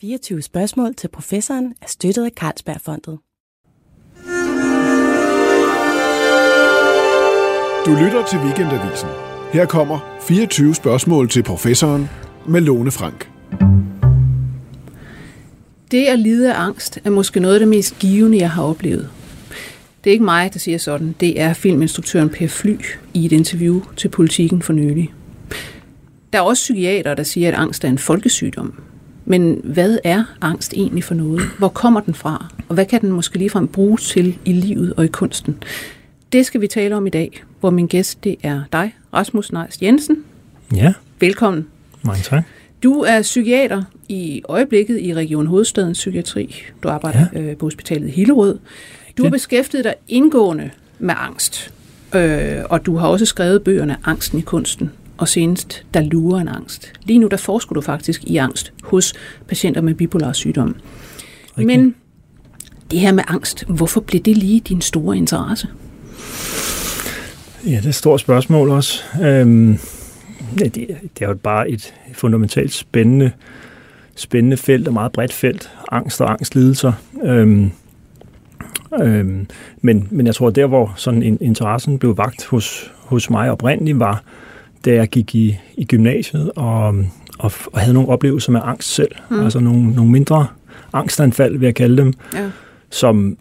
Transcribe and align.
24 0.00 0.42
spørgsmål 0.42 0.94
til 0.94 1.08
professoren 1.08 1.74
er 1.82 1.86
støttet 1.86 2.24
af 2.24 2.30
Carlsbergfondet. 2.36 3.18
Du 7.86 8.04
lytter 8.04 8.26
til 8.30 8.38
Weekendavisen. 8.38 9.08
Her 9.52 9.66
kommer 9.66 10.18
24 10.22 10.74
spørgsmål 10.74 11.28
til 11.28 11.42
professoren 11.42 12.08
med 12.48 12.60
Lone 12.60 12.90
Frank. 12.90 13.30
Det 15.90 16.06
at 16.06 16.18
lide 16.18 16.54
af 16.54 16.60
angst 16.60 16.98
er 17.04 17.10
måske 17.10 17.40
noget 17.40 17.54
af 17.54 17.60
det 17.60 17.68
mest 17.68 17.98
givende, 17.98 18.38
jeg 18.38 18.50
har 18.50 18.62
oplevet. 18.62 19.10
Det 20.04 20.10
er 20.10 20.12
ikke 20.12 20.24
mig, 20.24 20.52
der 20.52 20.58
siger 20.58 20.78
sådan. 20.78 21.14
Det 21.20 21.40
er 21.40 21.52
filminstruktøren 21.52 22.28
Per 22.28 22.48
Fly 22.48 22.76
i 23.14 23.26
et 23.26 23.32
interview 23.32 23.82
til 23.96 24.08
Politiken 24.08 24.62
for 24.62 24.72
nylig. 24.72 25.12
Der 26.32 26.38
er 26.38 26.42
også 26.42 26.60
psykiater, 26.60 27.14
der 27.14 27.22
siger, 27.22 27.48
at 27.48 27.54
angst 27.54 27.84
er 27.84 27.88
en 27.88 27.98
folkesygdom. 27.98 28.89
Men 29.30 29.60
hvad 29.64 29.98
er 30.04 30.24
angst 30.40 30.72
egentlig 30.72 31.04
for 31.04 31.14
noget? 31.14 31.42
Hvor 31.58 31.68
kommer 31.68 32.00
den 32.00 32.14
fra? 32.14 32.46
Og 32.68 32.74
hvad 32.74 32.86
kan 32.86 33.00
den 33.00 33.12
måske 33.12 33.38
ligefrem 33.38 33.68
bruges 33.68 34.08
til 34.08 34.38
i 34.44 34.52
livet 34.52 34.94
og 34.96 35.04
i 35.04 35.08
kunsten? 35.08 35.62
Det 36.32 36.46
skal 36.46 36.60
vi 36.60 36.66
tale 36.66 36.96
om 36.96 37.06
i 37.06 37.10
dag, 37.10 37.42
hvor 37.60 37.70
min 37.70 37.86
gæst 37.86 38.24
det 38.24 38.36
er 38.42 38.62
dig, 38.72 38.94
Rasmus 39.14 39.52
Neis 39.52 39.82
Jensen. 39.82 40.24
Ja. 40.74 40.92
Velkommen. 41.20 41.66
Mange 42.02 42.22
tak. 42.22 42.44
Du 42.82 43.00
er 43.00 43.22
psykiater 43.22 43.82
i 44.08 44.42
øjeblikket 44.48 45.00
i 45.00 45.14
Region 45.14 45.46
Hovedstadens 45.46 45.98
Psykiatri. 45.98 46.62
Du 46.82 46.88
arbejder 46.88 47.26
ja. 47.32 47.40
øh, 47.40 47.56
på 47.56 47.66
hospitalet 47.66 48.10
Hillerød. 48.10 48.58
Du 49.18 49.22
har 49.22 49.30
beskæftiget 49.30 49.84
dig 49.84 49.94
indgående 50.08 50.70
med 50.98 51.14
angst, 51.18 51.72
øh, 52.14 52.56
og 52.64 52.86
du 52.86 52.96
har 52.96 53.08
også 53.08 53.26
skrevet 53.26 53.62
bøgerne 53.62 53.96
Angsten 54.04 54.38
i 54.38 54.42
kunsten, 54.42 54.90
og 55.20 55.28
senest 55.28 55.84
Der 55.94 56.00
lurer 56.00 56.40
en 56.40 56.48
angst. 56.48 56.92
Lige 57.04 57.18
nu 57.18 57.26
der 57.26 57.36
forsker 57.36 57.74
du 57.74 57.80
faktisk 57.80 58.24
i 58.24 58.36
angst 58.36 58.72
hos 58.82 59.14
patienter 59.48 59.80
med 59.80 59.94
bipolar 59.94 60.32
sygdom. 60.32 60.76
Rigtig. 61.58 61.66
Men 61.66 61.94
det 62.90 63.00
her 63.00 63.12
med 63.12 63.24
angst, 63.28 63.64
hvorfor 63.68 64.00
blev 64.00 64.20
det 64.20 64.36
lige 64.36 64.60
din 64.60 64.80
store 64.80 65.16
interesse? 65.16 65.68
Ja, 67.66 67.76
det 67.76 67.84
er 67.84 67.88
et 67.88 67.94
stort 67.94 68.20
spørgsmål 68.20 68.70
også. 68.70 69.02
Øhm, 69.22 69.78
det, 70.58 70.74
det 70.74 71.22
er 71.22 71.28
jo 71.28 71.34
bare 71.34 71.70
et 71.70 71.94
fundamentalt 72.12 72.72
spændende, 72.72 73.32
spændende 74.14 74.56
felt 74.56 74.88
og 74.88 74.94
meget 74.94 75.12
bredt 75.12 75.32
felt. 75.32 75.70
Angst 75.92 76.20
og 76.20 76.30
angstlidelser. 76.30 76.92
Øhm, 77.22 77.70
øhm, 79.02 79.46
men, 79.80 80.08
men 80.10 80.26
jeg 80.26 80.34
tror, 80.34 80.50
der 80.50 80.66
hvor 80.66 80.92
sådan 80.96 81.22
en, 81.22 81.38
interessen 81.40 81.98
blev 81.98 82.16
vagt 82.16 82.44
hos, 82.44 82.92
hos 82.98 83.30
mig 83.30 83.50
oprindeligt 83.50 83.98
var, 83.98 84.22
da 84.84 84.94
jeg 84.94 85.08
gik 85.08 85.34
i, 85.34 85.56
i 85.76 85.84
gymnasiet 85.84 86.50
og, 86.56 86.94
og, 87.38 87.52
og 87.72 87.80
havde 87.80 87.94
nogle 87.94 88.08
oplevelser 88.08 88.52
med 88.52 88.60
angst 88.64 88.94
selv. 88.94 89.10
Mm. 89.30 89.40
Altså 89.44 89.60
nogle, 89.60 89.90
nogle 89.94 90.10
mindre 90.10 90.46
angstanfald, 90.92 91.58
vil 91.58 91.66
jeg 91.66 91.74
kalde 91.74 91.96
dem, 91.96 92.12
Ja. 92.34 92.50
som 92.90 93.36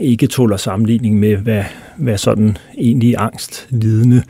ikke 0.00 0.26
tåler 0.26 0.56
sammenligning 0.56 1.18
med, 1.18 1.36
hvad, 1.36 1.62
hvad 1.96 2.18
sådan 2.18 2.56
egentlig 2.78 3.14
angstlidende 3.18 4.22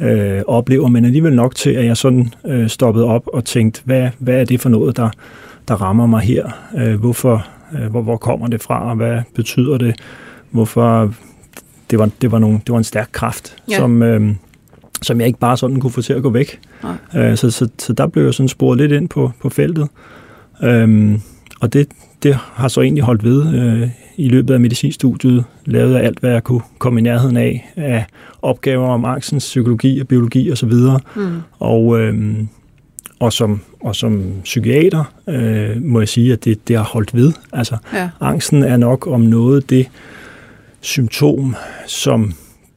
øh, 0.00 0.42
oplever, 0.46 0.88
men 0.88 1.04
alligevel 1.04 1.32
nok 1.34 1.54
til, 1.54 1.70
at 1.70 1.84
jeg 1.84 1.96
sådan 1.96 2.32
øh, 2.46 2.68
stoppede 2.68 3.04
op 3.06 3.22
og 3.26 3.44
tænkte, 3.44 3.80
hvad, 3.84 4.08
hvad 4.18 4.34
er 4.40 4.44
det 4.44 4.60
for 4.60 4.68
noget, 4.68 4.96
der, 4.96 5.10
der 5.68 5.74
rammer 5.74 6.06
mig 6.06 6.20
her? 6.20 6.48
Øh, 6.78 6.94
hvorfor, 7.00 7.46
øh, 7.74 7.86
hvor, 7.90 8.02
hvor 8.02 8.16
kommer 8.16 8.48
det 8.48 8.62
fra, 8.62 8.90
og 8.90 8.96
hvad 8.96 9.18
betyder 9.34 9.78
det? 9.78 9.94
Hvorfor? 10.50 11.14
Det 11.90 11.98
var, 11.98 12.10
det 12.22 12.30
var, 12.32 12.38
nogle, 12.38 12.60
det 12.66 12.72
var 12.72 12.78
en 12.78 12.84
stærk 12.84 13.08
kraft, 13.12 13.56
Ja. 13.70 13.76
som, 13.76 14.02
øh, 14.02 14.34
som 15.04 15.20
jeg 15.20 15.26
ikke 15.26 15.38
bare 15.38 15.56
sådan 15.56 15.80
kunne 15.80 15.90
få 15.92 16.02
til 16.02 16.12
at 16.12 16.22
gå 16.22 16.30
væk. 16.30 16.60
Nej. 16.82 17.30
Øh, 17.30 17.36
så, 17.36 17.50
så, 17.50 17.68
så 17.78 17.92
der 17.92 18.06
blev 18.06 18.24
jeg 18.24 18.34
sådan 18.34 18.48
sporet 18.48 18.78
lidt 18.78 18.92
ind 18.92 19.08
på, 19.08 19.32
på 19.42 19.48
feltet. 19.48 19.88
Øhm, 20.62 21.20
og 21.60 21.72
det, 21.72 21.88
det 22.22 22.34
har 22.34 22.68
så 22.68 22.80
egentlig 22.80 23.04
holdt 23.04 23.24
ved 23.24 23.54
øh, 23.54 23.88
i 24.16 24.28
løbet 24.28 24.54
af 24.54 24.60
medicinstudiet. 24.60 25.44
Lavede 25.64 26.00
alt, 26.00 26.18
hvad 26.18 26.30
jeg 26.30 26.44
kunne 26.44 26.60
komme 26.78 27.00
i 27.00 27.02
nærheden 27.02 27.36
af, 27.36 27.72
af 27.76 28.04
opgaver 28.42 28.88
om 28.88 29.04
angstens 29.04 29.44
psykologi 29.44 30.00
og 30.00 30.08
biologi 30.08 30.52
osv. 30.52 30.72
Mm. 31.16 31.32
Og, 31.58 32.00
øhm, 32.00 32.48
og, 33.20 33.32
som, 33.32 33.60
og 33.80 33.96
som 33.96 34.22
psykiater 34.44 35.04
øh, 35.28 35.82
må 35.84 36.00
jeg 36.00 36.08
sige, 36.08 36.32
at 36.32 36.44
det, 36.44 36.68
det 36.68 36.76
har 36.76 36.84
holdt 36.84 37.14
ved. 37.14 37.32
Altså, 37.52 37.76
Ja. 37.92 38.08
angsten 38.20 38.62
er 38.62 38.76
nok 38.76 39.06
om 39.06 39.20
noget 39.20 39.70
det 39.70 39.88
symptom, 40.80 41.56
som 41.86 42.32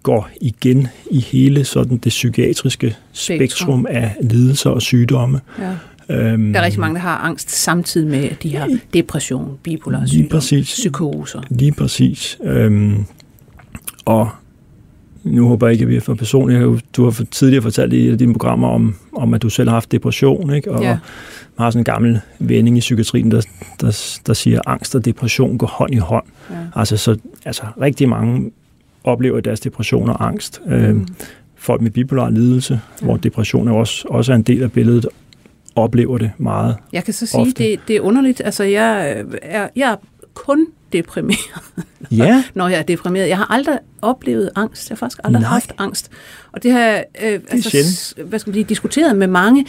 går 0.08 0.30
igen 0.42 0.88
i 1.12 1.20
hele 1.20 1.66
sådan 1.66 1.98
det 1.98 2.10
psykiatriske 2.10 2.96
Spektrum. 3.14 3.86
af 3.90 4.16
lidelser 4.22 4.70
og 4.70 4.82
sygdomme. 4.82 5.42
Ja. 5.60 5.72
Øhm, 6.16 6.54
Der 6.54 6.60
er 6.60 6.64
rigtig 6.66 6.80
mange, 6.80 6.96
der 6.96 7.02
har 7.02 7.18
angst 7.18 7.52
samtidig 7.52 8.08
med, 8.08 8.24
at 8.24 8.44
de 8.44 8.56
har 8.56 8.78
depression, 8.94 9.58
bipolar 9.64 10.00
Lige 10.00 10.10
sygdom, 10.10 10.30
præcis. 10.30 10.66
psykoser. 10.66 11.42
Lige 11.50 11.72
præcis. 11.72 12.38
Øhm, 12.44 13.06
og 14.06 14.30
nu 15.24 15.48
håber 15.48 15.68
jeg 15.68 15.72
ikke, 15.74 15.84
at 15.84 15.90
vi 15.90 15.96
er 15.96 16.02
for 16.02 16.14
personlige. 16.14 16.80
Du 16.94 17.04
har 17.04 17.26
tidligere 17.32 17.64
fortalt 17.64 17.94
i 17.94 18.08
et 18.08 18.12
af 18.12 18.18
dine 18.18 18.34
programmer 18.34 18.68
om, 18.68 18.96
om, 19.16 19.34
at 19.34 19.42
du 19.42 19.50
selv 19.50 19.70
har 19.70 19.76
haft 19.76 19.92
depression, 19.92 20.54
ikke? 20.54 20.72
og 20.72 20.82
ja. 20.84 20.98
har 21.60 21.70
sådan 21.72 21.80
en 21.80 21.86
gammel 21.86 22.20
vending 22.40 22.78
i 22.78 22.80
psykiatrien, 22.80 23.32
der, 23.32 23.42
der, 23.82 24.20
der 24.28 24.34
siger, 24.34 24.60
at 24.60 24.64
angst 24.68 24.96
og 24.96 25.06
depression 25.06 25.58
går 25.58 25.68
hånd 25.68 25.94
i 25.94 25.98
hånd. 25.98 26.26
Ja. 26.50 26.56
Altså, 26.76 26.98
så, 26.98 27.18
altså 27.46 27.64
rigtig 27.82 28.10
mange 28.10 28.52
oplever 29.08 29.40
deres 29.40 29.60
depression 29.60 30.10
og 30.10 30.28
angst. 30.28 30.62
Mm. 30.66 30.72
Øhm, 30.74 31.08
folk 31.56 31.82
med 31.82 31.92
bipolar 31.92 32.30
lidelse, 32.30 32.80
ja. 33.02 33.06
hvor 33.06 33.18
depression 33.18 33.68
er 33.68 33.74
også, 33.74 34.08
også 34.10 34.32
er 34.32 34.36
en 34.36 34.42
del 34.42 34.64
af 34.64 34.72
billedet, 34.72 35.06
oplever 35.76 36.18
det 36.18 36.32
meget. 36.38 36.76
Jeg 36.94 37.04
kan 37.04 37.14
så 37.14 37.26
sige, 37.26 37.42
Ofte. 37.42 37.64
det, 37.64 37.80
det 37.88 37.96
er 37.96 38.02
underligt. 38.02 38.42
Altså, 38.46 38.64
jeg 38.64 39.16
øh, 39.18 39.34
er, 39.42 39.68
jeg 39.76 39.92
er 39.92 39.96
kun 40.34 40.68
deprimeret, 40.94 41.38
Ja, 42.12 42.44
når 42.56 42.68
jeg 42.68 42.80
er 42.80 42.84
deprimeret. 42.84 43.30
Jeg 43.30 43.38
har 43.38 43.52
aldrig 43.54 43.80
oplevet 44.02 44.50
angst. 44.56 44.90
Jeg 44.90 44.96
har 44.96 44.98
faktisk 44.98 45.20
aldrig 45.24 45.42
Nej. 45.42 45.50
haft 45.50 45.72
angst. 45.78 46.12
Og 46.52 46.64
det 46.64 46.72
har 46.72 46.80
jeg 46.80 47.06
øh, 47.24 47.40
altså, 47.50 47.70
sjældent. 47.70 48.30
hvad 48.30 48.40
skal 48.40 48.50
man 48.50 48.54
sige, 48.54 48.64
diskuteret 48.64 49.16
med 49.18 49.28
mange 49.28 49.66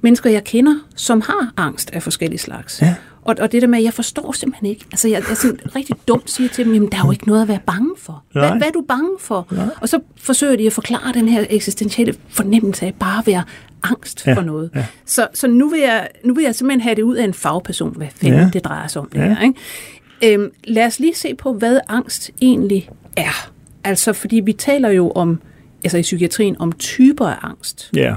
mennesker, 0.00 0.30
jeg 0.30 0.44
kender, 0.44 0.74
som 0.96 1.20
har 1.20 1.52
angst 1.56 1.90
af 1.90 2.02
forskellige 2.02 2.38
slags. 2.40 2.82
Ja. 2.82 2.94
Og, 3.24 3.34
og 3.40 3.52
det 3.52 3.62
der 3.62 3.68
med, 3.68 3.78
at 3.78 3.84
jeg 3.84 3.92
forstår 3.94 4.32
simpelthen 4.32 4.68
ikke. 4.68 4.84
Altså, 4.92 5.08
jeg, 5.08 5.22
jeg 5.28 5.36
sådan 5.36 5.58
rigtig 5.76 5.96
dumt 6.08 6.30
siger 6.30 6.48
til 6.48 6.64
dem, 6.64 6.74
jamen, 6.74 6.90
der 6.92 6.98
er 6.98 7.02
jo 7.04 7.10
ikke 7.12 7.26
noget 7.26 7.42
at 7.42 7.48
være 7.48 7.60
bange 7.66 7.90
for. 7.98 8.22
Hvad, 8.32 8.42
Nej. 8.42 8.56
hvad 8.58 8.66
er 8.66 8.72
du 8.72 8.84
bange 8.88 9.10
for? 9.20 9.46
Og 9.80 9.88
så 9.88 10.00
forsøger 10.16 10.56
de 10.56 10.66
at 10.66 10.72
forklare 10.72 11.12
den 11.12 11.28
her 11.28 11.44
eksistentielle 11.50 12.14
fornemmelse 12.28 12.86
af 12.86 12.94
bare 13.00 13.18
at 13.18 13.26
være 13.26 13.42
angst 13.82 14.26
Ja, 14.26 14.32
for 14.34 14.40
noget. 14.42 14.70
ja. 14.74 14.86
Så, 15.06 15.28
så 15.34 15.48
nu, 15.48 15.68
vil 15.68 15.80
jeg, 15.80 16.08
nu 16.24 16.34
vil 16.34 16.44
jeg 16.44 16.54
simpelthen 16.54 16.80
have 16.80 16.94
det 16.94 17.02
ud 17.02 17.16
af 17.16 17.24
en 17.24 17.34
fagperson, 17.34 17.96
hvad 17.96 18.06
fanden. 18.16 18.38
Ja. 18.40 18.50
det 18.52 18.64
drejer 18.64 18.86
sig 18.88 19.02
om. 19.02 19.08
Det 19.12 19.18
Ja. 19.18 19.34
her, 19.34 19.42
ikke? 19.42 20.34
Øhm, 20.34 20.50
lad 20.64 20.86
os 20.86 21.00
lige 21.00 21.14
se 21.14 21.34
på, 21.34 21.52
hvad 21.52 21.80
angst 21.88 22.30
egentlig 22.42 22.90
er. 23.16 23.50
Altså, 23.84 24.12
fordi 24.12 24.36
vi 24.40 24.52
taler 24.52 24.88
jo 24.88 25.10
om, 25.10 25.40
altså 25.84 25.98
i 25.98 26.02
psykiatrien, 26.02 26.56
om 26.58 26.72
typer 26.72 27.26
af 27.26 27.36
angst. 27.42 27.90
ja. 27.94 28.14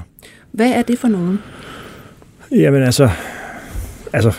Hvad 0.52 0.70
er 0.72 0.82
det 0.82 1.00
for 1.00 1.08
nogen? 1.08 1.40
Jamen 2.52 2.84
altså, 2.84 3.10
altså, 4.14 4.34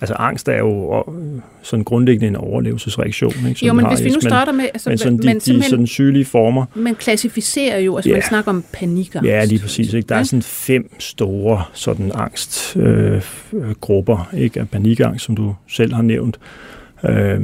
altså 0.00 0.14
angst 0.14 0.48
er 0.48 0.58
jo 0.58 1.04
øh, 1.08 1.40
sådan 1.62 1.84
grundlæggende 1.84 2.28
en 2.28 2.36
overlevelsesreaktion. 2.36 3.32
Ikke, 3.48 3.60
som 3.60 3.66
jo, 3.66 3.72
men 3.72 3.84
har 3.84 3.94
hvis 3.94 4.04
vi 4.04 4.10
nu 4.10 4.20
starter 4.20 4.52
med, 4.52 4.64
altså, 4.64 4.88
men 4.88 4.98
sådan 4.98 5.18
de, 5.18 5.26
men 5.26 5.38
de 5.38 5.62
sådan 5.62 5.86
sygelige 5.86 6.24
former. 6.24 6.64
man 6.74 6.94
klassificerer 6.94 7.78
jo, 7.78 7.96
altså 7.96 8.10
Ja. 8.10 8.14
man 8.14 8.22
snakker 8.22 8.50
om 8.50 8.64
panikangst. 8.72 9.28
Ja, 9.28 9.44
lige 9.44 9.58
præcis. 9.58 9.94
Ikke? 9.94 10.08
Der 10.08 10.16
er 10.16 10.22
sådan 10.22 10.42
fem 10.42 10.90
store 10.98 11.64
sådan 11.72 12.12
angstgrupper 12.14 14.18
øh, 14.18 14.34
øh, 14.34 14.40
ikke? 14.42 14.60
af 14.60 14.68
panikangst, 14.68 15.24
som 15.24 15.36
du 15.36 15.54
selv 15.68 15.94
har 15.94 16.02
nævnt, 16.02 16.40
øh, 17.08 17.40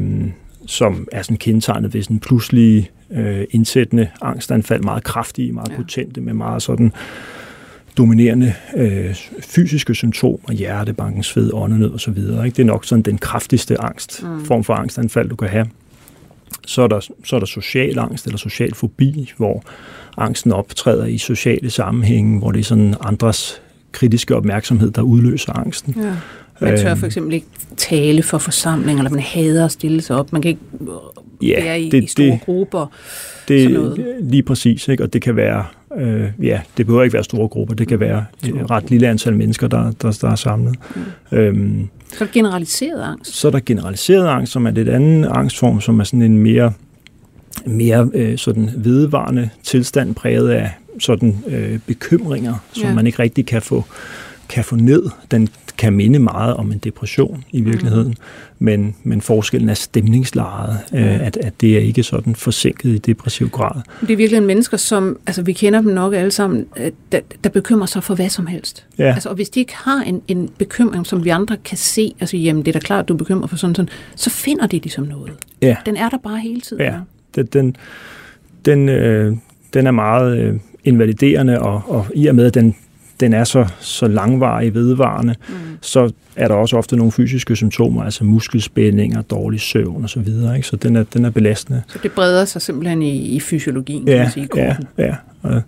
som 0.67 1.09
er 1.13 1.23
sådan 1.23 1.37
kendetegnet 1.37 1.95
ved 1.95 2.03
sådan 2.03 2.19
pludselige 2.19 2.91
øh, 3.11 3.45
indsættende 3.51 4.09
angstanfald, 4.23 4.83
meget 4.83 5.05
kraftige, 5.05 5.53
meget 5.53 5.71
ja. 5.71 5.77
potente, 5.77 6.21
med 6.21 6.35
meget 6.35 6.63
sådan 6.63 6.93
dominerende 7.97 8.55
øh, 8.77 9.15
fysiske 9.41 9.95
symptomer, 9.95 10.53
hjertebanken, 10.53 11.23
sved, 11.23 11.51
åndenød 11.55 11.91
og 11.91 12.01
så 12.01 12.11
videre. 12.11 12.45
Ikke? 12.47 12.57
Det 12.57 12.63
er 12.63 12.67
nok 12.67 12.85
sådan 12.85 13.03
den 13.03 13.19
kraftigste 13.19 13.81
angst, 13.81 14.23
Mm. 14.23 14.45
form 14.45 14.65
for 14.65 14.75
angstanfald, 14.75 15.29
du 15.29 15.37
kan 15.37 15.49
have. 15.49 15.67
Så 16.67 16.83
er, 16.83 16.87
der, 16.87 17.01
så 17.25 17.37
er 17.37 17.41
der 17.41 17.47
social 17.47 17.99
angst 17.99 18.25
eller 18.27 18.39
social 18.39 18.75
fobi, 18.75 19.33
hvor 19.37 19.63
angsten 20.17 20.53
optræder 20.53 21.05
i 21.07 21.19
sociale 21.19 21.71
sammenhænge, 21.71 22.39
hvor 22.39 22.53
det 22.53 22.61
er 22.61 22.65
sådan 22.65 22.95
andres 23.01 23.63
kritiske 23.93 24.37
opmærksomhed, 24.37 24.91
der 24.91 25.03
udløser 25.03 25.53
angsten. 25.53 25.95
Ja. 26.03 26.13
Man 26.61 26.79
tør 26.79 26.91
Øhm. 26.91 26.99
for 26.99 27.07
eksempel 27.07 27.35
ikke 27.35 27.47
tale 27.77 28.23
for 28.23 28.39
forsamlinger, 28.39 29.03
eller 29.03 29.11
man 29.11 29.21
hader 29.23 29.65
at 29.65 29.73
stille 29.73 30.03
sig 30.03 30.17
op. 30.17 30.33
Man 30.33 30.43
kan 30.43 30.49
ikke 30.49 30.61
øh, 30.81 31.49
Ja, 31.49 31.65
være 31.65 31.81
i, 31.81 31.91
det- 31.91 32.05
i 32.05 32.07
store 32.07 32.27
det- 32.27 32.41
grupper. 32.45 32.87
Det 33.49 33.63
Sådan 33.63 33.77
er 33.77 33.81
noget. 33.81 34.17
lige 34.21 34.43
præcis, 34.43 34.89
ikke? 34.89 35.03
og 35.03 35.13
det 35.13 35.23
kan 35.23 35.37
være, 35.37 35.65
øh, 35.99 36.31
ja, 36.43 36.61
det 36.77 36.87
behøver 36.87 37.03
ikke 37.05 37.15
være 37.15 37.25
store 37.25 37.49
grupper, 37.49 37.75
det 37.75 37.89
kan 37.89 38.01
være 38.01 38.25
et 38.49 38.71
ret 38.71 38.91
lille 38.91 39.09
antal 39.09 39.37
mennesker, 39.37 39.69
der, 39.69 39.93
der, 40.03 40.19
der 40.21 40.31
er 40.31 40.35
samlet. 40.37 40.75
Mm. 41.31 41.37
Øhm, 41.39 41.89
Så 42.13 42.25
er 42.25 42.27
der 42.27 42.33
generaliseret 42.33 43.03
angst. 43.03 43.35
Så 43.37 43.47
er 43.49 43.53
der 43.53 43.61
generaliseret 43.67 44.29
angst, 44.29 44.53
som 44.53 44.67
er 44.67 44.71
lidt 44.71 44.89
anden 44.89 45.25
angstform, 45.25 45.81
som 45.81 46.01
er 46.01 46.05
sådan 46.05 46.23
en 46.23 46.39
mere, 46.39 46.73
mere 47.67 48.11
øh, 48.15 48.39
sådan 48.39 48.71
vedvarende 48.77 49.51
tilstand 49.63 50.15
præget 50.15 50.49
af 50.51 50.71
sådan 50.99 51.37
øh, 51.49 51.79
bekymringer, 51.87 52.55
som 52.73 52.89
Ja. 52.89 52.95
man 52.95 53.07
ikke 53.07 53.19
rigtig 53.23 53.47
kan 53.47 53.63
få 53.63 53.85
kan 54.49 54.65
få 54.65 54.77
ned. 54.77 55.03
Den 55.31 55.49
kan 55.79 55.93
minde 55.93 56.19
meget 56.19 56.55
om 56.55 56.73
en 56.73 56.79
depression 56.79 57.45
i 57.51 57.61
virkeligheden, 57.61 58.09
mm. 58.09 58.15
men, 58.59 58.97
men 59.03 59.21
forskellen 59.21 59.69
er 59.69 59.75
stemningslejet, 59.75 60.79
mm. 60.93 60.99
øh, 60.99 61.27
at, 61.27 61.37
at 61.37 61.61
det 61.61 61.77
er 61.77 61.81
ikke 61.81 62.03
sådan 62.03 62.35
forsinket 62.35 62.91
i 62.91 62.99
depressiv 62.99 63.49
grad. 63.49 63.81
Det 64.01 64.11
er 64.11 64.17
virkelig 64.17 64.43
mennesker, 64.43 64.77
som, 64.77 65.19
altså 65.27 65.43
vi 65.43 65.53
kender 65.53 65.81
dem 65.81 65.93
nok 65.93 66.15
alle 66.15 66.31
sammen, 66.31 66.67
øh, 66.77 66.91
der, 67.13 67.21
der 67.45 67.51
bekymrer 67.51 67.87
sig 67.87 68.03
for 68.03 68.15
hvad 68.15 68.29
som 68.29 68.47
helst. 68.47 68.87
Ja. 68.99 69.13
Altså, 69.15 69.29
og 69.29 69.35
hvis 69.35 69.49
de 69.49 69.61
ikke 69.61 69.77
har 69.77 70.03
en, 70.03 70.23
en 70.29 70.51
bekymring, 70.59 71.07
som 71.07 71.25
vi 71.25 71.29
andre 71.29 71.57
kan 71.65 71.79
se, 71.79 72.15
altså 72.21 72.37
jamen 72.37 72.63
det 72.65 72.69
er 72.69 72.73
da 72.73 72.87
klart, 72.87 73.09
du 73.09 73.13
er 73.15 73.19
bekymret 73.19 73.51
for 73.51 73.57
sådan 73.57 73.75
sådan, 73.75 73.89
så 74.17 74.31
finder 74.31 74.67
de 74.67 74.77
ligesom 74.79 75.05
noget. 75.05 75.33
Ja. 75.63 75.77
Den 75.87 75.97
er 75.97 76.09
der 76.09 76.19
bare 76.19 76.39
hele 76.41 76.61
tiden. 76.61 76.83
Ja, 76.83 76.95
den, 77.35 77.47
den, 77.47 77.77
den, 78.65 78.89
øh, 78.89 79.37
den 79.75 79.87
er 79.87 79.91
meget 79.91 80.39
øh, 80.39 80.55
invaliderende, 80.85 81.61
og, 81.61 81.83
og 81.87 82.07
i 82.15 82.27
og 82.27 82.35
med, 82.35 82.47
at 82.47 82.55
den, 82.55 82.77
den 83.21 83.33
er 83.33 83.45
så, 83.45 83.67
så 83.81 84.09
langvarig 84.09 84.75
vedvarende, 84.75 85.35
mm. 85.49 85.55
så 85.81 86.11
er 86.37 86.49
der 86.49 86.55
også 86.55 86.77
ofte 86.77 86.97
nogle 86.97 87.13
fysiske 87.13 87.57
symptomer, 87.57 88.03
altså 88.03 88.25
muskelspændinger, 88.25 89.23
dårlig 89.23 89.61
søvn 89.61 90.03
og 90.03 90.11
så 90.11 90.21
videre, 90.21 90.57
ikke? 90.57 90.69
så 90.69 90.77
den 90.77 90.97
er, 90.97 91.03
den 91.03 91.25
er 91.25 91.31
belastende. 91.31 91.83
Så 91.89 91.99
det 92.03 92.13
breder 92.13 92.45
sig 92.45 92.63
simpelthen 92.63 93.03
i, 93.03 93.17
i 93.19 93.41
fysiologien, 93.41 94.07
kan 94.07 94.15
Ja, 94.15 94.23
man 94.23 94.31
sige, 94.33 94.45
i 94.45 94.49
ja, 94.59 94.67
kroppen. 94.75 94.87
ja. 94.99 95.15
Og, 95.43 95.63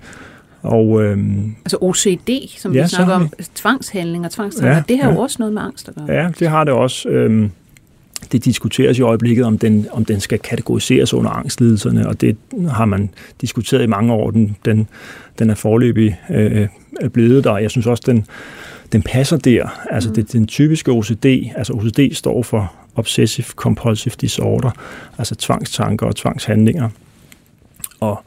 og 0.63 1.03
øhm, 1.05 1.55
Altså 1.65 1.77
OCD, 1.81 2.31
som 2.59 2.75
Ja, 2.75 2.83
vi 2.83 2.89
snakker 2.89 3.15
har 3.15 3.21
om, 3.21 3.31
tvangshandlinger, 3.55 4.29
tvangstanker, 4.29 4.75
Ja, 4.77 4.83
det 4.89 4.99
har 4.99 5.09
jo 5.11 5.15
ja. 5.17 5.23
også 5.23 5.37
noget 5.39 5.55
med 5.55 5.63
angst 5.63 5.89
at 5.89 5.95
gøre. 5.95 6.07
ja, 6.23 6.31
det 6.39 6.49
har 6.49 6.65
det 6.65 6.73
også. 6.75 7.09
Øhm, 7.09 7.51
det 8.33 8.45
diskuteres 8.45 8.99
i 8.99 9.03
øjeblikket, 9.03 9.45
om 9.45 9.59
den, 9.59 9.87
om 9.91 10.05
den 10.05 10.21
skal 10.21 10.39
kategoriseres 10.39 11.15
under 11.15 11.31
angstlidelserne, 11.31 12.09
og 12.09 12.21
det 12.21 12.37
har 12.71 12.85
man 12.85 13.11
diskuteret 13.41 13.83
i 13.83 13.87
mange 13.87 14.13
år. 14.13 14.31
Den, 14.31 14.57
den, 14.65 14.89
den 15.39 15.51
er 15.51 15.55
forløbig 15.55 16.21
øh, 16.31 16.69
er 17.01 17.09
blevet 17.09 17.45
der, 17.45 17.59
jeg 17.59 17.71
synes 17.71 17.87
også, 17.87 18.03
den, 18.07 18.27
den 18.93 19.03
passer 19.03 19.37
der. 19.37 19.87
Altså 19.91 20.09
mm. 20.09 20.15
det, 20.15 20.33
den 20.33 20.47
typiske 20.47 20.91
OCD, 20.91 21.27
altså 21.57 21.73
OCD 21.73 22.15
står 22.15 22.43
for 22.43 22.73
Obsessive 22.97 23.47
Compulsive 23.47 24.15
Disorder, 24.21 24.71
altså 25.19 25.35
tvangstanker 25.35 26.07
og 26.07 26.17
tvangshandlinger. 26.17 26.89
Og 28.01 28.23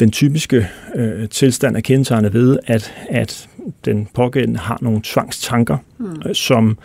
den 0.00 0.10
typiske 0.10 0.68
øh, 0.94 1.28
tilstand 1.28 1.76
er 1.76 1.80
kendetegnet 1.80 2.34
ved, 2.34 2.58
at, 2.66 2.94
at 3.08 3.48
den 3.84 4.08
pågældende 4.14 4.60
har 4.60 4.78
nogle 4.80 5.00
tvangstanker, 5.04 5.76
mm. 5.98 6.22
øh, 6.26 6.34
som, 6.34 6.78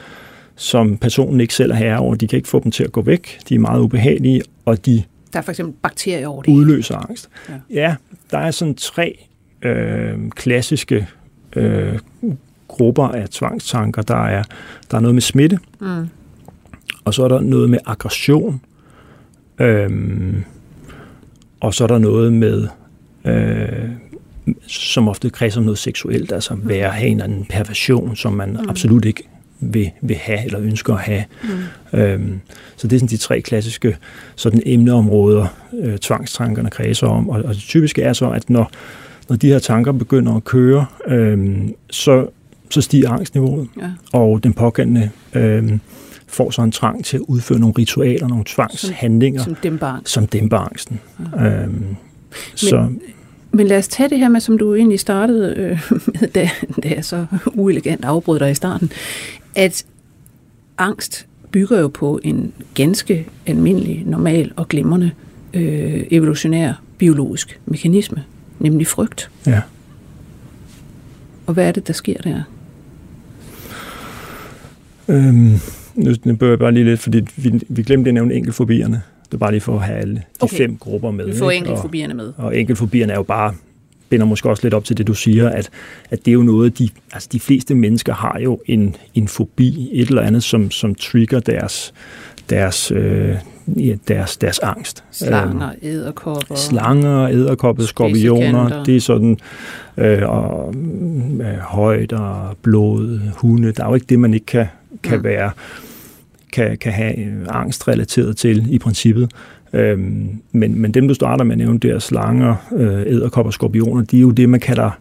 som 0.58 0.98
personen 0.98 1.42
ikke 1.42 1.54
selv 1.54 1.72
er 1.72 1.76
herre 1.76 2.00
over. 2.00 2.16
De 2.16 2.28
kan 2.28 2.38
ikke 2.38 2.50
få 2.50 2.60
dem 2.64 2.72
til 2.72 2.84
at 2.84 2.92
gå 2.92 3.02
væk. 3.02 3.40
De 3.50 3.56
er 3.56 3.60
meget 3.60 3.82
ubehagelige, 3.82 4.42
og 4.66 4.86
de 4.86 5.04
Der 5.34 5.40
er 5.40 5.44
for 5.44 5.52
eksempel 5.52 5.76
bakterier 5.82 6.28
over 6.28 6.42
det. 6.42 6.52
udløser 6.52 6.96
angst. 6.96 7.30
Ja. 7.50 7.54
Ja, 7.70 7.96
der 8.32 8.38
er 8.38 8.52
sådan 8.52 8.76
tre 8.76 9.26
øh, 9.62 10.30
klassiske 10.30 11.08
øh, 11.56 12.00
grupper 12.68 13.08
af 13.08 13.30
tvangstanker. 13.30 14.02
Der 14.02 14.26
er, 14.26 14.44
der 14.92 14.98
er 14.98 15.02
noget 15.02 15.16
med 15.16 15.22
smitte, 15.22 15.60
Mm. 15.80 16.08
og 17.06 17.14
så 17.14 17.24
er 17.24 17.28
der 17.28 17.42
noget 17.42 17.70
med 17.70 17.80
aggression, 17.86 18.62
øhm, 19.60 20.44
og 21.60 21.74
så 21.74 21.84
er 21.84 21.88
der 21.88 21.98
noget 21.98 22.34
med, 22.34 22.68
øh, 23.26 23.90
som 24.68 25.08
ofte 25.08 25.30
kredser 25.30 25.60
om 25.60 25.66
noget 25.66 25.78
seksuelt, 25.78 26.32
altså 26.32 26.56
være 26.64 26.90
have 26.90 27.08
en 27.08 27.18
eller 27.18 27.24
anden 27.24 27.46
perversion, 27.50 28.16
som 28.16 28.34
man 28.34 28.50
mm. 28.50 28.70
absolut 28.70 29.06
ikke 29.06 29.24
vil, 29.60 29.92
vil 30.02 30.16
have 30.16 30.46
eller 30.46 30.60
ønsker 30.60 30.94
at 30.94 31.00
have. 31.00 31.24
Mm. 31.94 32.00
Øhm, 32.00 32.40
så 32.76 32.88
det 32.88 32.96
er 32.96 33.00
sådan 33.00 33.10
de 33.10 33.18
tre 33.18 33.42
klassiske 33.42 33.98
sådan 34.36 34.62
emneområder, 34.66 35.48
øh, 35.80 35.98
tvangstankerne 35.98 36.70
kredser 36.70 37.08
om. 37.08 37.30
Og, 37.30 37.42
og 37.44 37.54
det 37.54 37.62
typiske 37.64 38.02
er 38.02 38.14
så, 38.14 38.30
at 38.30 38.50
når, 38.50 38.72
når 39.30 39.36
de 39.36 39.48
her 39.48 39.60
tanker 39.60 39.92
begynder 39.92 40.36
at 40.36 40.44
køre, 40.44 40.86
øhm, 41.08 41.74
så, 41.90 42.28
så 42.70 42.82
stiger 42.82 43.10
angstniveauet, 43.10 43.68
Ja. 43.82 43.90
og 44.14 44.44
den 44.44 44.54
pågældende 44.54 45.10
øhm, 45.34 45.80
får 46.28 46.52
så 46.52 46.62
en 46.62 46.72
trang 46.72 47.06
til 47.06 47.18
at 47.18 47.22
udføre 47.28 47.60
nogle 47.60 47.74
ritualer, 47.78 48.28
nogle 48.28 48.44
tvangshandlinger, 48.48 49.44
Som 49.44 49.56
dæmper 49.56 49.88
angst. 49.88 50.14
som 50.14 50.28
dæmper 50.28 50.58
angsten. 50.58 51.00
Øhm, 51.40 51.96
så 52.56 52.90
Men 53.52 53.68
lad 53.68 53.78
os 53.78 53.88
tage 53.88 54.10
det 54.10 54.20
her 54.20 54.30
med, 54.30 54.40
som 54.40 54.58
du 54.58 54.76
egentlig 54.76 55.00
startede 55.00 55.54
øh, 55.58 55.80
med, 56.22 56.28
da, 56.30 56.50
da 56.84 56.90
jeg 56.96 57.06
så 57.06 57.26
uelegant 57.56 58.06
afbrød 58.06 58.40
dig 58.40 58.52
i 58.52 58.54
starten, 58.54 58.92
at 59.58 59.86
angst 60.78 61.28
bygger 61.52 61.80
jo 61.80 61.88
på 61.88 62.20
en 62.24 62.54
ganske 62.74 63.26
almindelig, 63.46 64.04
normal 64.06 64.52
og 64.56 64.68
glimrende 64.68 65.12
øh, 65.54 66.04
evolutionær 66.12 66.74
biologisk 66.98 67.60
mekanisme, 67.66 68.24
nemlig 68.60 68.88
frygt. 68.88 69.32
ja. 69.48 69.62
Og 71.48 71.54
hvad 71.54 71.68
er 71.68 71.72
det, 71.72 71.88
der 71.88 71.94
sker 71.94 72.18
der? 72.22 72.42
Øhm, 75.08 75.54
nu, 75.96 76.14
nu 76.24 76.36
bør 76.36 76.50
jeg 76.50 76.60
bare 76.60 76.72
lige 76.72 76.84
lidt, 76.86 77.00
fordi 77.00 77.22
vi, 77.36 77.62
vi 77.70 77.84
glemte 77.84 78.08
at 78.10 78.14
nævne 78.14 78.34
enkelfobierne. 78.34 79.02
Det 79.26 79.34
er 79.34 79.38
bare 79.38 79.52
lige 79.52 79.62
for 79.62 79.76
at 79.76 79.82
have 79.86 79.98
alle 80.00 80.16
de 80.16 80.22
Okay. 80.40 80.58
fem 80.58 80.78
grupper 80.78 81.12
med. 81.12 81.26
Vi 81.26 81.38
får 81.38 81.52
enkeltfobierne 81.52 82.14
med. 82.14 82.34
Og, 82.38 82.58
enkelfobierne 82.60 83.14
er 83.14 83.18
jo 83.18 83.24
bare 83.24 83.54
binder 84.10 84.26
måske 84.26 84.50
også 84.50 84.64
lidt 84.64 84.74
op 84.74 84.84
til 84.84 84.98
det, 84.98 85.08
du 85.08 85.14
siger, 85.14 85.50
at, 85.50 85.70
at 86.10 86.26
det 86.26 86.32
er 86.32 86.34
jo 86.34 86.42
noget, 86.44 86.80
de, 86.80 86.90
altså 87.14 87.30
de 87.32 87.40
fleste 87.40 87.76
mennesker 87.76 88.14
har 88.14 88.40
jo 88.44 88.60
en, 88.66 88.96
en 89.14 89.28
fobi, 89.28 89.90
et 89.94 90.08
eller 90.10 90.22
andet, 90.22 90.44
som, 90.44 90.72
som 90.72 90.96
trigger 90.96 91.40
deres, 91.40 91.94
deres, 92.50 92.92
øh, 92.92 93.36
ja, 93.68 93.96
deres, 94.08 94.38
deres 94.38 94.60
angst. 94.60 95.04
Slanger, 95.12 95.72
æderkopper. 95.82 96.52
Øhm, 96.52 96.58
Slanger, 96.58 97.28
æderkopper, 97.28 97.84
skorpioner, 97.84 98.84
det 98.84 98.96
er 98.96 99.02
sådan 99.02 99.38
øh, 99.98 100.30
og, 100.30 100.76
øh, 101.42 101.58
højder, 101.60 102.56
blod, 102.62 103.20
hunde. 103.36 103.72
Der 103.72 103.84
er 103.84 103.88
jo 103.88 103.96
ikke 103.96 104.06
det, 104.10 104.20
man 104.20 104.34
ikke 104.34 104.46
kan, 104.46 104.66
kan 105.04 105.18
Mm. 105.18 105.24
være 105.24 105.52
kan, 106.52 106.78
kan 106.78 106.92
have 106.92 107.16
angst 107.50 107.88
relateret 107.88 108.38
til 108.38 108.66
i 108.74 108.80
princippet. 108.80 109.32
Øhm, 109.74 110.30
men, 110.52 110.80
men 110.82 110.92
dem, 110.92 111.08
du 111.08 111.14
starter 111.14 111.44
med 111.44 111.52
at 111.52 111.58
nævne 111.58 111.80
der, 111.80 112.00
slanger, 112.00 112.56
øh, 112.76 113.02
æderkopper, 113.02 113.52
skorpioner, 113.52 114.04
de 114.04 114.18
er 114.18 114.22
jo 114.22 114.32
det, 114.32 114.50
man 114.50 114.60
kalder 114.60 114.92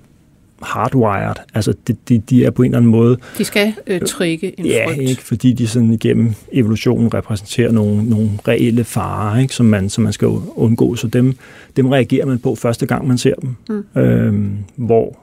hardwired. 0.62 1.34
Altså, 1.54 1.74
de, 1.88 1.96
de, 2.08 2.18
de 2.18 2.44
er 2.44 2.50
på 2.50 2.62
en 2.62 2.66
eller 2.66 2.78
anden 2.78 2.90
måde 2.90 3.16
De 3.38 3.44
skal 3.44 3.72
øh, 3.86 4.00
trigge 4.00 4.60
en 4.60 4.66
Ja, 4.66 4.86
frygt. 4.88 5.00
ikke, 5.10 5.22
fordi 5.22 5.52
de 5.52 5.66
sådan 5.66 5.92
igennem 5.92 6.34
evolutionen 6.52 7.14
repræsenterer 7.14 7.72
nogle, 7.72 8.04
nogle 8.10 8.30
reelle 8.48 8.84
farer, 8.84 9.38
ikke, 9.40 9.54
som, 9.54 9.66
man, 9.66 9.88
som 9.88 10.04
man 10.04 10.12
skal 10.12 10.28
undgå. 10.56 10.94
Så 10.94 11.06
dem, 11.06 11.34
dem 11.76 11.86
reagerer 11.88 12.26
man 12.26 12.38
på 12.38 12.54
første 12.54 12.86
gang, 12.86 13.08
man 13.08 13.18
ser 13.18 13.34
dem. 13.34 13.56
Mm. 13.68 14.00
Øhm, 14.00 14.52
hvor 14.76 15.18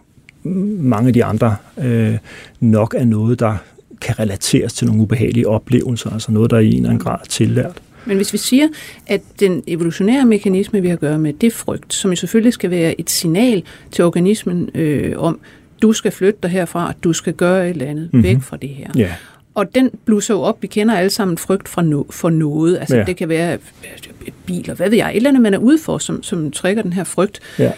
mange 0.79 1.07
af 1.07 1.13
de 1.13 1.23
andre 1.25 1.55
øh, 1.83 2.17
nok 2.59 2.95
er 2.97 3.05
noget, 3.05 3.39
der 3.39 3.55
kan 4.01 4.19
relateres 4.19 4.73
til 4.73 4.87
nogle 4.87 5.01
ubehagelige 5.01 5.47
oplevelser, 5.47 6.09
altså 6.09 6.31
noget, 6.31 6.51
der 6.51 6.59
i 6.59 6.67
en 6.67 6.75
eller 6.75 6.89
anden 6.89 7.03
grad 7.03 7.17
er 7.21 7.25
tillært. 7.29 7.81
Men 8.05 8.17
hvis 8.17 8.33
vi 8.33 8.37
siger, 8.37 8.67
at 9.07 9.21
den 9.39 9.63
evolutionære 9.67 10.25
mekanisme, 10.25 10.81
vi 10.81 10.87
har 10.87 10.93
at 10.93 10.99
gøre 10.99 11.19
med, 11.19 11.33
det 11.33 11.47
er 11.47 11.51
frygt, 11.51 11.93
som 11.93 12.11
jo 12.11 12.15
selvfølgelig 12.15 12.53
skal 12.53 12.69
være 12.69 12.99
et 12.99 13.09
signal 13.09 13.63
til 13.91 14.05
organismen 14.05 14.69
øh, 14.75 15.13
om, 15.17 15.39
du 15.81 15.93
skal 15.93 16.11
flytte 16.11 16.39
dig 16.43 16.51
herfra, 16.51 16.93
du 17.03 17.13
skal 17.13 17.33
gøre 17.33 17.65
et 17.65 17.69
eller 17.69 17.85
andet 17.85 18.03
mm-hmm. 18.13 18.23
væk 18.23 18.41
fra 18.41 18.57
det 18.57 18.69
her. 18.69 18.87
Ja, 18.95 19.09
Og 19.55 19.75
den 19.75 19.89
blusser 20.05 20.33
jo 20.33 20.41
op, 20.41 20.61
vi 20.61 20.67
kender 20.67 20.95
alle 20.95 21.09
sammen 21.09 21.37
frygt 21.37 21.69
fra 21.69 21.81
no, 21.81 22.03
for 22.09 22.29
noget. 22.29 22.77
Altså. 22.77 22.97
Ja. 22.97 23.03
det 23.03 23.17
kan 23.17 23.29
være 23.29 23.53
øh, 23.53 24.31
biler, 24.45 24.73
hvad 24.73 24.89
ved 24.89 24.97
jeg, 24.97 25.09
et 25.09 25.15
eller 25.15 25.29
andet, 25.29 25.41
man 25.41 25.53
er 25.53 25.57
ude 25.57 25.77
for, 25.79 25.97
som, 25.97 26.23
som 26.23 26.51
trigger 26.51 26.83
den 26.83 26.93
her 26.93 27.03
frygt. 27.03 27.39
ja. 27.59 27.71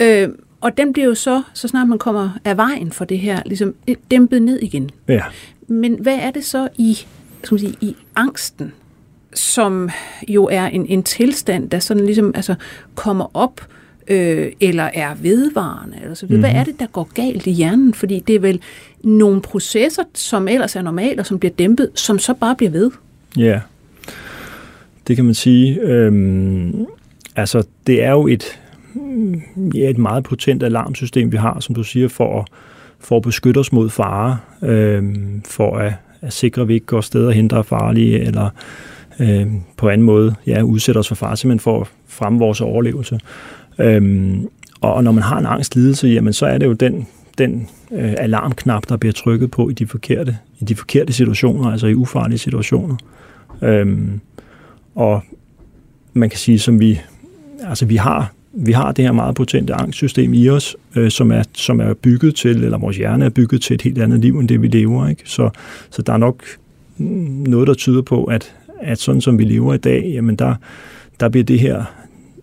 Øh, 0.00 0.28
og 0.60 0.76
den 0.76 0.92
bliver 0.92 1.06
jo 1.06 1.14
så, 1.14 1.42
så 1.54 1.68
snart 1.68 1.88
man 1.88 1.98
kommer 1.98 2.30
af 2.44 2.56
vejen 2.56 2.92
for 2.92 3.04
det 3.04 3.18
her, 3.18 3.42
ligesom 3.46 3.74
øh, 3.88 3.96
dæmpet 4.10 4.42
ned 4.42 4.58
igen. 4.58 4.90
ja. 5.08 5.22
Men 5.68 5.94
hvad 6.00 6.18
er 6.22 6.30
det 6.30 6.44
så 6.44 6.68
i, 6.78 6.94
skal 7.42 7.54
man 7.54 7.60
sige, 7.60 7.74
i 7.80 7.96
angsten, 8.16 8.72
som 9.34 9.90
jo 10.28 10.48
er 10.52 10.64
en, 10.66 10.86
en 10.86 11.02
tilstand, 11.02 11.70
der 11.70 11.78
sådan 11.78 12.04
ligesom 12.04 12.32
altså, 12.34 12.54
kommer 12.94 13.36
op, 13.36 13.60
øh, 14.08 14.52
eller 14.60 14.90
er 14.94 15.14
vedvarende, 15.14 15.96
eller 16.02 16.14
så. 16.14 16.26
Mm-hmm. 16.26 16.40
Hvad 16.40 16.50
er 16.50 16.64
det, 16.64 16.80
der 16.80 16.86
går 16.86 17.10
galt 17.14 17.46
i 17.46 17.50
hjernen? 17.50 17.94
Fordi 17.94 18.20
det 18.26 18.34
er 18.34 18.40
vel 18.40 18.60
nogle 19.02 19.40
processer, 19.40 20.02
som 20.14 20.48
ellers 20.48 20.76
er 20.76 20.82
normale, 20.82 21.20
og 21.20 21.26
som 21.26 21.38
bliver 21.38 21.52
dæmpet, 21.58 21.90
som 21.94 22.18
så 22.18 22.34
bare 22.34 22.56
bliver 22.56 22.70
ved. 22.70 22.90
Ja, 23.36 23.60
det 25.06 25.16
kan 25.16 25.24
man 25.24 25.34
sige. 25.34 25.80
Øhm, 25.80 26.86
altså, 27.36 27.62
det 27.86 28.02
er 28.02 28.10
jo 28.10 28.26
et, 28.26 28.60
mm, 28.94 29.42
ja, 29.74 29.90
et 29.90 29.98
meget 29.98 30.24
potent 30.24 30.62
alarmsystem, 30.62 31.32
vi 31.32 31.36
har, 31.36 31.60
som 31.60 31.74
du 31.74 31.82
siger, 31.82 32.08
for 32.08 32.40
at, 32.40 32.46
for 33.00 33.16
at 33.16 33.22
beskytte 33.22 33.58
os 33.58 33.72
mod 33.72 33.90
fare, 33.90 34.38
øhm, 34.62 35.42
for 35.48 35.76
at, 35.76 35.92
at 36.20 36.32
sikre, 36.32 36.62
at 36.62 36.68
vi 36.68 36.74
ikke 36.74 36.86
går 36.86 37.00
steder 37.00 37.30
hen, 37.30 37.50
der 37.50 37.58
er 37.58 37.62
farlige, 37.62 38.20
eller 38.20 38.50
øhm, 39.20 39.60
på 39.76 39.88
anden 39.88 40.06
måde 40.06 40.34
ja, 40.46 40.62
udsætter 40.62 41.00
os 41.00 41.08
for 41.08 41.14
far, 41.14 41.34
simpelthen 41.34 41.60
for 41.60 41.80
at 41.80 41.86
fremme 42.06 42.38
vores 42.38 42.60
overlevelse. 42.60 43.20
Øhm, 43.78 44.48
og, 44.80 44.94
og 44.94 45.04
når 45.04 45.12
man 45.12 45.22
har 45.22 45.38
en 45.38 45.46
angstlidelse, 45.46 46.08
jamen, 46.08 46.32
så 46.32 46.46
er 46.46 46.58
det 46.58 46.66
jo 46.66 46.72
den, 46.72 47.06
den 47.38 47.68
øh, 47.92 48.14
alarmknap, 48.18 48.88
der 48.88 48.96
bliver 48.96 49.12
trykket 49.12 49.50
på 49.50 49.68
i 49.68 49.72
de 49.72 49.86
forkerte, 49.86 50.38
i 50.60 50.64
de 50.64 50.76
forkerte 50.76 51.12
situationer, 51.12 51.70
altså 51.70 51.86
i 51.86 51.94
ufarlige 51.94 52.38
situationer. 52.38 52.96
Øhm, 53.62 54.20
og 54.94 55.22
man 56.12 56.30
kan 56.30 56.38
sige, 56.38 56.58
som 56.58 56.80
vi, 56.80 57.00
altså 57.68 57.86
vi 57.86 57.96
har 57.96 58.32
vi 58.56 58.72
har 58.72 58.92
det 58.92 59.04
her 59.04 59.12
meget 59.12 59.34
potente 59.34 59.74
angstsystem 59.74 60.34
i 60.34 60.48
os, 60.48 60.76
øh, 60.96 61.10
som, 61.10 61.32
er, 61.32 61.42
som 61.52 61.80
er 61.80 61.94
bygget 61.94 62.34
til, 62.34 62.64
eller 62.64 62.78
vores 62.78 62.96
hjerne 62.96 63.24
er 63.24 63.28
bygget 63.28 63.62
til 63.62 63.74
et 63.74 63.82
helt 63.82 63.98
andet 63.98 64.20
liv, 64.20 64.38
end 64.38 64.48
det 64.48 64.62
vi 64.62 64.68
lever. 64.68 65.08
Ikke? 65.08 65.22
Så, 65.24 65.50
så 65.90 66.02
der 66.02 66.12
er 66.12 66.16
nok 66.16 66.44
noget, 66.98 67.68
der 67.68 67.74
tyder 67.74 68.02
på, 68.02 68.24
at, 68.24 68.54
at 68.84 68.98
sådan 68.98 69.20
som 69.20 69.38
vi 69.38 69.44
lever 69.44 69.74
i 69.74 69.78
dag, 69.78 70.10
jamen 70.14 70.36
der, 70.36 70.54
der 71.20 71.28
bliver 71.28 71.44
det 71.44 71.60
her 71.60 71.84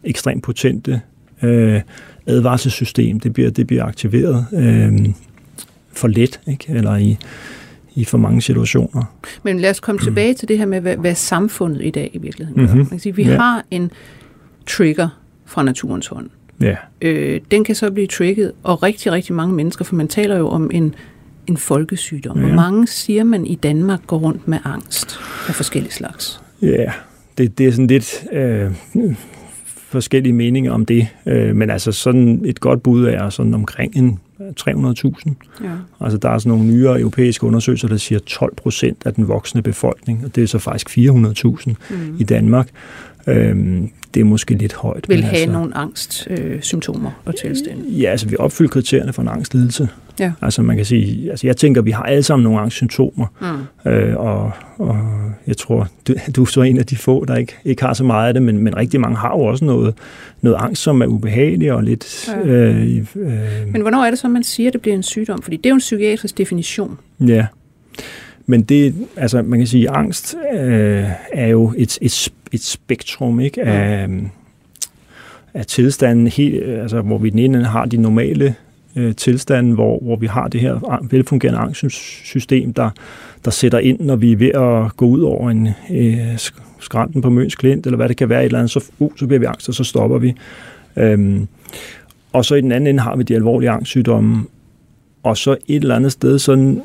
ekstremt 0.04 0.44
potente 0.44 1.02
øh, 1.44 1.82
advarselssystem, 2.26 3.20
det 3.20 3.34
bliver, 3.34 3.50
det 3.50 3.68
bliver 3.68 3.86
aktiveret 3.86 4.46
øh, 4.54 5.10
for 5.94 6.08
let, 6.08 6.40
ikke? 6.48 6.66
eller 6.70 6.96
i, 6.96 7.18
i 7.96 8.06
for 8.06 8.18
mange 8.18 8.42
situationer. 8.42 9.04
Men 9.44 9.60
lad 9.60 9.70
os 9.70 9.80
komme 9.80 10.00
mm. 10.00 10.04
tilbage 10.04 10.34
til 10.34 10.48
det 10.48 10.58
her 10.58 10.66
med, 10.66 10.82
hvad, 10.82 10.98
hvad 10.98 11.16
samfundet 11.16 11.86
i 11.86 11.90
dag 11.90 12.12
i 12.14 12.18
virkeligheden 12.18 12.60
gør. 12.60 12.66
Mm-hmm. 12.66 12.78
Man 12.78 12.90
kan 12.90 13.00
sige, 13.00 13.16
vi 13.16 13.24
ja. 13.24 13.38
har 13.38 13.66
en 13.72 13.92
trigger 14.68 15.10
fra 15.46 15.64
naturens 15.64 16.08
hånd. 16.08 16.30
Ja. 16.62 16.76
Øh, 17.02 17.42
den 17.52 17.64
kan 17.64 17.76
så 17.76 17.92
blive 17.92 18.08
trigget, 18.08 18.52
og 18.64 18.84
rigtig, 18.84 19.12
rigtig 19.12 19.36
mange 19.36 19.56
mennesker, 19.56 19.86
for 19.86 19.96
man 19.96 20.08
taler 20.08 20.38
jo 20.38 20.50
om 20.50 20.72
en, 20.74 20.96
en 21.52 21.58
folkesygdom. 21.58 22.38
Ja. 22.38 22.46
Hvor 22.46 22.56
mange 22.56 22.88
siger 22.88 23.24
man 23.24 23.46
i 23.46 23.56
Danmark 23.56 24.08
går 24.08 24.18
rundt 24.18 24.48
med 24.48 24.58
angst 24.64 25.20
af 25.48 25.56
forskellige 25.56 25.94
slags? 25.94 26.42
Ja, 26.62 26.92
det, 27.38 27.58
det 27.58 27.68
er 27.68 27.72
sådan 27.72 27.88
lidt 27.88 28.24
øh, 28.32 28.72
forskellige 29.66 30.34
meninger 30.34 30.72
om 30.72 30.86
det, 30.86 31.08
øh, 31.26 31.56
men 31.56 31.70
altså 31.70 31.92
sådan 31.92 32.42
et 32.46 32.60
godt 32.60 32.84
bud 32.84 33.06
er 33.06 33.30
sådan 33.30 33.54
omkring 33.54 33.98
en 33.98 34.20
300.000. 34.60 35.34
Ja. 35.64 35.70
Altså 36.00 36.18
der 36.18 36.30
er 36.30 36.38
sådan 36.38 36.50
nogle 36.58 36.66
nyere 36.66 37.00
europæiske 37.00 37.46
undersøgelser, 37.46 37.88
der 37.88 37.98
siger 37.98 38.20
12 38.20 38.56
procent 38.56 38.98
af 39.06 39.14
den 39.14 39.28
voksne 39.28 39.62
befolkning, 39.62 40.26
og 40.26 40.36
det 40.36 40.44
er 40.44 40.48
så 40.48 40.60
faktisk 40.60 40.90
400.000 40.90 41.74
mm. 41.90 42.16
i 42.20 42.24
Danmark. 42.24 42.70
Øhm, 43.28 43.92
det 44.14 44.20
er 44.20 44.24
måske 44.24 44.54
lidt 44.54 44.74
højt. 44.74 45.10
Vil 45.10 45.24
have 45.24 45.42
altså, 45.42 45.52
nogle 45.52 45.78
angstsymptomer 45.78 47.10
øh, 47.10 47.28
og 47.28 47.36
tilstande? 47.36 47.84
Ja, 47.90 48.10
altså 48.10 48.28
vi 48.28 48.36
opfylder 48.40 48.70
kriterierne 48.70 49.14
for 49.14 49.22
en 49.22 49.28
angstlidelse. 49.28 49.90
Ja. 50.20 50.32
Altså 50.42 50.62
man 50.62 50.76
kan 50.76 50.86
sige, 50.86 51.30
altså 51.30 51.48
jeg 51.48 51.58
tænker, 51.58 51.82
vi 51.82 51.92
har 51.92 52.04
alle 52.04 52.24
sammen 52.24 52.44
nogle 52.44 52.60
angstsymptomer, 52.60 53.26
mm. 53.86 53.92
øh, 53.92 54.18
og, 54.18 54.52
og 54.78 54.98
jeg 55.48 55.58
tror, 55.58 55.88
du, 56.08 56.14
du 56.36 56.42
er 56.42 56.46
så 56.46 56.62
en 56.62 56.78
af 56.78 56.86
de 56.86 56.96
få, 56.96 57.26
der 57.26 57.36
ikke, 57.36 57.56
ikke 57.66 57.84
har 57.84 57.94
så 57.94 58.04
meget 58.04 58.28
af 58.28 58.34
det, 58.34 58.44
men, 58.44 58.58
men 58.58 58.78
rigtig 58.78 59.00
mange 59.00 59.18
har 59.18 59.38
jo 59.38 59.44
også 59.44 59.66
noget, 59.66 59.94
noget 60.42 60.58
angst, 60.60 60.82
som 60.82 61.02
er 61.02 61.06
ubehageligt 61.06 61.72
og 61.72 61.84
lidt... 61.84 62.30
Ja. 62.46 62.50
Øh, 62.50 62.98
øh, 63.16 63.32
men 63.72 63.82
hvornår 63.82 64.04
er 64.04 64.10
det 64.10 64.20
så, 64.20 64.28
man 64.28 64.44
siger, 64.44 64.70
at 64.70 64.74
det 64.74 64.82
bliver 64.82 64.96
en 64.96 65.04
sygdom? 65.04 65.42
Fordi 65.42 65.58
det 65.58 65.66
er 65.66 65.70
jo 65.70 65.76
en 65.76 65.80
psykiatrisk 65.80 66.38
definition. 66.38 66.98
Ja, 67.20 67.46
men 68.46 68.64
det, 68.64 68.96
altså 69.16 69.42
man 69.42 69.60
kan 69.60 69.68
sige, 69.68 69.90
angst 69.90 70.36
øh, 70.54 71.06
er 71.34 71.48
jo 71.48 71.74
et, 71.78 71.98
et, 72.02 72.32
et 72.52 72.64
spektrum 72.64 73.40
ikke, 73.40 73.62
af, 73.62 74.08
af 75.54 75.66
tilstanden, 75.66 76.28
helt, 76.28 76.64
altså, 76.64 77.02
hvor 77.02 77.18
vi 77.18 77.30
den 77.30 77.40
ene 77.40 77.66
har 77.66 77.86
de 77.86 77.98
normale 77.98 78.56
øh, 78.96 79.16
tilstande, 79.16 79.74
hvor, 79.74 80.00
hvor 80.00 80.16
vi 80.16 80.28
har 80.28 80.48
det 80.48 80.62
her 80.62 81.06
velfungerende 81.10 81.60
angstsystem, 81.60 82.74
der, 82.74 82.90
der 83.46 83.52
sætter 83.52 83.80
ind, 83.80 84.00
når 84.00 84.16
vi 84.16 84.32
er 84.32 84.38
ved 84.38 84.50
at 84.50 84.98
gå 84.98 85.06
ud 85.06 85.22
over 85.22 85.50
en 85.50 85.70
øh, 85.92 86.38
skrænten 86.80 87.22
på 87.22 87.30
Møns 87.30 87.56
Klint, 87.56 87.86
eller 87.86 87.98
hvad 87.98 88.10
det 88.10 88.18
kan 88.18 88.30
være, 88.30 88.42
et 88.42 88.46
eller 88.46 88.60
andet, 88.60 88.72
så, 88.72 88.84
uh, 89.00 89.12
så 89.18 89.28
bliver 89.28 89.40
vi 89.40 89.46
angst, 89.46 89.70
og 89.70 89.76
så 89.76 89.84
stopper 89.84 90.18
vi. 90.18 90.34
Øhm, 90.96 91.48
og 92.34 92.46
så 92.46 92.56
i 92.56 92.62
den 92.62 92.72
anden 92.72 92.88
ende 92.88 93.00
har 93.00 93.16
vi 93.16 93.24
de 93.24 93.36
alvorlige 93.36 93.70
angstsygdomme, 93.70 94.46
og 95.24 95.38
så 95.38 95.52
et 95.68 95.82
eller 95.82 95.96
andet 95.96 96.12
sted, 96.12 96.40
sådan, 96.40 96.82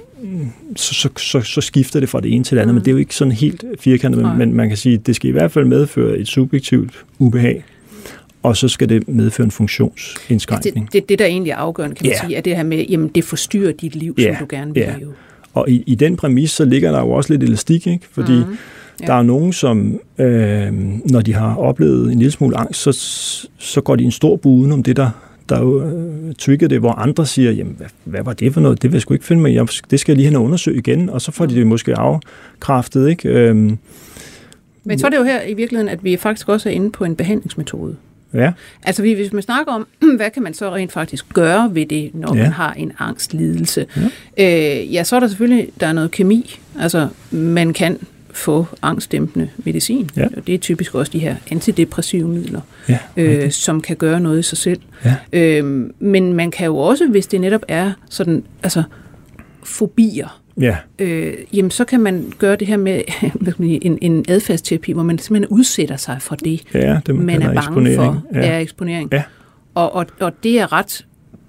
så, 0.76 0.94
så, 0.94 1.08
så, 1.16 1.40
så 1.40 1.61
skifter 1.61 2.00
det 2.00 2.08
fra 2.08 2.20
det 2.20 2.35
ene 2.35 2.44
til 2.44 2.56
det 2.56 2.62
andet, 2.62 2.75
mm. 2.75 2.76
men 2.76 2.85
det 2.85 2.88
er 2.88 2.92
jo 2.92 2.99
ikke 2.99 3.14
sådan 3.14 3.32
helt 3.32 3.64
firkantet, 3.80 4.23
men, 4.23 4.38
men 4.38 4.54
man 4.54 4.68
kan 4.68 4.76
sige, 4.76 4.94
at 4.94 5.06
det 5.06 5.16
skal 5.16 5.28
i 5.28 5.32
hvert 5.32 5.52
fald 5.52 5.64
medføre 5.64 6.18
et 6.18 6.28
subjektivt 6.28 7.04
ubehag, 7.18 7.64
og 8.42 8.56
så 8.56 8.68
skal 8.68 8.88
det 8.88 9.08
medføre 9.08 9.44
en 9.44 9.50
funktionsindskrænkning. 9.50 10.87
Det, 10.87 10.92
det, 10.92 11.08
det 11.08 11.18
der 11.18 11.26
egentlig 11.26 11.50
er 11.50 11.56
afgørende, 11.56 11.96
kan 11.96 12.06
man 12.06 12.11
yeah. 12.11 12.26
sige, 12.26 12.37
er 12.37 12.40
det 12.40 12.56
her 12.56 12.62
med, 12.62 12.87
jamen 12.88 13.08
det 13.08 13.25
forstyrrer 13.25 13.73
dit 13.73 13.96
liv, 13.96 14.14
yeah. 14.20 14.38
som 14.38 14.46
du 14.46 14.56
gerne 14.56 14.75
vil 14.75 14.82
yeah. 14.82 14.99
leve. 14.99 15.12
Og 15.54 15.70
i, 15.70 15.85
i 15.87 15.94
den 15.94 16.16
præmis, 16.16 16.50
så 16.50 16.64
ligger 16.64 16.92
der 16.92 17.00
jo 17.00 17.11
også 17.11 17.32
lidt 17.32 17.42
elastik, 17.42 17.87
ikke? 17.87 18.06
fordi 18.12 18.32
mm. 18.32 18.56
Der 19.06 19.14
er 19.14 19.23
nogen, 19.23 19.52
som, 19.52 20.00
øh, 20.18 20.73
når 21.04 21.20
de 21.20 21.35
har 21.35 21.56
oplevet 21.56 22.12
en 22.12 22.18
lille 22.18 22.32
smule 22.32 22.56
angst, 22.56 22.80
så, 22.80 22.92
så 23.58 23.80
går 23.80 23.96
de 23.96 24.04
en 24.04 24.11
stor 24.11 24.37
bue 24.37 24.73
om 24.73 24.82
det, 24.82 24.96
der 24.96 25.11
der 25.49 25.61
jo 25.61 25.83
øh, 25.83 26.35
trigger 26.38 26.69
det, 26.69 26.81
hvor 26.81 26.93
andre 26.93 27.26
siger, 27.26 27.53
jamen, 27.53 27.75
hvad, 27.76 27.87
hvad 28.05 28.23
var 28.23 28.33
det 28.33 28.55
for 28.55 28.61
noget? 28.61 28.83
Det 28.83 28.91
vil 28.91 28.97
jeg 28.97 29.03
sgu 29.03 29.15
ikke 29.15 29.26
finde 29.26 29.43
mig 29.43 29.55
i. 29.55 29.59
Det 29.91 30.00
skal 30.00 30.12
jeg 30.12 30.17
lige 30.17 30.29
have 30.29 30.41
undersøge 30.41 30.79
igen, 30.79 31.11
og 31.11 31.23
så 31.23 31.33
får 31.33 31.47
de 31.47 31.55
det 31.55 31.67
måske 31.67 31.95
afkræftet, 31.95 33.09
ikke? 33.09 33.29
Øhm, 33.29 33.79
Men 34.85 34.99
så 34.99 35.07
er 35.07 35.11
det 35.11 35.17
jo 35.17 35.25
her 35.25 35.43
i 35.43 35.55
virkeligheden, 35.55 35.88
at 35.88 36.05
vi 36.05 36.17
faktisk 36.17 36.49
også 36.49 36.69
er 36.69 36.73
inde 36.73 36.91
på 36.91 37.05
en 37.05 37.17
behandlingsmetode. 37.17 37.97
Ja. 38.35 38.53
Altså 38.83 39.03
hvis 39.03 39.33
man 39.33 39.43
snakker 39.43 39.73
om, 39.73 39.87
hvad 40.17 40.31
kan 40.31 40.43
man 40.43 40.55
så 40.55 40.75
rent 40.75 40.93
faktisk 40.93 41.33
gøre 41.33 41.75
ved 41.75 41.87
det, 41.87 42.11
når 42.15 42.37
ja. 42.37 42.43
man 42.43 42.53
har 42.53 42.73
en 42.73 42.93
angstlidelse? 42.99 43.87
Ja. 44.38 44.81
Øh, 44.81 44.95
ja, 44.95 45.05
så 45.05 45.17
er 45.17 45.21
der 45.21 45.29
selvfølgelig 45.29 45.69
der 45.81 45.87
er 45.87 45.93
noget 45.93 46.11
kemi. 46.11 46.59
Altså 46.79 47.09
man 47.31 47.73
kan 47.73 47.99
få 48.37 48.66
angstdæmpende 48.83 49.49
medicin. 49.59 50.11
Ja. 50.16 50.26
Og 50.37 50.47
det 50.47 50.55
er 50.55 50.59
typisk 50.59 50.95
også 50.95 51.12
de 51.12 51.19
her 51.19 51.37
antidepressive 51.50 52.28
midler, 52.28 52.61
ja, 52.88 52.99
øh, 53.16 53.50
som 53.50 53.81
kan 53.81 53.97
gøre 53.97 54.21
noget 54.21 54.38
i 54.38 54.43
sig 54.43 54.59
selv. 54.59 54.81
Ja. 55.05 55.14
Øh, 55.33 55.90
men 55.99 56.33
man 56.33 56.50
kan 56.50 56.66
jo 56.66 56.76
også, 56.76 57.07
hvis 57.07 57.26
det 57.26 57.40
netop 57.40 57.62
er 57.69 57.93
sådan, 58.11 58.45
altså 58.62 58.83
fobier, 59.64 60.40
ja. 60.61 60.76
øh, 60.99 61.35
jamen 61.52 61.71
så 61.71 61.85
kan 61.85 62.00
man 62.00 62.33
gøre 62.38 62.57
det 62.57 62.66
her 62.66 62.76
med 62.76 63.02
man 63.59 63.78
en, 63.83 63.99
en 64.02 64.25
adfærdsterapi, 64.28 64.93
hvor 64.93 65.02
man 65.02 65.19
simpelthen 65.19 65.59
udsætter 65.59 65.97
sig 65.97 66.16
for 66.21 66.35
det, 66.35 66.62
ja, 66.75 67.00
det 67.07 67.14
man 67.14 67.43
er 67.43 67.55
bange 67.55 67.95
for, 67.97 68.25
ja. 68.35 68.40
er 68.40 68.59
eksponering. 68.59 69.09
Ja. 69.12 69.23
Og, 69.75 69.95
og, 69.95 70.07
og 70.21 70.33
det 70.43 70.61
er 70.61 70.73
ret 70.73 71.07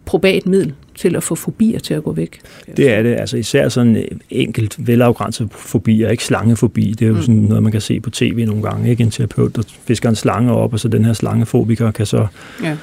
probat 0.07 0.45
middel 0.45 0.73
til 0.95 1.15
at 1.15 1.23
få 1.23 1.35
fobier 1.35 1.79
til 1.79 1.93
at 1.93 2.03
gå 2.03 2.13
væk. 2.13 2.39
Det 2.77 2.91
er 2.93 3.03
det, 3.03 3.15
altså 3.15 3.37
især 3.37 3.69
sådan 3.69 4.05
enkelt 4.29 4.87
velafgrænset 4.87 5.49
fobier, 5.51 6.09
ikke 6.09 6.23
slangefobi. 6.23 6.91
Det 6.91 7.01
er 7.01 7.09
jo 7.09 7.15
mm. 7.15 7.21
sådan 7.21 7.35
noget, 7.35 7.63
man 7.63 7.71
kan 7.71 7.81
se 7.81 7.99
på 7.99 8.09
tv 8.09 8.45
nogle 8.45 8.61
gange. 8.61 8.89
Ikke 8.89 9.03
en 9.03 9.11
terapeut, 9.11 9.55
der 9.55 9.63
fisker 9.87 10.09
en 10.09 10.15
slange 10.15 10.51
op, 10.51 10.73
og 10.73 10.79
så 10.79 10.87
den 10.87 11.05
her 11.05 11.13
slangefobiker 11.13 11.91
kan 11.91 12.05
så 12.05 12.27
ja. 12.63 12.77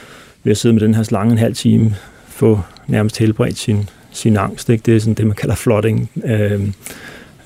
ved 0.44 0.50
at 0.50 0.56
sidde 0.56 0.72
med 0.72 0.80
den 0.80 0.94
her 0.94 1.02
slange 1.02 1.32
en 1.32 1.38
halv 1.38 1.54
time 1.54 1.94
få 2.28 2.60
nærmest 2.86 3.18
helbredt 3.18 3.58
sin, 3.58 3.88
sin 4.12 4.36
angst. 4.36 4.70
Ikke? 4.70 4.82
Det 4.86 4.96
er 4.96 5.00
sådan 5.00 5.14
det, 5.14 5.26
man 5.26 5.36
kalder 5.36 5.54
flooding. 5.54 6.10
Øhm, 6.24 6.74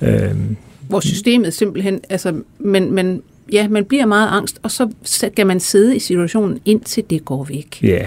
øhm, 0.01 0.55
Hvor 0.87 0.99
systemet 0.99 1.53
simpelthen, 1.53 1.99
altså, 2.09 2.41
men, 2.59 2.93
men 2.93 3.21
ja, 3.51 3.67
man 3.67 3.85
bliver 3.85 4.05
meget 4.05 4.29
angst, 4.31 4.59
og 4.63 4.71
så 4.71 4.89
skal 5.03 5.47
man 5.47 5.59
sidde 5.59 5.95
i 5.95 5.99
situationen, 5.99 6.59
indtil 6.65 7.03
det 7.09 7.25
går 7.25 7.43
væk. 7.43 7.79
Ja, 7.83 8.05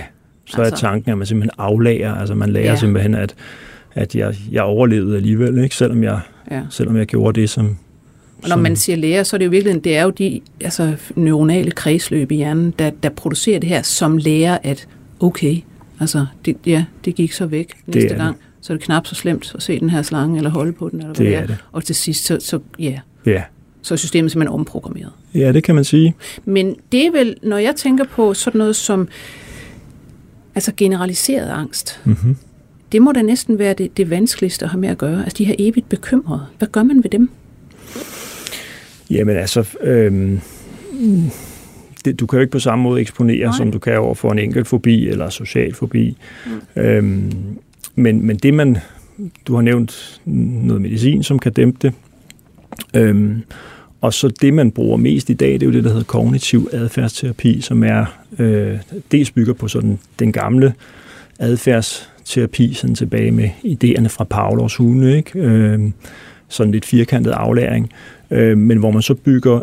så 0.56 0.62
altså. 0.62 0.86
er 0.86 0.90
tanken, 0.90 1.12
at 1.12 1.18
man 1.18 1.26
simpelthen 1.26 1.50
aflærer, 1.58 2.14
altså 2.14 2.34
man 2.34 2.50
lærer 2.52 2.70
ja. 2.70 2.76
simpelthen, 2.76 3.14
at, 3.14 3.34
at 3.94 4.14
jeg, 4.14 4.34
jeg 4.50 4.62
overlevede 4.62 5.16
alligevel, 5.16 5.58
ikke? 5.58 5.76
Selvom, 5.76 6.02
jeg, 6.02 6.20
ja. 6.50 6.62
selvom 6.70 6.96
jeg 6.96 7.06
gjorde 7.06 7.40
det, 7.40 7.50
som, 7.50 7.76
og 8.42 8.48
når 8.48 8.56
man 8.56 8.76
siger 8.76 8.96
lærer, 8.96 9.22
så 9.22 9.36
er 9.36 9.38
det 9.38 9.44
jo 9.44 9.50
virkelig, 9.50 9.84
det 9.84 9.96
er 9.96 10.02
jo 10.02 10.10
de 10.10 10.40
altså, 10.60 10.94
neuronale 11.14 11.70
kredsløb 11.70 12.32
i 12.32 12.36
hjernen, 12.36 12.74
der, 12.78 12.90
der 13.02 13.08
producerer 13.08 13.58
det 13.58 13.68
her, 13.68 13.82
som 13.82 14.16
lærer, 14.16 14.58
at 14.62 14.88
okay, 15.20 15.56
altså, 16.00 16.26
det, 16.44 16.56
ja, 16.66 16.84
det 17.04 17.14
gik 17.14 17.32
så 17.32 17.46
væk 17.46 17.72
næste 17.86 18.08
det 18.08 18.16
gang, 18.16 18.36
det. 18.36 18.44
så 18.60 18.72
er 18.72 18.76
det 18.76 18.84
knap 18.84 19.06
så 19.06 19.14
slemt 19.14 19.52
at 19.54 19.62
se 19.62 19.80
den 19.80 19.90
her 19.90 20.02
slange, 20.02 20.36
eller 20.36 20.50
holde 20.50 20.72
på 20.72 20.88
den, 20.88 21.00
eller 21.00 21.14
hvad 21.14 21.26
det, 21.26 21.36
er. 21.36 21.46
det. 21.46 21.56
Og 21.72 21.84
til 21.84 21.94
sidst, 21.94 22.24
så, 22.24 22.38
så 22.40 22.58
ja, 22.78 22.98
ja. 23.26 23.42
så 23.82 23.94
er 23.94 23.96
systemet 23.96 24.30
simpelthen 24.30 24.54
omprogrammeret. 24.54 25.12
Ja, 25.34 25.52
det 25.52 25.64
kan 25.64 25.74
man 25.74 25.84
sige. 25.84 26.14
Men 26.44 26.76
det 26.92 27.06
er 27.06 27.10
vel, 27.10 27.36
når 27.42 27.56
jeg 27.56 27.76
tænker 27.76 28.04
på 28.04 28.34
sådan 28.34 28.58
noget 28.58 28.76
som 28.76 29.08
Altså 30.54 30.72
generaliseret 30.76 31.50
angst. 31.50 32.00
Mm-hmm. 32.04 32.36
Det 32.92 33.02
må 33.02 33.12
da 33.12 33.22
næsten 33.22 33.58
være 33.58 33.74
det, 33.74 33.96
det 33.96 34.10
vanskeligste 34.10 34.64
at 34.64 34.70
have 34.70 34.80
med 34.80 34.88
at 34.88 34.98
gøre. 34.98 35.22
Altså 35.22 35.38
de 35.38 35.44
her 35.44 35.54
evigt 35.58 35.88
bekymrede. 35.88 36.46
Hvad 36.58 36.68
gør 36.68 36.82
man 36.82 37.02
ved 37.04 37.10
dem? 37.10 37.30
Jamen 39.10 39.36
altså, 39.36 39.76
øhm, 39.80 40.40
det, 42.04 42.20
du 42.20 42.26
kan 42.26 42.36
jo 42.36 42.40
ikke 42.40 42.50
på 42.50 42.58
samme 42.58 42.82
måde 42.82 43.00
eksponere, 43.00 43.46
Nej. 43.46 43.56
som 43.56 43.72
du 43.72 43.78
kan 43.78 43.98
over 43.98 44.14
for 44.14 44.32
en 44.32 44.38
enkelt 44.38 44.66
fobi 44.66 45.08
eller 45.08 45.30
social 45.30 45.74
fobi. 45.74 46.16
Mm. 46.46 46.82
Øhm, 46.82 47.32
men, 47.94 48.26
men 48.26 48.36
det 48.36 48.54
man, 48.54 48.78
du 49.46 49.54
har 49.54 49.62
nævnt 49.62 50.20
noget 50.24 50.82
medicin, 50.82 51.22
som 51.22 51.38
kan 51.38 51.52
dæmpe 51.52 51.78
det. 51.82 51.94
Øhm, 52.94 53.42
og 54.02 54.14
så 54.14 54.28
det, 54.28 54.54
man 54.54 54.70
bruger 54.70 54.96
mest 54.96 55.30
i 55.30 55.34
dag, 55.34 55.52
det 55.52 55.62
er 55.62 55.66
jo 55.66 55.72
det, 55.72 55.84
der 55.84 55.90
hedder 55.90 56.04
kognitiv 56.04 56.68
adfærdsterapi, 56.72 57.60
som 57.60 57.84
er 57.84 58.04
øh, 58.38 58.78
dels 59.12 59.30
bygger 59.30 59.54
på 59.54 59.68
sådan 59.68 59.98
den 60.18 60.32
gamle 60.32 60.74
adfærdsterapi, 61.38 62.74
sådan 62.74 62.94
tilbage 62.94 63.30
med 63.30 63.48
idéerne 63.64 64.06
fra 64.06 64.24
Pavlovs 64.24 64.76
hunde, 64.76 65.16
ikke? 65.16 65.38
Øh, 65.38 65.90
sådan 66.48 66.72
lidt 66.72 66.84
firkantet 66.84 67.30
aflæring, 67.30 67.90
øh, 68.30 68.58
men 68.58 68.78
hvor 68.78 68.90
man 68.90 69.02
så 69.02 69.14
bygger 69.14 69.60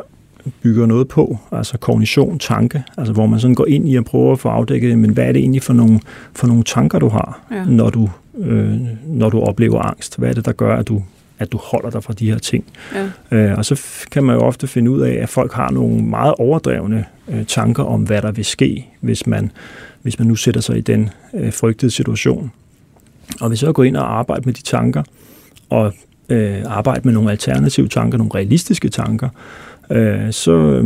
bygger 0.61 0.85
noget 0.85 1.07
på, 1.07 1.37
altså 1.51 1.77
kognition, 1.77 2.39
tanke, 2.39 2.83
altså 2.97 3.13
hvor 3.13 3.25
man 3.25 3.39
sådan 3.39 3.55
går 3.55 3.65
ind 3.65 3.89
i 3.89 3.95
at 3.95 4.05
prøve 4.05 4.31
at 4.31 4.39
få 4.39 4.49
afdækket, 4.49 4.97
men 4.97 5.09
hvad 5.09 5.23
er 5.23 5.31
det 5.31 5.39
egentlig 5.39 5.63
for 5.63 5.73
nogle, 5.73 5.99
for 6.33 6.47
nogle 6.47 6.63
tanker, 6.63 6.99
du 6.99 7.07
har, 7.07 7.41
ja. 7.51 7.65
når, 7.65 7.89
du, 7.89 8.09
øh, 8.37 8.77
når 9.05 9.29
du 9.29 9.39
oplever 9.39 9.81
angst? 9.81 10.17
Hvad 10.17 10.29
er 10.29 10.33
det, 10.33 10.45
der 10.45 10.51
gør, 10.51 10.75
at 10.75 10.87
du 10.87 11.03
at 11.39 11.51
du 11.51 11.57
holder 11.57 11.89
dig 11.89 12.03
fra 12.03 12.13
de 12.13 12.31
her 12.31 12.37
ting. 12.37 12.63
Ja. 12.95 13.09
Øh, 13.31 13.57
og 13.57 13.65
så 13.65 13.81
kan 14.11 14.23
man 14.23 14.35
jo 14.35 14.41
ofte 14.41 14.67
finde 14.67 14.91
ud 14.91 15.01
af, 15.01 15.13
at 15.13 15.29
folk 15.29 15.53
har 15.53 15.71
nogle 15.71 16.03
meget 16.03 16.33
overdrevne 16.39 17.05
øh, 17.27 17.45
tanker 17.45 17.83
om, 17.83 18.03
hvad 18.03 18.21
der 18.21 18.31
vil 18.31 18.45
ske, 18.45 18.87
hvis 18.99 19.27
man, 19.27 19.51
hvis 20.01 20.19
man 20.19 20.27
nu 20.27 20.35
sætter 20.35 20.61
sig 20.61 20.77
i 20.77 20.81
den 20.81 21.09
øh, 21.33 21.53
frygtede 21.53 21.91
situation. 21.91 22.51
Og 23.41 23.47
hvis 23.47 23.59
så 23.59 23.71
går 23.71 23.83
ind 23.83 23.97
og 23.97 24.19
arbejder 24.19 24.45
med 24.45 24.53
de 24.53 24.61
tanker, 24.61 25.03
og 25.69 25.93
øh, 26.29 26.61
arbejde 26.65 27.01
med 27.03 27.13
nogle 27.13 27.31
alternative 27.31 27.87
tanker, 27.87 28.17
nogle 28.17 28.31
realistiske 28.35 28.89
tanker, 28.89 29.29
øh, 29.91 30.31
så, 30.31 30.83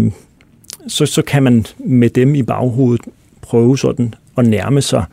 så, 0.88 1.06
så 1.06 1.22
kan 1.22 1.44
man 1.44 1.66
med 1.78 2.10
dem 2.10 2.36
i 2.36 2.44
baghovedet 2.44 3.06
prøve 3.42 3.78
sådan 3.78 4.14
at 4.38 4.46
nærme 4.46 4.82
sig 4.82 5.06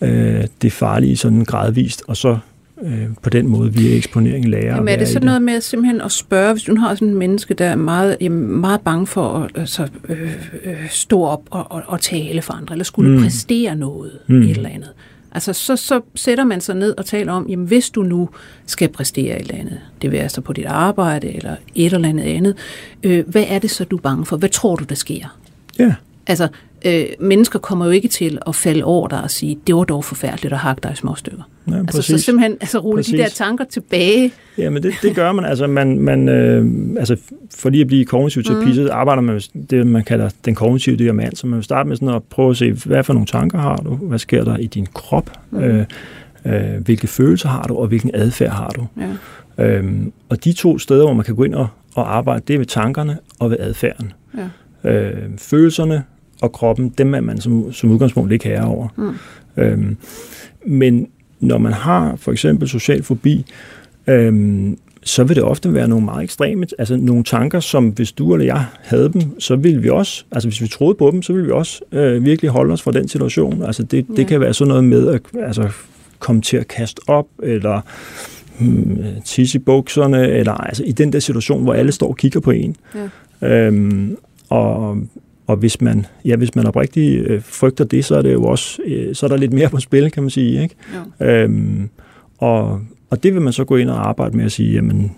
øh, 0.00 0.44
det 0.62 0.72
farlige 0.72 1.16
sådan 1.16 1.44
gradvist, 1.44 2.02
og 2.06 2.16
så 2.16 2.38
øh, 2.82 3.06
på 3.22 3.30
den 3.30 3.46
måde 3.46 3.72
via 3.72 3.96
eksponering 3.96 4.48
lære 4.48 4.62
at 4.62 4.76
Jamen 4.76 4.88
er 4.88 4.96
det 4.96 5.08
sådan 5.08 5.26
noget 5.26 5.42
med 5.42 5.60
simpelthen 5.60 6.00
at 6.00 6.12
spørge, 6.12 6.52
hvis 6.52 6.62
du 6.62 6.76
har 6.76 6.94
sådan 6.94 7.08
en 7.08 7.14
menneske, 7.14 7.54
der 7.54 7.64
er 7.66 7.76
meget, 7.76 8.16
jamen, 8.20 8.60
meget 8.60 8.80
bange 8.80 9.06
for 9.06 9.38
at 9.38 9.50
altså, 9.54 9.88
øh, 10.08 10.32
øh, 10.64 10.88
stå 10.90 11.22
op 11.22 11.42
og, 11.50 11.72
og, 11.72 11.82
og 11.86 12.00
tale 12.00 12.42
for 12.42 12.52
andre, 12.52 12.74
eller 12.74 12.84
skulle 12.84 13.10
Mm. 13.10 13.22
præstere 13.22 13.76
noget, 13.76 14.12
mm. 14.26 14.42
et 14.42 14.50
eller 14.50 14.68
andet. 14.68 14.90
Altså 15.32 15.52
så, 15.52 15.76
så 15.76 16.00
sætter 16.14 16.44
man 16.44 16.60
sig 16.60 16.74
ned 16.76 16.94
og 16.98 17.06
taler 17.06 17.32
om, 17.32 17.46
jamen 17.48 17.66
hvis 17.66 17.90
du 17.90 18.02
nu 18.02 18.28
skal 18.66 18.88
præstere 18.88 19.36
et 19.36 19.40
eller 19.40 19.54
andet, 19.54 19.80
det 20.02 20.10
vil 20.12 20.16
altså 20.18 20.40
på 20.40 20.52
dit 20.52 20.64
arbejde 20.66 21.34
eller 21.36 21.56
et 21.74 21.92
eller 21.92 22.08
andet 22.08 22.24
andet, 22.24 22.54
øh, 23.02 23.24
hvad 23.28 23.44
er 23.48 23.58
det 23.58 23.70
så, 23.70 23.84
du 23.84 23.96
er 23.96 24.00
bange 24.00 24.26
for? 24.26 24.36
Hvad 24.36 24.48
tror 24.48 24.76
du, 24.76 24.84
der 24.84 24.94
sker? 24.94 25.38
Ja, 25.78 25.94
Altså, 26.28 26.48
øh, 26.84 27.04
mennesker 27.20 27.58
kommer 27.58 27.84
jo 27.84 27.90
ikke 27.90 28.08
til 28.08 28.38
at 28.46 28.54
falde 28.54 28.84
over 28.84 29.08
dig 29.08 29.22
og 29.22 29.30
sige, 29.30 29.58
det 29.66 29.74
var 29.74 29.84
dog 29.84 30.04
forfærdeligt 30.04 30.52
at 30.52 30.58
hakke 30.58 30.80
dig 30.82 30.92
i 30.92 30.96
små 30.96 31.14
stykker. 31.14 31.42
ja 31.70 31.78
Altså, 31.78 32.02
så 32.02 32.18
simpelthen 32.18 32.52
altså, 32.60 32.78
rulle 32.78 33.02
de 33.02 33.12
Præcis. 33.12 33.20
der 33.20 33.44
tanker 33.44 33.64
tilbage. 33.64 34.32
Jamen 34.58 34.82
det, 34.82 34.94
det 35.02 35.14
gør 35.14 35.32
man. 35.32 35.44
Altså, 35.44 35.66
man, 35.66 35.98
man 35.98 36.28
øh, 36.28 36.66
altså 36.98 37.16
for 37.54 37.70
lige 37.70 37.80
at 37.80 37.86
blive 37.86 38.04
kognitiv 38.04 38.42
terapi, 38.42 38.66
mm. 38.66 38.74
så 38.74 38.88
arbejder 38.92 39.22
man 39.22 39.34
med 39.34 39.66
det, 39.70 39.86
man 39.86 40.04
kalder 40.04 40.30
den 40.44 40.54
kognitive 40.54 40.96
diamant. 40.96 41.38
Så 41.38 41.46
man 41.46 41.56
vil 41.56 41.64
starte 41.64 41.88
med 41.88 41.96
sådan 41.96 42.14
at 42.14 42.22
prøve 42.22 42.50
at 42.50 42.56
se, 42.56 42.72
hvad 42.72 43.04
for 43.04 43.12
nogle 43.12 43.26
tanker 43.26 43.58
har 43.58 43.76
du? 43.76 43.94
Hvad 43.94 44.18
sker 44.18 44.44
der 44.44 44.56
i 44.56 44.66
din 44.66 44.86
krop? 44.94 45.30
Mm. 45.50 45.58
Øh, 45.58 45.84
øh, 46.44 46.84
hvilke 46.84 47.06
følelser 47.06 47.48
har 47.48 47.62
du, 47.62 47.76
og 47.76 47.86
hvilken 47.86 48.10
adfærd 48.14 48.52
har 48.52 48.68
du? 48.68 48.86
Ja. 48.96 49.64
Øhm, 49.64 50.12
og 50.28 50.44
de 50.44 50.52
to 50.52 50.78
steder, 50.78 51.04
hvor 51.04 51.14
man 51.14 51.24
kan 51.24 51.34
gå 51.34 51.44
ind 51.44 51.54
og, 51.54 51.68
og 51.94 52.16
arbejde, 52.16 52.42
det 52.48 52.54
er 52.54 52.58
ved 52.58 52.66
tankerne 52.66 53.18
og 53.40 53.50
ved 53.50 53.56
adfærden. 53.60 54.12
Ja. 54.84 54.90
Øh, 54.90 55.28
følelserne 55.38 56.04
og 56.42 56.52
kroppen, 56.52 56.88
dem 56.98 57.14
er 57.14 57.20
man 57.20 57.40
som, 57.40 57.72
som 57.72 57.90
udgangspunkt 57.90 58.32
ikke 58.32 58.44
herre 58.48 58.64
over. 58.66 58.88
Mm. 58.96 59.62
Øhm, 59.62 59.96
men 60.66 61.08
når 61.40 61.58
man 61.58 61.72
har 61.72 62.16
for 62.16 62.32
eksempel 62.32 62.68
social 62.68 63.02
fobi, 63.02 63.44
øhm, 64.06 64.78
så 65.02 65.24
vil 65.24 65.36
det 65.36 65.44
ofte 65.44 65.74
være 65.74 65.88
nogle 65.88 66.04
meget 66.04 66.22
ekstreme, 66.24 66.66
altså 66.78 66.96
nogle 66.96 67.24
tanker, 67.24 67.60
som 67.60 67.88
hvis 67.88 68.12
du 68.12 68.34
eller 68.34 68.46
jeg 68.46 68.64
havde 68.82 69.12
dem, 69.12 69.40
så 69.40 69.56
ville 69.56 69.82
vi 69.82 69.88
også, 69.88 70.24
altså 70.32 70.48
hvis 70.48 70.62
vi 70.62 70.68
troede 70.68 70.94
på 70.94 71.10
dem, 71.10 71.22
så 71.22 71.32
ville 71.32 71.46
vi 71.46 71.52
også 71.52 71.80
øh, 71.92 72.24
virkelig 72.24 72.50
holde 72.50 72.72
os 72.72 72.82
fra 72.82 72.92
den 72.92 73.08
situation. 73.08 73.62
Altså 73.62 73.82
det, 73.82 74.06
det 74.08 74.18
Ja. 74.18 74.24
kan 74.24 74.40
være 74.40 74.54
sådan 74.54 74.68
noget 74.68 74.84
med 74.84 75.08
at 75.08 75.20
altså, 75.42 75.68
komme 76.18 76.42
til 76.42 76.56
at 76.56 76.68
kaste 76.68 77.00
op, 77.06 77.26
eller 77.42 77.80
hmm, 78.58 78.98
tisse 79.24 79.58
i 79.58 79.62
bukserne, 79.62 80.28
eller 80.28 80.52
altså 80.52 80.84
i 80.84 80.92
den 80.92 81.12
der 81.12 81.18
situation, 81.18 81.62
hvor 81.62 81.72
alle 81.72 81.92
står 81.92 82.08
og 82.08 82.16
kigger 82.16 82.40
på 82.40 82.50
en. 82.50 82.76
Ja. 83.42 83.66
Øhm, 83.66 84.16
og, 84.48 84.98
og 85.48 85.56
hvis 85.56 85.80
man, 85.80 86.06
ja, 86.24 86.36
hvis 86.36 86.54
man 86.54 86.66
oprigtigt 86.66 87.26
øh, 87.26 87.42
frygter 87.44 87.84
det, 87.84 88.04
så 88.04 88.16
er 88.16 88.22
det 88.22 88.32
jo 88.32 88.44
også, 88.44 88.82
øh, 88.84 89.14
så 89.14 89.26
er 89.26 89.28
der 89.30 89.36
lidt 89.36 89.52
mere 89.52 89.68
på 89.68 89.80
spil, 89.80 90.10
kan 90.10 90.22
man 90.22 90.30
sige, 90.30 90.62
ikke? 90.62 90.74
Jo. 91.20 91.26
Øhm, 91.26 91.88
og, 92.38 92.80
og 93.10 93.22
det 93.22 93.34
vil 93.34 93.42
man 93.42 93.52
så 93.52 93.64
gå 93.64 93.76
ind 93.76 93.90
og 93.90 94.08
arbejde 94.08 94.36
med 94.36 94.44
at 94.44 94.52
sige, 94.52 94.72
jamen, 94.72 95.12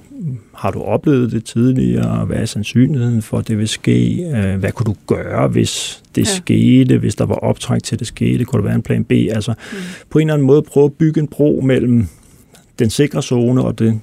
har 0.54 0.70
du 0.70 0.80
oplevet 0.82 1.32
det 1.32 1.44
tidligere? 1.44 2.24
Hvad 2.24 2.36
er 2.36 2.44
sandsynligheden 2.44 3.22
for, 3.22 3.38
at 3.38 3.48
det 3.48 3.58
vil 3.58 3.68
ske? 3.68 4.22
Øh, 4.36 4.58
Hvad 4.58 4.72
kunne 4.72 4.84
du 4.84 4.94
gøre, 5.06 5.48
hvis 5.48 6.02
det 6.14 6.22
Ja. 6.22 6.26
ja. 6.30 6.34
skete? 6.36 6.98
Hvis 6.98 7.14
der 7.14 7.26
var 7.26 7.34
optræk 7.34 7.82
til, 7.82 7.98
det 7.98 8.06
skete? 8.06 8.44
Kunne 8.44 8.62
der 8.62 8.66
være 8.66 8.76
en 8.76 8.82
plan 8.82 9.04
B? 9.04 9.12
Altså, 9.12 9.50
Mm. 9.72 9.76
på 10.10 10.18
en 10.18 10.22
eller 10.28 10.34
anden 10.34 10.46
måde 10.46 10.62
prøve 10.62 10.84
at 10.84 10.92
bygge 10.92 11.20
en 11.20 11.26
bro 11.28 11.60
mellem 11.64 12.06
den 12.78 12.90
sikre 12.90 13.22
zone 13.22 13.62
og 13.64 13.78
det, 13.78 14.00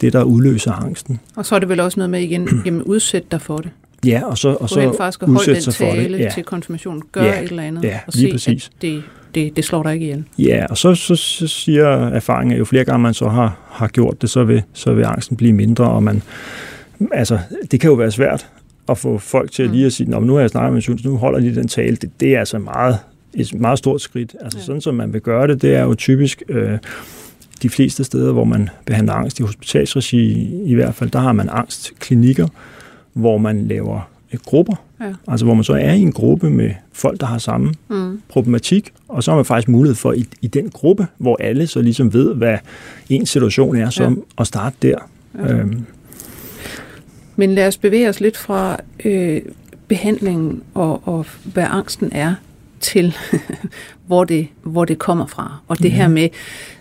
det 0.00 0.12
der 0.12 0.22
udløser 0.22 0.72
angsten. 0.72 1.20
Og 1.36 1.46
så 1.46 1.54
er 1.54 1.58
det 1.58 1.68
vel 1.68 1.80
også 1.80 2.00
noget 2.00 2.10
med 2.10 2.20
igen, 2.20 2.48
jamen 2.66 2.82
udsæt 2.82 3.32
dig 3.32 3.40
for 3.40 3.56
det. 3.56 3.70
Ja, 4.06 4.24
og 4.24 4.38
så, 4.38 4.48
og 4.60 4.68
så 4.70 4.80
hen 4.80 4.94
faktisk 4.98 5.22
at 5.22 5.28
holde 5.28 5.52
den 5.54 5.62
sig 5.62 5.74
for 5.74 5.84
det. 5.84 5.94
tale 5.94 6.18
Ja. 6.18 6.28
til 6.34 6.42
konfirmationen. 6.44 7.02
Gør 7.12 7.22
Ja. 7.24 7.42
et 7.42 7.50
eller 7.50 7.62
andet. 7.62 7.84
Ja, 7.84 7.98
og 8.06 8.12
lige 8.16 8.26
se, 8.26 8.32
præcis. 8.32 8.66
at 8.76 8.82
det, 8.82 9.02
det, 9.34 9.56
det 9.56 9.64
slår 9.64 9.82
dig 9.82 9.92
ikke 9.94 10.04
ihjel. 10.04 10.24
Ja, 10.38 10.66
og 10.70 10.78
så, 10.78 10.94
så, 10.94 11.16
så 11.16 11.46
siger 11.46 11.86
erfaringen, 12.08 12.52
at 12.52 12.58
jo 12.58 12.64
flere 12.64 12.84
gange 12.84 13.02
man 13.02 13.14
så 13.14 13.28
har, 13.28 13.58
har 13.70 13.88
gjort 13.88 14.22
det, 14.22 14.30
så 14.30 14.44
vil, 14.44 14.62
så 14.72 14.92
vil 14.94 15.04
angsten 15.04 15.36
blive 15.36 15.52
mindre, 15.52 15.84
og 15.90 16.02
man, 16.02 16.22
altså, 17.12 17.38
det 17.70 17.80
kan 17.80 17.90
jo 17.90 17.94
være 17.96 18.10
svært 18.10 18.46
at 18.88 18.98
få 18.98 19.18
folk 19.18 19.52
til 19.52 19.66
Mm. 19.66 19.72
lige 19.72 19.86
at 19.86 19.92
sige, 19.92 20.10
Nå, 20.10 20.20
nu 20.20 20.32
har 20.34 20.40
jeg 20.40 20.50
snakket 20.50 20.72
med 20.72 20.82
Syns, 20.82 21.04
nu 21.04 21.16
holder 21.16 21.40
de 21.40 21.54
den 21.54 21.68
tale. 21.68 21.96
Det, 21.96 22.10
det 22.20 22.34
er 22.34 22.38
altså 22.38 22.58
meget, 22.58 22.98
et 23.34 23.54
meget 23.54 23.78
stort 23.78 24.00
skridt. 24.00 24.36
Altså 24.40 24.58
Ja. 24.58 24.64
sådan, 24.64 24.80
som 24.80 24.94
man 24.94 25.12
vil 25.12 25.20
gøre 25.20 25.46
det, 25.46 25.62
det 25.62 25.74
er 25.74 25.82
jo 25.82 25.94
typisk 25.94 26.42
øh, 26.48 26.78
de 27.62 27.68
fleste 27.68 28.04
steder, 28.04 28.32
hvor 28.32 28.44
man 28.44 28.68
behandler 28.86 29.12
angst 29.12 29.40
i 29.40 29.42
hospitalsregi, 29.42 30.50
i 30.64 30.74
hvert 30.74 30.94
fald, 30.94 31.10
der 31.10 31.18
har 31.18 31.32
man 31.32 31.48
angstklinikker, 31.52 32.48
hvor 33.14 33.38
man 33.38 33.68
laver 33.68 34.08
øh, 34.32 34.38
grupper. 34.44 34.74
Ja. 35.00 35.12
Altså 35.28 35.46
hvor 35.46 35.54
man 35.54 35.64
så 35.64 35.72
er 35.72 35.92
i 35.92 36.00
en 36.00 36.12
gruppe 36.12 36.50
med 36.50 36.70
folk, 36.92 37.20
der 37.20 37.26
har 37.26 37.38
samme 37.38 37.74
Mm. 37.88 38.20
problematik, 38.28 38.92
og 39.08 39.22
så 39.24 39.30
har 39.30 39.36
man 39.36 39.44
faktisk 39.44 39.68
mulighed 39.68 39.94
for 39.96 40.12
i, 40.12 40.26
i 40.42 40.46
den 40.46 40.70
gruppe, 40.70 41.06
hvor 41.18 41.36
alle 41.40 41.66
så 41.66 41.82
ligesom 41.82 42.12
ved, 42.12 42.34
hvad 42.34 42.58
ens 43.08 43.30
situation 43.30 43.76
er, 43.76 43.90
som 43.90 44.14
ja. 44.14 44.20
at 44.38 44.46
starte 44.46 44.76
der. 44.82 44.98
Ja. 45.38 45.46
Ja. 45.46 45.52
Øhm, 45.60 45.84
Men 47.36 47.54
lad 47.54 47.66
os 47.68 47.76
bevæge 47.78 48.08
os 48.08 48.20
lidt 48.20 48.36
fra 48.36 48.76
øh, 49.04 49.42
behandlingen 49.88 50.62
og, 50.74 51.08
og 51.08 51.26
hvad 51.44 51.66
angsten 51.70 52.08
er, 52.12 52.34
til 52.84 53.16
hvor 54.06 54.24
det, 54.24 54.48
hvor 54.62 54.84
det 54.84 54.98
kommer 54.98 55.26
fra. 55.26 55.58
Og 55.68 55.78
det 55.78 55.84
Ja. 55.84 55.88
her 55.94 56.08
med, 56.08 56.28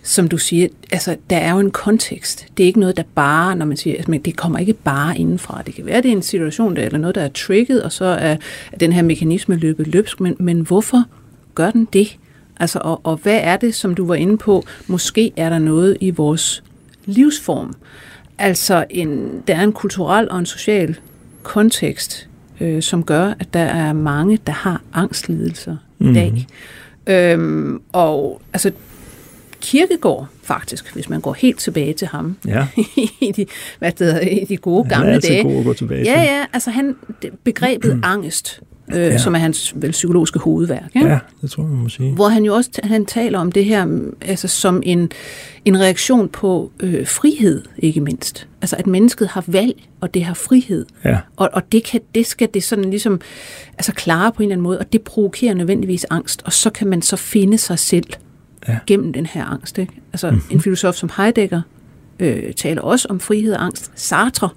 som 0.04 0.28
du 0.28 0.38
siger, 0.38 0.68
altså 0.92 1.16
der 1.30 1.38
er 1.38 1.52
jo 1.54 1.60
en 1.60 1.72
kontekst. 1.72 2.46
Det 2.58 2.64
er 2.64 2.68
ikke 2.68 2.80
noget, 2.80 2.98
der 2.98 3.04
bare, 3.16 3.56
når 3.56 3.66
man 3.66 3.78
siger, 3.78 3.96
altså, 3.96 4.12
men 4.12 4.22
det 4.22 4.36
kommer 4.36 4.60
ikke 4.60 4.74
bare 4.74 5.18
indenfra. 5.18 5.62
Det 5.66 5.76
kan 5.76 5.86
være, 5.86 6.02
det 6.02 6.12
er 6.12 6.16
en 6.16 6.22
situation, 6.22 6.76
der, 6.76 6.82
eller 6.86 7.00
noget, 7.00 7.16
der 7.16 7.22
er 7.22 7.30
trigget, 7.30 7.84
og 7.84 7.92
så 7.92 8.06
er, 8.06 8.38
er 8.72 8.78
den 8.80 8.94
her 8.94 9.02
mekanisme 9.02 9.56
løbet 9.56 9.88
løbsk. 9.88 10.20
Men, 10.20 10.36
men 10.40 10.60
hvorfor 10.60 11.04
gør 11.56 11.72
den 11.72 11.88
det? 11.94 12.18
Altså, 12.60 12.80
og, 12.82 13.02
og 13.04 13.16
hvad 13.18 13.40
er 13.44 13.58
det, 13.58 13.76
som 13.76 13.96
du 13.96 14.08
var 14.08 14.16
inde 14.16 14.38
på? 14.38 14.64
Måske 14.88 15.32
er 15.38 15.50
der 15.50 15.60
noget 15.60 15.98
i 16.00 16.10
vores 16.12 16.64
livsform. 17.06 17.74
Altså, 18.38 18.86
en, 18.90 19.42
der 19.48 19.56
er 19.56 19.64
en 19.64 19.74
kulturel 19.74 20.30
og 20.30 20.40
en 20.40 20.46
social 20.46 20.96
kontekst, 21.44 22.28
øh, 22.62 22.82
som 22.82 23.04
gør, 23.04 23.34
at 23.40 23.54
der 23.54 23.60
er 23.60 23.94
mange, 23.94 24.40
der 24.48 24.54
har 24.54 24.82
angstlidelser 24.94 25.76
mm. 26.00 26.06
i 26.06 26.10
Mhm. 26.10 26.14
dag. 26.14 26.48
Øhm, 27.08 27.82
og 27.94 28.42
altså, 28.54 28.72
Kirkegård 29.62 30.28
faktisk, 30.44 30.94
hvis 30.94 31.10
man 31.10 31.22
går 31.22 31.34
helt 31.34 31.60
tilbage 31.60 31.94
til 31.94 32.08
ham, 32.08 32.38
ja, 32.48 32.68
i 33.22 33.32
de, 33.36 33.46
hvad 33.80 33.92
det 33.92 34.00
hedder, 34.00 34.20
i 34.20 34.46
de 34.50 34.58
gode 34.58 34.84
han 34.84 34.92
er 34.94 34.98
gamle 34.98 35.14
altid 35.14 35.30
dage. 35.30 35.44
god 35.44 35.58
at 35.60 35.66
gå 35.66 35.74
tilbage 35.74 36.00
Ja, 36.00 36.20
til. 36.20 36.28
ja, 36.28 36.46
altså 36.54 36.72
han, 36.72 36.96
begrebet 37.44 38.02
angst, 38.14 38.62
øh, 38.92 38.96
ja. 38.98 39.08
Ja. 39.08 39.18
som 39.18 39.36
er 39.36 39.40
hans 39.40 39.74
vel, 39.76 39.92
psykologiske 39.92 40.40
hovedværk, 40.40 40.92
ikke? 40.96 41.08
Ja, 41.08 41.20
det 41.42 41.52
tror 41.52 41.64
jeg, 41.64 41.70
man 41.72 41.80
må 41.84 41.90
sige. 41.90 42.12
hvor 42.14 42.28
han 42.28 42.46
jo 42.46 42.54
også 42.56 42.70
han 42.84 43.06
taler 43.06 43.40
om 43.40 43.52
det 43.52 43.66
her 43.66 43.86
mm, 43.86 44.16
altså 44.22 44.48
som 44.48 44.82
en, 44.86 45.12
en 45.66 45.80
reaktion 45.80 46.30
på 46.30 46.72
øh, 46.80 47.08
frihed, 47.08 47.62
ikke 47.78 48.02
mindst. 48.02 48.48
Altså 48.62 48.76
at 48.76 48.88
mennesket 48.88 49.28
har 49.28 49.44
valg, 49.48 49.74
og 50.02 50.14
det 50.14 50.24
har 50.24 50.34
frihed. 50.34 50.86
Ja, 51.06 51.18
Og, 51.38 51.50
og 51.54 51.72
det, 51.72 51.84
kan, 51.84 52.02
det 52.16 52.26
skal 52.26 52.50
det 52.54 52.64
sådan 52.64 52.90
ligesom 52.90 53.22
altså 53.74 53.94
klare 53.94 54.32
på 54.32 54.44
en 54.44 54.44
eller 54.44 54.54
anden 54.56 54.64
måde, 54.64 54.80
og 54.80 54.94
det 54.94 55.02
provokerer 55.02 55.54
nødvendigvis 55.54 56.06
angst, 56.10 56.42
og 56.46 56.54
så 56.54 56.70
kan 56.70 56.88
man 56.88 57.02
så 57.02 57.16
finde 57.16 57.58
sig 57.58 57.80
selv 57.80 58.06
Ja. 58.68 58.78
gennem 58.88 59.14
den 59.14 59.26
her 59.26 59.46
angst. 59.46 59.78
Ikke? 59.78 59.94
Altså 60.14 60.32
mm-hmm. 60.32 60.44
en 60.52 60.62
filosof 60.62 60.96
som 60.96 61.10
Heidegger 61.18 61.62
øh, 62.20 62.54
taler 62.54 62.82
også 62.82 63.08
om 63.10 63.20
frihed 63.20 63.54
og 63.54 63.64
angst. 63.66 63.92
Sartre, 63.96 64.50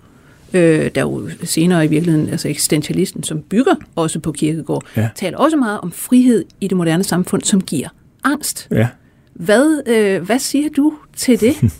øh, 0.53 0.91
der 0.95 1.01
jo 1.01 1.31
senere 1.45 1.85
i 1.85 1.89
virkeligheden, 1.89 2.29
altså 2.29 2.49
eksistentialisten, 2.49 3.23
som 3.23 3.41
bygger 3.43 3.75
også 3.97 4.19
på 4.21 4.33
Kierkegaard, 4.33 4.85
Ja. 4.97 5.09
taler 5.17 5.39
også 5.39 5.57
meget 5.57 5.81
om 5.81 5.93
frihed 5.93 6.45
i 6.61 6.69
det 6.69 6.77
moderne 6.77 7.05
samfund, 7.05 7.43
som 7.43 7.61
giver 7.61 7.89
angst. 8.25 8.69
ja. 8.71 8.89
Hvad, 9.35 9.83
øh, 9.87 10.23
hvad 10.23 10.39
siger 10.39 10.69
du 10.77 10.95
til 11.17 11.41
det? 11.41 11.55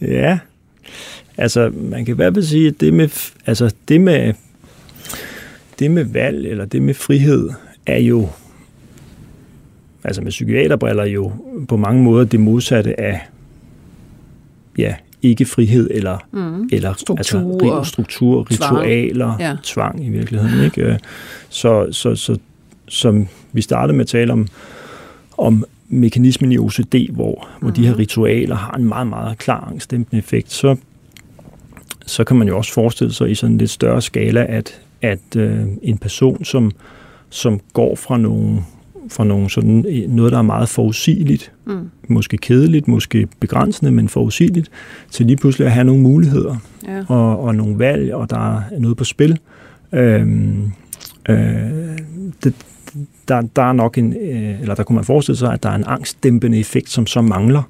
Ja, 0.00 0.38
altså 1.36 1.72
man 1.74 2.04
kan 2.04 2.14
i 2.14 2.16
hvert 2.16 2.34
fald 2.34 2.44
sige, 2.44 2.68
at 2.68 2.80
det 2.80 2.94
med, 2.94 3.08
altså, 3.46 3.74
det 3.88 4.00
med, 4.00 4.32
det 5.78 5.90
med 5.90 6.04
valg, 6.04 6.46
eller 6.46 6.64
det 6.64 6.82
med 6.82 6.94
frihed, 6.94 7.50
er 7.86 7.98
jo, 7.98 8.28
altså 10.04 10.22
med 10.22 10.30
psykiaterbriller 10.30 11.04
jo 11.04 11.32
på 11.68 11.76
mange 11.76 12.02
måder 12.02 12.24
det 12.24 12.40
modsatte 12.40 13.00
af, 13.00 13.28
ja, 14.78 14.94
ikke 15.28 15.44
frihed, 15.44 15.88
eller, 15.90 16.18
Mm. 16.32 16.68
eller 16.72 16.92
Struktur 16.94 17.16
altså, 17.16 17.38
og 17.38 17.80
ri- 17.80 17.84
struktur, 17.88 18.44
tvang. 18.50 18.70
ritualer, 18.78 19.36
Ja. 19.40 19.48
ja. 19.48 19.56
tvang 19.62 20.04
i 20.06 20.08
virkeligheden. 20.08 20.64
Ikke? 20.64 20.82
Øh, 20.82 20.98
Så, 21.48 21.88
så, 21.92 22.14
så 22.14 22.38
som 22.88 23.26
vi 23.52 23.60
startede 23.60 23.96
med 23.96 24.04
at 24.04 24.08
tale 24.08 24.32
om, 24.32 24.48
om 25.38 25.64
mekanismen 25.88 26.52
i 26.52 26.58
OCD, 26.58 27.10
hvor, 27.12 27.48
hvor 27.60 27.70
de 27.70 27.86
her 27.86 27.98
ritualer 27.98 28.56
har 28.56 28.72
en 28.72 28.84
meget, 28.84 29.06
meget 29.06 29.38
klar 29.38 29.68
angstdæmpende 29.70 30.18
effekt, 30.18 30.52
så, 30.52 30.76
så 32.06 32.24
kan 32.24 32.36
man 32.36 32.48
jo 32.48 32.56
også 32.56 32.72
forestille 32.72 33.12
sig 33.12 33.30
i 33.30 33.34
sådan 33.34 33.52
en 33.54 33.58
lidt 33.58 33.70
større 33.70 34.02
skala, 34.02 34.46
at, 34.48 34.80
at 35.02 35.36
øh, 35.36 35.62
en 35.82 35.98
person, 35.98 36.44
som, 36.44 36.72
som 37.30 37.60
går 37.72 37.96
fra 37.96 38.16
nogle 38.18 38.58
fra 39.08 39.24
nogle 39.24 39.50
sådan, 39.50 39.84
noget, 40.08 40.32
der 40.32 40.38
er 40.38 40.42
meget 40.42 40.68
forudsigeligt, 40.68 41.52
mm. 41.66 41.90
måske 42.08 42.36
kedeligt, 42.36 42.88
måske 42.88 43.28
begrænsende, 43.40 43.92
men 43.92 44.08
forudsigeligt, 44.08 44.70
til 45.10 45.26
lige 45.26 45.36
pludselig 45.36 45.66
at 45.66 45.72
have 45.72 45.84
nogle 45.84 46.02
muligheder 46.02 46.56
ja. 46.88 47.04
og, 47.08 47.40
og 47.40 47.54
nogle 47.54 47.78
valg, 47.78 48.14
og 48.14 48.30
der 48.30 48.56
er 48.56 48.62
noget 48.78 48.96
på 48.96 49.04
spil. 49.04 49.38
Øhm, 49.92 50.72
øh, 51.28 51.36
det, 52.44 52.54
der, 53.28 53.40
der 53.56 53.62
er 53.62 53.72
nok 53.72 53.98
en, 53.98 54.12
øh, 54.12 54.60
eller 54.60 54.74
der 54.74 54.82
kunne 54.82 54.96
man 54.96 55.04
forestille 55.04 55.38
sig, 55.38 55.52
at 55.52 55.62
der 55.62 55.68
er 55.68 55.74
en 55.74 55.84
angstdæmpende 55.86 56.58
effekt, 56.58 56.90
som 56.90 57.06
så 57.06 57.20
mangler, 57.20 57.62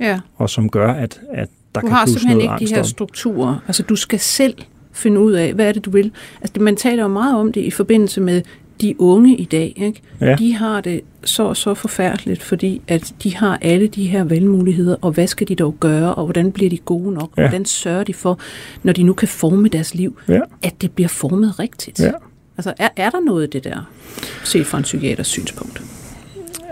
ja. 0.00 0.20
og 0.36 0.50
som 0.50 0.70
gør, 0.70 0.92
at, 0.92 1.20
at 1.32 1.48
der 1.74 1.80
du 1.80 1.86
kan 1.86 1.96
har 1.96 2.06
simpelthen 2.06 2.40
ikke 2.40 2.54
de 2.58 2.74
her 2.74 2.82
strukturer. 2.82 3.56
Altså, 3.66 3.82
du 3.82 3.96
skal 3.96 4.18
selv 4.18 4.54
finde 4.92 5.20
ud 5.20 5.32
af, 5.32 5.52
hvad 5.52 5.68
er 5.68 5.72
det, 5.72 5.84
du 5.84 5.90
vil. 5.90 6.10
Altså, 6.40 6.60
man 6.60 6.76
taler 6.76 7.02
jo 7.02 7.08
meget 7.08 7.36
om 7.36 7.52
det 7.52 7.60
i 7.60 7.70
forbindelse 7.70 8.20
med 8.20 8.42
de 8.80 9.00
unge 9.00 9.36
i 9.36 9.44
dag, 9.44 9.72
ikke? 9.76 10.00
Ja. 10.20 10.34
de 10.34 10.54
har 10.54 10.80
det 10.80 11.00
så 11.24 11.54
så 11.54 11.74
forfærdeligt, 11.74 12.42
fordi 12.42 12.82
at 12.88 13.14
de 13.22 13.36
har 13.36 13.58
alle 13.62 13.86
de 13.86 14.06
her 14.06 14.24
valgmuligheder, 14.24 14.96
og 15.00 15.12
hvad 15.12 15.26
skal 15.26 15.48
de 15.48 15.54
dog 15.54 15.76
gøre, 15.80 16.14
og 16.14 16.24
hvordan 16.24 16.52
bliver 16.52 16.70
de 16.70 16.78
gode 16.78 17.14
nok, 17.14 17.22
og 17.22 17.38
ja. 17.38 17.42
hvordan 17.42 17.64
sørger 17.64 18.04
de 18.04 18.14
for, 18.14 18.38
når 18.82 18.92
de 18.92 19.02
nu 19.02 19.12
kan 19.12 19.28
forme 19.28 19.68
deres 19.68 19.94
liv, 19.94 20.18
ja. 20.28 20.40
at 20.62 20.74
det 20.80 20.92
bliver 20.92 21.08
formet 21.08 21.58
rigtigt. 21.58 22.00
Ja. 22.00 22.10
Altså, 22.56 22.74
er, 22.78 22.88
er 22.96 23.10
der 23.10 23.20
noget 23.20 23.42
af 23.42 23.50
det 23.50 23.64
der, 23.64 23.90
set 24.44 24.66
fra 24.66 24.78
en 24.78 24.84
psykiaters 24.84 25.26
synspunkt? 25.26 25.82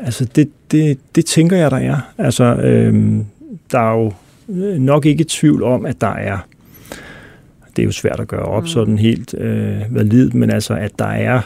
Altså, 0.01 0.25
det, 0.25 0.51
det, 0.71 0.99
det 1.15 1.27
tænker 1.27 1.57
jeg, 1.57 1.71
der 1.71 1.77
er. 1.77 1.97
Altså, 2.19 2.45
øhm, 2.45 3.27
der 3.73 3.79
er 3.79 3.93
jo 3.93 4.13
nok 4.79 5.07
ikke 5.07 5.25
tvivl 5.29 5.63
om, 5.63 5.87
at 5.87 6.01
der 6.01 6.15
er 6.15 6.39
det 7.77 7.83
er 7.83 7.87
jo 7.87 7.93
svært 7.93 8.21
at 8.21 8.29
gøre 8.29 8.45
op 8.45 8.63
mm. 8.63 8.67
sådan 8.67 8.99
helt 8.99 9.35
øh, 9.35 9.81
validt, 9.91 10.35
men 10.35 10.51
altså, 10.51 10.75
at 10.75 10.99
der 10.99 11.07
er 11.07 11.41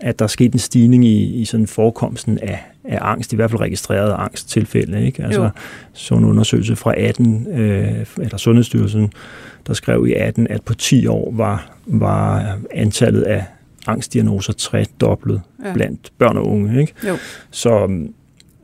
at 0.00 0.18
der 0.18 0.24
er 0.24 0.28
sket 0.28 0.52
en 0.52 0.58
stigning 0.58 1.04
i, 1.04 1.40
i 1.40 1.44
sådan 1.44 1.66
forekomsten 1.66 2.38
af, 2.38 2.64
af 2.84 2.98
angst, 3.00 3.32
i 3.32 3.36
hvert 3.36 3.50
fald 3.50 3.60
registrerede 3.60 4.14
angsttilfælde. 4.14 5.06
Ikke? 5.06 5.22
Altså, 5.22 5.50
sådan 5.92 6.24
en 6.24 6.30
undersøgelse 6.30 6.76
fra 6.76 6.94
18, 6.96 7.46
øh, 7.46 8.06
eller 8.18 8.36
Sundhedsstyrelsen, 8.36 9.12
der 9.66 9.74
skrev 9.74 10.06
i 10.06 10.12
18, 10.12 10.46
at 10.48 10.62
på 10.62 10.74
10 10.74 11.06
år 11.06 11.32
var, 11.32 11.70
var 11.86 12.58
antallet 12.70 13.22
af 13.22 13.44
angstdiagnoser 13.86 14.52
tredoblet 14.52 15.42
ja. 15.64 15.72
blandt 15.72 16.12
børn 16.18 16.36
og 16.36 16.46
unge. 16.46 16.80
Ikke? 16.80 16.92
Jo. 17.08 17.16
Så, 17.50 17.90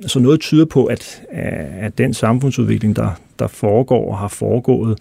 så 0.06 0.18
noget 0.18 0.40
tyder 0.40 0.64
på, 0.64 0.84
at, 0.84 1.22
at 1.80 1.98
den 1.98 2.14
samfundsudvikling, 2.14 2.96
der, 2.96 3.10
der 3.38 3.46
foregår 3.46 4.10
og 4.10 4.18
har 4.18 4.28
foregået 4.28 4.98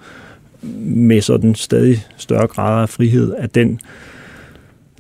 med 0.84 1.22
sådan 1.22 1.56
stadig 1.56 2.06
større 2.18 2.48
grader 2.48 2.82
af 2.82 2.90
frihed, 2.90 3.34
at 3.38 3.56
den 3.56 3.80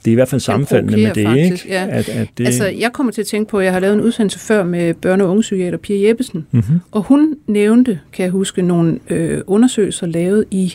det 0.05 0.07
er 0.07 0.11
i 0.11 0.15
hvert 0.15 0.27
fald 0.27 0.41
sammenfaldende 0.41 0.97
med 0.97 1.13
det, 1.13 1.25
faktisk, 1.25 1.65
ikke? 1.65 1.75
Ja. 1.75 1.87
At, 1.89 2.09
at 2.09 2.27
det... 2.37 2.45
Altså, 2.45 2.65
jeg 2.65 2.93
kommer 2.93 3.13
til 3.13 3.21
at 3.21 3.27
tænke 3.27 3.49
på, 3.49 3.59
at 3.59 3.65
jeg 3.65 3.73
har 3.73 3.79
lavet 3.79 3.93
en 3.93 4.01
udsendelse 4.01 4.39
før 4.39 4.63
med 4.63 4.93
børne- 5.05 5.23
og 5.23 5.29
ungepsykiater 5.29 5.77
Pia 5.77 6.07
Jeppesen, 6.07 6.47
mm-hmm. 6.51 6.79
og 6.91 7.01
hun 7.01 7.35
nævnte, 7.47 7.99
kan 8.13 8.23
jeg 8.23 8.31
huske, 8.31 8.61
nogle 8.61 8.99
øh, 9.09 9.41
undersøgelser 9.47 10.07
lavet 10.07 10.45
i, 10.51 10.73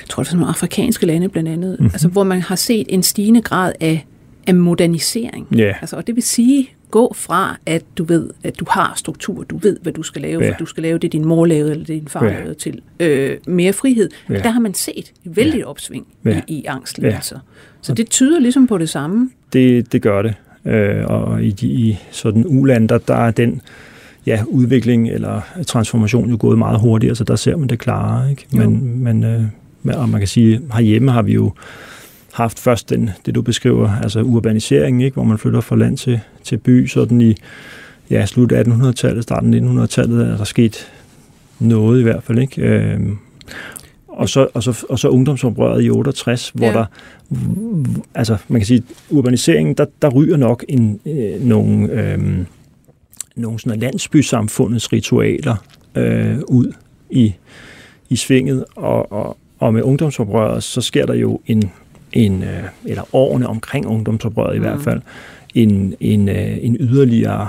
jeg 0.00 0.08
tror 0.08 0.22
det 0.22 0.32
var 0.32 0.36
nogle 0.38 0.50
afrikanske 0.50 1.06
lande 1.06 1.28
blandt 1.28 1.48
andet, 1.48 1.70
mm-hmm. 1.70 1.94
altså, 1.94 2.08
hvor 2.08 2.24
man 2.24 2.40
har 2.40 2.56
set 2.56 2.86
en 2.88 3.02
stigende 3.02 3.42
grad 3.42 3.72
af, 3.80 4.06
af 4.46 4.54
modernisering. 4.54 5.46
Yeah. 5.54 5.74
Altså, 5.80 5.96
og 5.96 6.06
det 6.06 6.14
vil 6.14 6.22
sige, 6.22 6.68
gå 6.92 7.14
fra, 7.16 7.56
at 7.66 7.82
du 7.98 8.04
ved, 8.04 8.30
at 8.44 8.60
du 8.60 8.64
har 8.68 8.92
struktur, 8.96 9.42
du 9.42 9.56
ved, 9.56 9.76
hvad 9.82 9.92
du 9.92 10.02
skal 10.02 10.22
lave, 10.22 10.44
ja. 10.44 10.50
for 10.50 10.56
du 10.58 10.66
skal 10.66 10.82
lave 10.82 10.98
det, 10.98 11.12
din 11.12 11.24
mor 11.24 11.46
lavede, 11.46 11.70
eller 11.70 11.84
det, 11.84 12.00
din 12.00 12.08
far 12.08 12.24
ja. 12.24 12.32
lavede, 12.32 12.54
til 12.54 12.80
øh, 13.00 13.36
mere 13.46 13.72
frihed. 13.72 14.10
Ja. 14.30 14.38
Der 14.38 14.50
har 14.50 14.60
man 14.60 14.74
set 14.74 15.12
et 15.24 15.36
vældigt 15.36 15.64
opsving 15.64 16.06
ja. 16.24 16.40
i, 16.46 16.54
i 16.54 16.64
angstlidelser. 16.64 17.36
Ja. 17.36 17.40
Så 17.82 17.94
det 17.94 18.10
tyder 18.10 18.40
ligesom 18.40 18.66
på 18.66 18.78
det 18.78 18.88
samme? 18.88 19.30
Det, 19.52 19.92
det 19.92 20.02
gør 20.02 20.22
det. 20.22 20.34
Øh, 20.64 21.04
og 21.04 21.44
i, 21.44 21.50
de, 21.50 21.66
i 21.66 21.98
sådan 22.10 22.46
ulander, 22.46 22.98
der 22.98 23.14
er 23.14 23.30
den 23.30 23.62
ja, 24.26 24.42
udvikling 24.46 25.10
eller 25.10 25.40
transformation 25.66 26.30
jo 26.30 26.36
gået 26.40 26.58
meget 26.58 26.80
hurtigere, 26.80 27.14
så 27.14 27.24
der 27.24 27.36
ser 27.36 27.56
man 27.56 27.68
det 27.68 27.78
klarere. 27.78 28.30
Ikke? 28.30 28.46
Men, 28.52 28.98
men 29.04 29.24
øh, 29.24 29.42
og 29.84 30.08
man 30.08 30.20
kan 30.20 30.28
sige, 30.28 30.60
herhjemme 30.74 31.10
har 31.10 31.22
vi 31.22 31.32
jo 31.32 31.52
haft 32.32 32.58
først 32.58 32.90
den, 32.90 33.10
det, 33.26 33.34
du 33.34 33.42
beskriver, 33.42 33.90
altså 34.02 34.20
urbanisering, 34.20 35.04
ikke? 35.04 35.14
hvor 35.14 35.24
man 35.24 35.38
flytter 35.38 35.60
fra 35.60 35.76
land 35.76 35.96
til, 35.98 36.20
til 36.44 36.58
by, 36.58 36.86
sådan 36.86 37.20
i 37.20 37.34
ja, 38.10 38.26
slut 38.26 38.52
1800-tallet, 38.52 39.22
starten 39.22 39.78
1900-tallet 39.78 40.26
er 40.26 40.36
der 40.36 40.44
sket 40.44 40.92
noget 41.58 42.00
i 42.00 42.02
hvert 42.02 42.22
fald. 42.22 42.38
Ikke? 42.38 42.62
Øh, 42.62 43.00
og 44.08 44.28
så, 44.28 44.48
og 44.54 44.62
så, 44.62 44.84
og 44.88 44.98
så 44.98 45.08
ungdomsoprøret 45.08 45.84
i 45.84 45.90
68, 45.90 46.52
hvor 46.54 46.66
ja. 46.66 46.72
der, 46.72 46.84
altså 48.14 48.36
man 48.48 48.60
kan 48.60 48.66
sige, 48.66 48.82
urbaniseringen, 49.10 49.74
der, 49.74 49.86
der 50.02 50.08
ryger 50.08 50.36
nok 50.36 50.64
en, 50.68 51.00
øh, 51.06 51.44
nogle, 51.44 51.92
øh, 51.92 52.18
nogle 53.36 53.58
sådan 53.58 53.80
landsbysamfundets 53.80 54.92
ritualer 54.92 55.56
øh, 55.94 56.38
ud 56.48 56.72
i, 57.10 57.34
i 58.08 58.16
svinget, 58.16 58.64
og, 58.76 59.12
og, 59.12 59.36
og 59.58 59.74
med 59.74 59.82
ungdomsoprøret, 59.82 60.62
så 60.62 60.80
sker 60.80 61.06
der 61.06 61.14
jo 61.14 61.40
en, 61.46 61.70
en 62.12 62.42
øh, 62.42 62.64
eller 62.84 63.14
årene 63.14 63.46
omkring 63.46 63.86
ungdomsoprøret 63.86 64.54
i 64.54 64.58
mm. 64.58 64.64
hvert 64.64 64.80
fald, 64.80 65.00
en, 65.54 65.94
en, 66.00 66.28
øh, 66.28 66.58
en 66.60 66.76
yderligere 66.80 67.48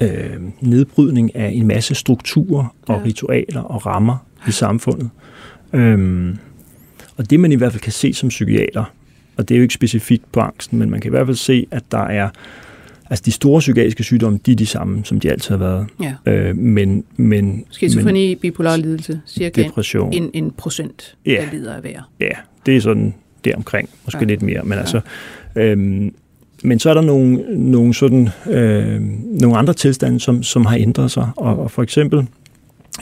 øh, 0.00 0.36
nedbrydning 0.60 1.36
af 1.36 1.50
en 1.54 1.66
masse 1.66 1.94
strukturer 1.94 2.74
og 2.86 3.00
ja. 3.00 3.04
ritualer 3.04 3.60
og 3.60 3.86
rammer 3.86 4.16
i 4.48 4.50
samfundet. 4.50 5.10
Øhm, 5.72 6.38
og 7.16 7.30
det 7.30 7.40
man 7.40 7.52
i 7.52 7.54
hvert 7.54 7.72
fald 7.72 7.82
kan 7.82 7.92
se 7.92 8.12
som 8.12 8.28
psykiater, 8.28 8.84
og 9.36 9.48
det 9.48 9.54
er 9.54 9.58
jo 9.58 9.62
ikke 9.62 9.74
specifikt 9.74 10.32
på 10.32 10.40
angsten, 10.40 10.78
men 10.78 10.90
man 10.90 11.00
kan 11.00 11.08
i 11.08 11.10
hvert 11.10 11.26
fald 11.26 11.36
se, 11.36 11.66
at 11.70 11.82
der 11.90 12.02
er 12.02 12.28
Altså 13.10 13.22
de 13.26 13.30
store 13.30 13.58
psykiatriske 13.58 14.04
sygdomme, 14.04 14.38
de 14.46 14.52
er 14.52 14.56
de 14.56 14.66
samme, 14.66 15.04
som 15.04 15.20
de 15.20 15.30
altid 15.30 15.50
har 15.50 15.56
været. 15.56 15.86
Ja. 16.02 16.32
Øh, 16.32 16.56
men, 16.56 17.04
men, 17.16 17.64
Skizofreni, 17.70 18.28
men, 18.28 18.38
bipolar 18.38 18.76
lidelse, 18.76 19.20
cirka 19.26 19.62
depression. 19.62 20.12
En, 20.12 20.30
en 20.34 20.50
procent, 20.50 21.16
ja. 21.26 21.30
der 21.30 21.52
lider 21.52 21.74
af 21.74 21.80
hver. 21.80 22.10
Ja, 22.20 22.30
det 22.66 22.76
er 22.76 22.80
sådan 22.80 23.14
der 23.44 23.56
omkring, 23.56 23.88
måske 24.04 24.18
ja. 24.20 24.26
lidt 24.26 24.42
mere. 24.42 24.62
Men, 24.62 24.72
ja. 24.72 24.78
altså, 24.78 25.00
øhm, 25.56 26.14
men 26.64 26.78
så 26.78 26.90
er 26.90 26.94
der 26.94 27.00
nogle, 27.00 27.44
nogle, 27.70 27.94
sådan, 27.94 28.28
øh, 28.50 29.00
nogle 29.40 29.56
andre 29.56 29.74
tilstande, 29.74 30.20
som, 30.20 30.42
som 30.42 30.66
har 30.66 30.76
ændret 30.76 31.10
sig. 31.10 31.28
Og, 31.36 31.58
og 31.58 31.70
for 31.70 31.82
eksempel 31.82 32.26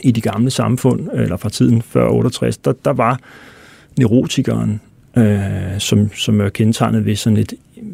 i 0.03 0.11
de 0.11 0.21
gamle 0.21 0.51
samfund, 0.51 1.07
eller 1.13 1.37
fra 1.37 1.49
tiden 1.49 1.81
før 1.81 2.09
68, 2.09 2.57
der, 2.57 2.73
der 2.85 2.93
var 2.93 3.19
neurotikeren, 3.97 4.81
øh, 5.17 5.79
som, 5.79 6.13
som 6.13 6.41
er 6.41 6.49
kendetegnet 6.49 7.05
ved 7.05 7.15
sådan 7.15 7.37
et 7.37 7.53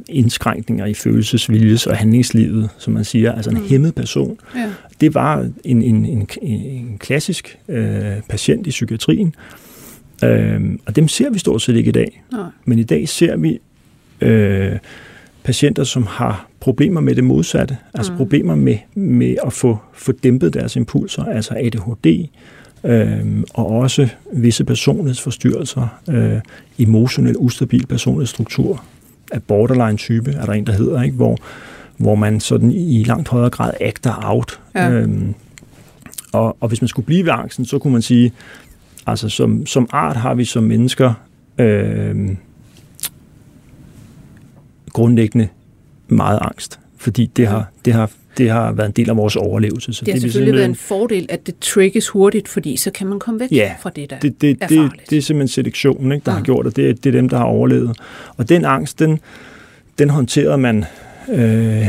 indskrænkninger 0.10 0.86
i 0.86 0.93
følelsesviljes- 0.93 1.89
og 1.89 1.97
handlingslivet, 1.97 2.69
som 2.77 2.93
man 2.93 3.03
siger, 3.03 3.31
altså 3.31 3.51
en 3.51 3.58
mm. 3.58 3.67
hæmmet 3.67 3.95
person. 3.95 4.38
Ja. 4.55 4.69
Det 5.01 5.13
var 5.13 5.49
en, 5.63 5.81
en, 5.81 6.05
en, 6.05 6.27
en 6.41 6.97
klassisk 6.99 7.58
øh, 7.69 8.21
patient 8.29 8.67
i 8.67 8.69
psykiatrien, 8.69 9.27
øh, 9.27 9.64
og 10.86 10.95
dem 10.95 11.08
ser 11.08 11.30
vi 11.30 11.39
stort 11.39 11.62
set 11.62 11.75
ikke 11.75 11.89
i 11.89 11.91
dag. 11.91 12.23
Nej. 12.32 12.45
Men 12.65 12.80
i 12.80 12.84
dag 12.84 13.10
ser 13.10 13.38
vi 13.38 13.60
øh, 14.21 14.78
patienter, 15.43 15.84
som 15.84 16.06
har 16.10 16.47
problemer 16.60 17.01
med 17.01 17.15
det 17.15 17.23
modsatte, 17.23 17.78
altså 17.93 18.12
mm. 18.12 18.17
problemer 18.17 18.56
med, 18.56 18.78
med 18.95 19.36
at 19.45 19.54
få, 19.54 19.78
få 19.93 20.12
dæmpet 20.12 20.54
deres 20.54 20.75
impulser, 20.75 21.23
altså 21.23 21.54
ADHD, 21.58 22.28
øh, 22.84 23.43
og 23.54 23.67
også 23.67 24.08
visse 24.34 24.65
personlighedsforstyrrelser, 24.65 25.88
øh, 26.10 26.39
emotionel 26.80 27.38
ustabil 27.38 27.86
personlighedsstruktur 27.86 28.84
af 29.32 29.43
borderline-type, 29.43 30.32
er 30.32 30.45
der 30.45 30.54
en, 30.54 30.67
der 30.67 30.73
hedder, 30.73 31.01
ikke? 31.01 31.15
Hvor, 31.15 31.38
hvor 31.97 32.15
man 32.15 32.39
sådan 32.39 32.71
i 32.71 33.04
langt 33.04 33.28
højere 33.28 33.49
grad 33.49 33.73
acter 33.82 34.13
out. 34.23 34.60
Ja. 34.75 34.91
Øhm, 34.91 35.34
og, 36.32 36.58
og 36.60 36.67
hvis 36.67 36.82
man 36.82 36.88
skulle 36.88 37.06
blive 37.06 37.25
ved 37.25 37.32
angsten, 37.32 37.65
så 37.65 37.80
kunne 37.80 37.93
man 37.93 38.01
sige, 38.01 38.34
altså 39.05 39.29
som, 39.29 39.65
som 39.65 39.89
art 39.91 40.15
har 40.15 40.33
vi 40.33 40.45
som 40.45 40.63
mennesker 40.63 41.13
øh, 41.57 42.29
grundlæggende 44.89 45.47
meget 46.07 46.39
angst, 46.41 46.79
fordi 46.97 47.25
det 47.25 47.47
har, 47.47 47.71
det 47.85 47.93
har, 47.93 48.11
det 48.37 48.49
har 48.49 48.71
været 48.71 48.87
en 48.87 48.93
del 48.93 49.09
af 49.09 49.17
vores 49.17 49.35
overlevelse. 49.35 49.93
Så 49.93 50.05
det 50.05 50.13
har 50.13 50.19
det 50.19 50.21
selvfølgelig 50.21 50.53
været 50.53 50.65
en 50.65 50.75
fordel, 50.75 51.25
at 51.29 51.47
det 51.47 51.55
trigges 51.61 52.09
hurtigt, 52.09 52.47
fordi 52.47 52.77
så 52.77 52.91
kan 52.91 53.07
man 53.07 53.19
komme 53.19 53.39
væk 53.39 53.51
ja, 53.51 53.75
fra 53.81 53.89
det, 53.89 54.09
der 54.09 54.19
det, 54.19 54.41
det, 54.41 54.57
er 54.61 54.67
farligt. 54.67 55.01
Det, 55.01 55.09
det 55.09 55.17
er 55.17 55.21
simpelthen 55.21 55.47
selektionen, 55.47 56.11
ikke, 56.11 56.25
der 56.25 56.31
ja. 56.31 56.37
har 56.37 56.43
gjort 56.43 56.65
det. 56.65 56.75
Det, 56.75 57.03
det 57.03 57.09
er 57.09 57.13
dem, 57.13 57.29
der 57.29 57.37
har 57.37 57.45
overlevet. 57.45 57.97
Og 58.37 58.49
den 58.49 58.65
angst, 58.65 58.99
den, 58.99 59.19
den 59.99 60.09
håndterede 60.09 60.57
man 60.57 60.85
øh, 61.29 61.87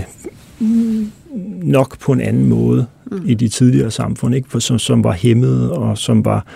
nok 1.63 1.99
på 1.99 2.13
en 2.13 2.21
anden 2.21 2.47
måde 2.47 2.87
mm. 3.07 3.23
i 3.27 3.35
de 3.35 3.49
tidligere 3.49 3.91
samfund, 3.91 4.35
ikke? 4.35 4.49
For, 4.51 4.59
som, 4.59 4.79
som 4.79 5.05
var 5.05 5.13
hæmmet 5.13 5.71
og 5.71 5.99
som 5.99 6.25
var 6.25 6.47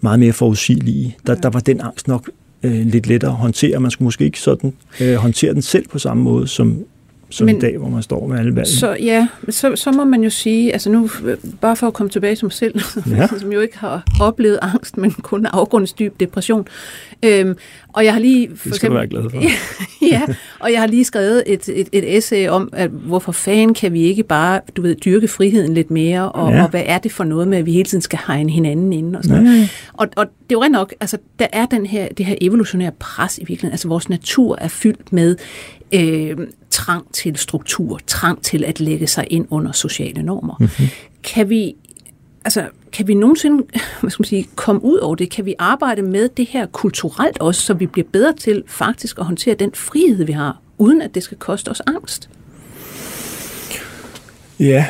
meget 0.00 0.18
mere 0.18 0.32
forudsigelige. 0.32 1.16
Der, 1.26 1.34
der 1.34 1.50
var 1.50 1.60
den 1.60 1.80
angst 1.80 2.08
nok 2.08 2.30
øh, 2.62 2.86
lidt 2.86 3.06
lettere 3.06 3.30
at 3.30 3.36
håndtere. 3.36 3.80
Man 3.80 3.90
skulle 3.90 4.06
måske 4.06 4.24
ikke 4.24 4.40
sådan 4.40 4.72
øh, 5.00 5.14
håndtere 5.14 5.54
den 5.54 5.62
selv 5.62 5.88
på 5.88 5.98
samme 5.98 6.22
måde, 6.22 6.48
som 6.48 6.84
som 7.30 7.46
Men, 7.46 7.56
i 7.56 7.60
dag, 7.60 7.78
hvor 7.78 7.88
man 7.88 8.02
står 8.02 8.26
med 8.26 8.38
alle 8.38 8.56
valgene. 8.56 8.76
Så 8.76 8.96
ja, 9.00 9.28
så, 9.48 9.76
så 9.76 9.92
må 9.92 10.04
man 10.04 10.22
jo 10.22 10.30
sige, 10.30 10.72
altså 10.72 10.90
nu, 10.90 11.10
bare 11.60 11.76
for 11.76 11.86
at 11.86 11.94
komme 11.94 12.10
tilbage 12.10 12.36
til 12.36 12.44
mig 12.44 12.52
selv, 12.52 12.80
ja. 13.10 13.26
som 13.40 13.52
jo 13.52 13.60
ikke 13.60 13.78
har 13.78 14.04
oplevet 14.20 14.58
angst, 14.62 14.96
men 14.96 15.10
kun 15.10 15.46
afgrundsdyb 15.46 16.20
depression. 16.20 16.66
Øhm, 17.24 17.56
og 17.88 18.04
jeg 18.04 18.12
har 18.12 18.20
lige... 18.20 18.48
For 18.48 18.68
det 18.68 18.76
skal 18.76 18.92
eksempel, 18.92 19.10
du 19.10 19.28
være 19.28 19.30
glad 19.30 19.30
for. 19.30 20.06
ja, 20.12 20.22
og 20.58 20.72
jeg 20.72 20.80
har 20.80 20.86
lige 20.86 21.04
skrevet 21.04 21.42
et, 21.46 21.68
et, 21.68 21.88
et 21.92 22.16
essay 22.16 22.48
om, 22.48 22.68
at 22.72 22.90
hvorfor 22.90 23.32
fanden 23.32 23.74
kan 23.74 23.92
vi 23.92 24.02
ikke 24.02 24.22
bare, 24.22 24.60
du 24.76 24.82
ved, 24.82 24.94
dyrke 24.94 25.28
friheden 25.28 25.74
lidt 25.74 25.90
mere, 25.90 26.32
og, 26.32 26.52
ja. 26.52 26.62
og 26.62 26.70
hvad 26.70 26.82
er 26.86 26.98
det 26.98 27.12
for 27.12 27.24
noget 27.24 27.48
med, 27.48 27.58
at 27.58 27.66
vi 27.66 27.72
hele 27.72 27.84
tiden 27.84 28.02
skal 28.02 28.18
hegne 28.26 28.52
hinanden 28.52 28.92
ind 28.92 29.16
og 29.16 29.24
sådan 29.24 29.44
noget. 29.44 29.70
Og, 29.92 30.08
og 30.16 30.26
det 30.26 30.56
er 30.56 30.66
jo 30.66 30.68
nok, 30.72 30.94
altså 31.00 31.18
der 31.38 31.46
er 31.52 31.66
den 31.66 31.86
her, 31.86 32.08
det 32.08 32.26
her 32.26 32.34
evolutionære 32.40 32.92
pres 32.98 33.38
i 33.38 33.40
virkeligheden, 33.40 33.72
altså 33.72 33.88
vores 33.88 34.08
natur 34.08 34.58
er 34.60 34.68
fyldt 34.68 35.12
med 35.12 35.36
øh, 35.94 36.36
trang 36.70 37.12
til 37.12 37.36
struktur, 37.36 38.00
trang 38.06 38.42
til 38.42 38.64
at 38.64 38.80
lægge 38.80 39.06
sig 39.06 39.26
ind 39.30 39.46
under 39.50 39.72
sociale 39.72 40.22
normer. 40.22 40.56
Mm-hmm. 40.60 40.86
Kan 41.22 41.48
vi 41.48 41.74
altså, 42.44 42.68
kan 42.92 43.08
vi 43.08 43.14
nogensinde 43.14 43.56
hvad 44.00 44.10
skal 44.10 44.22
man 44.22 44.26
sige, 44.26 44.48
komme 44.54 44.84
ud 44.84 44.98
over 44.98 45.14
det? 45.14 45.30
Kan 45.30 45.44
vi 45.44 45.54
arbejde 45.58 46.02
med 46.02 46.28
det 46.28 46.46
her 46.46 46.66
kulturelt 46.66 47.38
også, 47.38 47.62
så 47.62 47.74
vi 47.74 47.86
bliver 47.86 48.08
bedre 48.12 48.32
til 48.32 48.62
faktisk 48.66 49.18
at 49.18 49.24
håndtere 49.24 49.54
den 49.54 49.70
frihed, 49.74 50.24
vi 50.24 50.32
har, 50.32 50.60
uden 50.78 51.02
at 51.02 51.14
det 51.14 51.22
skal 51.22 51.36
koste 51.36 51.68
os 51.68 51.82
angst? 51.86 52.30
Ja, 54.60 54.86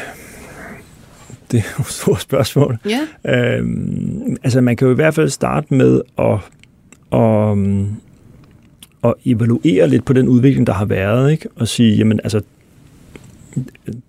det 1.50 1.58
er 1.58 1.64
jo 1.78 1.82
et 1.82 1.86
stort 1.86 2.20
spørgsmål. 2.20 2.78
Ja. 2.84 3.32
Øhm, 3.34 4.36
altså, 4.42 4.60
man 4.60 4.76
kan 4.76 4.86
jo 4.86 4.92
i 4.92 4.94
hvert 4.94 5.14
fald 5.14 5.28
starte 5.28 5.74
med 5.74 6.00
at, 6.18 6.34
at, 7.12 7.58
at 9.04 9.14
evaluere 9.24 9.88
lidt 9.88 10.04
på 10.04 10.12
den 10.12 10.28
udvikling, 10.28 10.66
der 10.66 10.72
har 10.72 10.84
været, 10.84 11.32
ikke? 11.32 11.48
og 11.56 11.68
sige, 11.68 11.96
jamen 11.96 12.20
altså, 12.24 12.40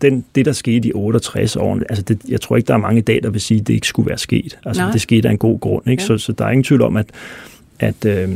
den, 0.02 0.26
det, 0.36 0.46
der 0.46 0.52
skete 0.52 0.88
i 0.88 0.92
68 0.94 1.56
år, 1.56 1.80
altså 1.90 2.04
det, 2.04 2.20
jeg 2.28 2.42
tror 2.42 2.58
ikke, 2.58 2.68
der 2.68 2.74
er 2.74 2.78
mange 2.78 3.00
i 3.00 3.02
dag, 3.04 3.24
der 3.24 3.30
vil 3.30 3.42
sige, 3.42 3.60
at 3.60 3.68
det 3.68 3.74
ikke 3.74 3.88
skulle 3.88 4.10
være 4.10 4.18
sket. 4.18 4.60
Altså, 4.66 4.82
Nej. 4.82 4.92
det 4.92 5.02
skete 5.02 5.28
af 5.28 5.32
en 5.32 5.38
god 5.38 5.60
grund. 5.60 5.88
Ikke? 5.88 6.04
Ja. 6.04 6.08
Så, 6.08 6.18
så 6.18 6.32
der 6.32 6.46
er 6.46 6.50
ingen 6.50 6.64
tvivl 6.64 6.82
om, 6.82 6.98
at, 6.98 7.06
at, 7.80 8.06
øh, 8.06 8.30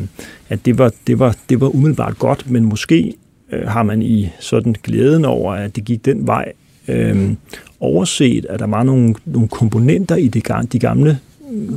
at 0.50 0.66
det, 0.66 0.78
var, 0.78 0.92
det, 1.08 1.20
var, 1.20 1.36
det 1.50 1.62
var 1.62 1.76
umiddelbart 1.76 2.20
godt, 2.20 2.52
men 2.52 2.66
måske 2.66 3.14
øh, 3.52 3.68
har 3.68 3.84
man 3.84 4.02
i 4.02 4.30
sådan 4.40 4.76
glæden 4.84 5.26
over, 5.26 5.54
at 5.54 5.76
det 5.76 5.86
gik 5.86 6.06
den 6.06 6.28
vej, 6.28 6.52
øh, 6.88 7.34
overset, 7.80 8.46
at 8.50 8.60
der 8.60 8.68
var 8.68 8.84
nogle, 8.84 9.16
nogle 9.26 9.48
komponenter 9.48 10.16
i 10.16 10.28
det, 10.28 10.48
de 10.74 10.80
gamle, 10.80 11.20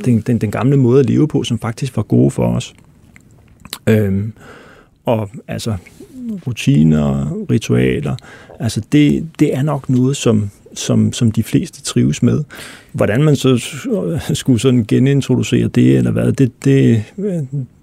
den, 0.04 0.20
den, 0.20 0.38
den 0.38 0.50
gamle 0.50 0.76
måde 0.76 1.00
at 1.00 1.06
leve 1.06 1.28
på, 1.28 1.42
som 1.42 1.58
faktisk 1.58 1.96
var 1.96 2.02
gode 2.02 2.30
for 2.30 2.46
os. 2.46 2.74
Øh, 3.86 4.24
og 5.08 5.30
altså, 5.48 5.76
rutiner, 6.46 7.32
ritualer, 7.50 8.16
altså 8.60 8.82
det, 8.92 9.28
det 9.38 9.54
er 9.56 9.62
nok 9.62 9.88
noget, 9.88 10.16
som, 10.16 10.50
som, 10.74 11.12
som 11.12 11.32
de 11.32 11.42
fleste 11.42 11.82
trives 11.82 12.22
med. 12.22 12.44
Hvordan 12.98 13.22
man 13.22 13.36
så 13.36 13.64
skulle 14.34 14.60
sådan 14.60 14.84
genintroducere 14.88 15.68
det, 15.68 15.96
eller 15.96 16.10
hvad, 16.10 16.32
det, 16.32 16.52
det, 16.64 17.04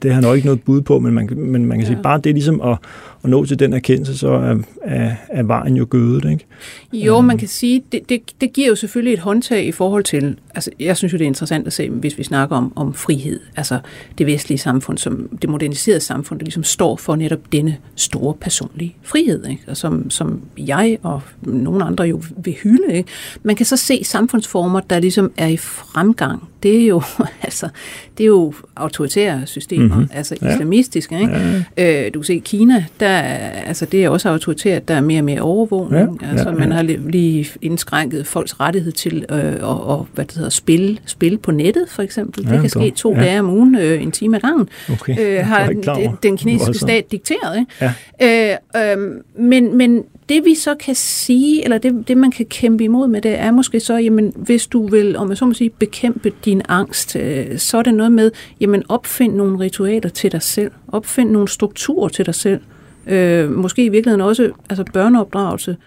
det 0.03 0.13
har 0.13 0.21
nok 0.21 0.35
ikke 0.35 0.45
noget 0.45 0.61
bud 0.61 0.81
på, 0.81 0.99
men 0.99 1.13
man, 1.13 1.29
men 1.35 1.65
man 1.65 1.77
kan 1.77 1.87
ja. 1.87 1.93
sige, 1.93 2.03
bare 2.03 2.19
det 2.19 2.33
ligesom 2.33 2.61
at, 2.61 2.77
at 3.23 3.29
nå 3.29 3.45
til 3.45 3.59
den 3.59 3.73
erkendelse, 3.73 4.17
så 4.17 4.27
er, 4.27 4.57
er, 4.81 5.15
er 5.29 5.43
vejen 5.43 5.77
jo 5.77 5.87
gødet, 5.89 6.31
ikke? 6.31 6.45
Jo, 6.93 7.21
man 7.21 7.37
kan 7.37 7.47
sige, 7.47 7.83
det, 7.91 8.09
det, 8.09 8.21
det 8.41 8.53
giver 8.53 8.67
jo 8.67 8.75
selvfølgelig 8.75 9.13
et 9.13 9.19
håndtag 9.19 9.65
i 9.65 9.71
forhold 9.71 10.03
til, 10.03 10.37
altså 10.55 10.71
jeg 10.79 10.97
synes 10.97 11.13
jo, 11.13 11.17
det 11.17 11.23
er 11.23 11.27
interessant 11.27 11.67
at 11.67 11.73
se, 11.73 11.89
hvis 11.89 12.17
vi 12.17 12.23
snakker 12.23 12.55
om, 12.55 12.73
om 12.75 12.93
frihed, 12.93 13.39
altså 13.55 13.79
det 14.17 14.27
vestlige 14.27 14.57
samfund, 14.57 14.97
som 14.97 15.29
det 15.41 15.49
moderniserede 15.49 15.99
samfund, 15.99 16.39
der 16.39 16.43
ligesom 16.43 16.63
står 16.63 16.95
for 16.95 17.15
netop 17.15 17.39
denne 17.51 17.77
store 17.95 18.33
personlige 18.33 18.95
frihed, 19.03 19.45
ikke? 19.49 19.63
Og 19.67 19.77
som, 19.77 20.09
som 20.09 20.41
jeg 20.57 20.97
og 21.03 21.21
nogle 21.41 21.83
andre 21.83 22.03
jo 22.03 22.21
vil 22.43 22.53
hylde, 22.63 22.93
ikke? 22.93 23.09
Man 23.43 23.55
kan 23.55 23.65
så 23.65 23.77
se 23.77 24.03
samfundsformer, 24.03 24.79
der 24.79 24.95
ligesom 25.05 25.31
er 25.37 25.47
i 25.47 25.57
fremgang. 25.57 26.49
Det 26.63 26.83
er 26.83 26.87
jo, 26.87 27.01
altså, 27.43 27.69
det 28.17 28.23
er 28.23 28.27
jo 28.27 28.53
autoritære 28.75 29.41
systemer, 29.45 29.95
mm-hmm. 29.95 30.09
altså 30.13 30.35
ja. 30.41 30.53
islamistiske. 30.53 31.19
Ikke? 31.19 31.63
Ja. 31.77 32.05
Øh, 32.05 32.13
du 32.13 32.19
kan 32.19 32.23
se, 32.23 32.41
Kina, 32.45 32.85
der, 32.99 33.07
altså, 33.07 33.85
det 33.85 34.03
er 34.03 34.09
også 34.09 34.29
autoritært, 34.29 34.87
der 34.87 34.93
er 34.93 35.01
mere 35.01 35.19
og 35.19 35.25
mere 35.25 35.41
overvågning. 35.41 36.19
Ja. 36.21 36.29
Altså, 36.29 36.49
ja. 36.49 36.55
man 36.55 36.71
har 36.71 36.83
lige 36.83 37.47
indskrænket 37.61 38.27
folks 38.27 38.59
rettighed 38.59 38.91
til 38.91 39.25
øh, 39.29 39.55
og, 39.61 39.87
og, 39.87 40.07
hvad 40.13 40.25
det 40.25 40.35
hedder, 40.35 40.49
spille, 40.49 40.97
spille 41.05 41.37
på 41.37 41.51
nettet, 41.51 41.85
for 41.89 42.03
eksempel. 42.03 42.45
Ja, 42.47 42.53
det 42.53 42.61
kan 42.61 42.69
ske 42.69 42.91
to 42.91 43.13
ja. 43.13 43.19
dage 43.19 43.39
om 43.39 43.49
ugen, 43.49 43.75
øh, 43.75 44.03
en 44.03 44.11
time 44.11 44.35
ad 44.35 44.41
gangen. 44.41 44.69
Okay. 44.91 45.39
Øh, 45.39 45.45
har 45.45 45.67
den, 45.67 46.17
den 46.23 46.37
kinesiske 46.37 46.77
stat 46.77 47.11
dikteret. 47.11 47.59
Ikke? 47.59 47.93
Ja. 48.21 48.57
Øh, 48.75 48.97
øh, 48.97 49.21
men, 49.39 49.77
men 49.77 50.03
det 50.29 50.45
vi 50.45 50.55
så 50.55 50.75
kan 50.75 50.95
sige, 50.95 51.63
eller 51.63 51.77
det, 51.77 52.07
det 52.07 52.17
man 52.17 52.31
kan 52.31 52.45
kæmpe 52.45 52.83
imod 52.83 53.07
med 53.07 53.21
det, 53.21 53.39
er 53.39 53.51
måske 53.51 53.79
så, 53.79 53.97
jamen 53.97 54.33
hvis 54.35 54.67
du 54.67 54.87
vil, 54.87 55.17
om 55.17 55.27
man 55.27 55.37
så 55.37 55.45
må 55.45 55.53
sige, 55.53 55.69
bekæmpe 55.69 56.31
din 56.45 56.61
angst, 56.69 57.15
øh, 57.15 57.57
så 57.57 57.77
er 57.77 57.81
det 57.81 57.93
noget 57.93 58.11
med, 58.11 58.31
jamen 58.61 58.83
opfind 58.89 59.35
nogle 59.35 59.59
ritualer 59.59 60.09
til 60.09 60.31
dig 60.31 60.41
selv, 60.41 60.71
opfind 60.87 61.29
nogle 61.29 61.47
strukturer 61.47 62.07
til 62.07 62.25
dig 62.25 62.35
selv, 62.35 62.61
øh, 63.07 63.51
måske 63.51 63.85
i 63.85 63.89
virkeligheden 63.89 64.21
også 64.21 64.51
altså 64.69 64.83
børneopdragelse, 64.93 65.77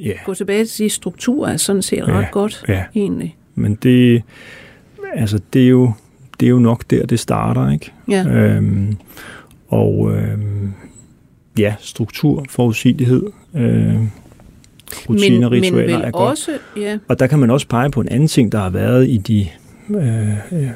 yeah. 0.00 0.16
gå 0.24 0.34
tilbage 0.34 0.64
til 0.64 0.68
sige, 0.68 0.90
struktur 0.90 1.46
er 1.46 1.56
sådan 1.56 1.82
set 1.82 2.08
ret 2.08 2.30
godt 2.30 2.64
yeah. 2.70 2.84
egentlig. 2.94 3.36
Men 3.54 3.74
det, 3.74 4.22
altså 5.14 5.40
det 5.52 5.62
er 5.62 5.68
jo, 5.68 5.92
det 6.40 6.46
er 6.46 6.50
jo 6.50 6.58
nok 6.58 6.84
der, 6.90 7.06
det 7.06 7.20
starter, 7.20 7.70
ikke? 7.70 7.92
Ja. 8.08 8.26
Øhm, 8.28 8.96
og 9.68 10.12
øhm, 10.16 10.72
ja, 11.58 11.74
struktur, 11.80 12.44
forudsigelighed, 12.48 13.22
øh, 13.54 13.94
rutiner, 15.08 15.48
men, 15.48 15.62
ritualer 15.62 15.98
men 15.98 16.06
er 16.06 16.10
godt. 16.10 16.30
Også, 16.30 16.50
ja. 16.76 16.98
Og 17.08 17.18
der 17.18 17.26
kan 17.26 17.38
man 17.38 17.50
også 17.50 17.68
pege 17.68 17.90
på 17.90 18.00
en 18.00 18.08
anden 18.08 18.28
ting, 18.28 18.52
der 18.52 18.58
har 18.58 18.70
været 18.70 19.08
i 19.08 19.16
de, 19.16 19.48
øh, 19.90 20.28
øh, 20.52 20.70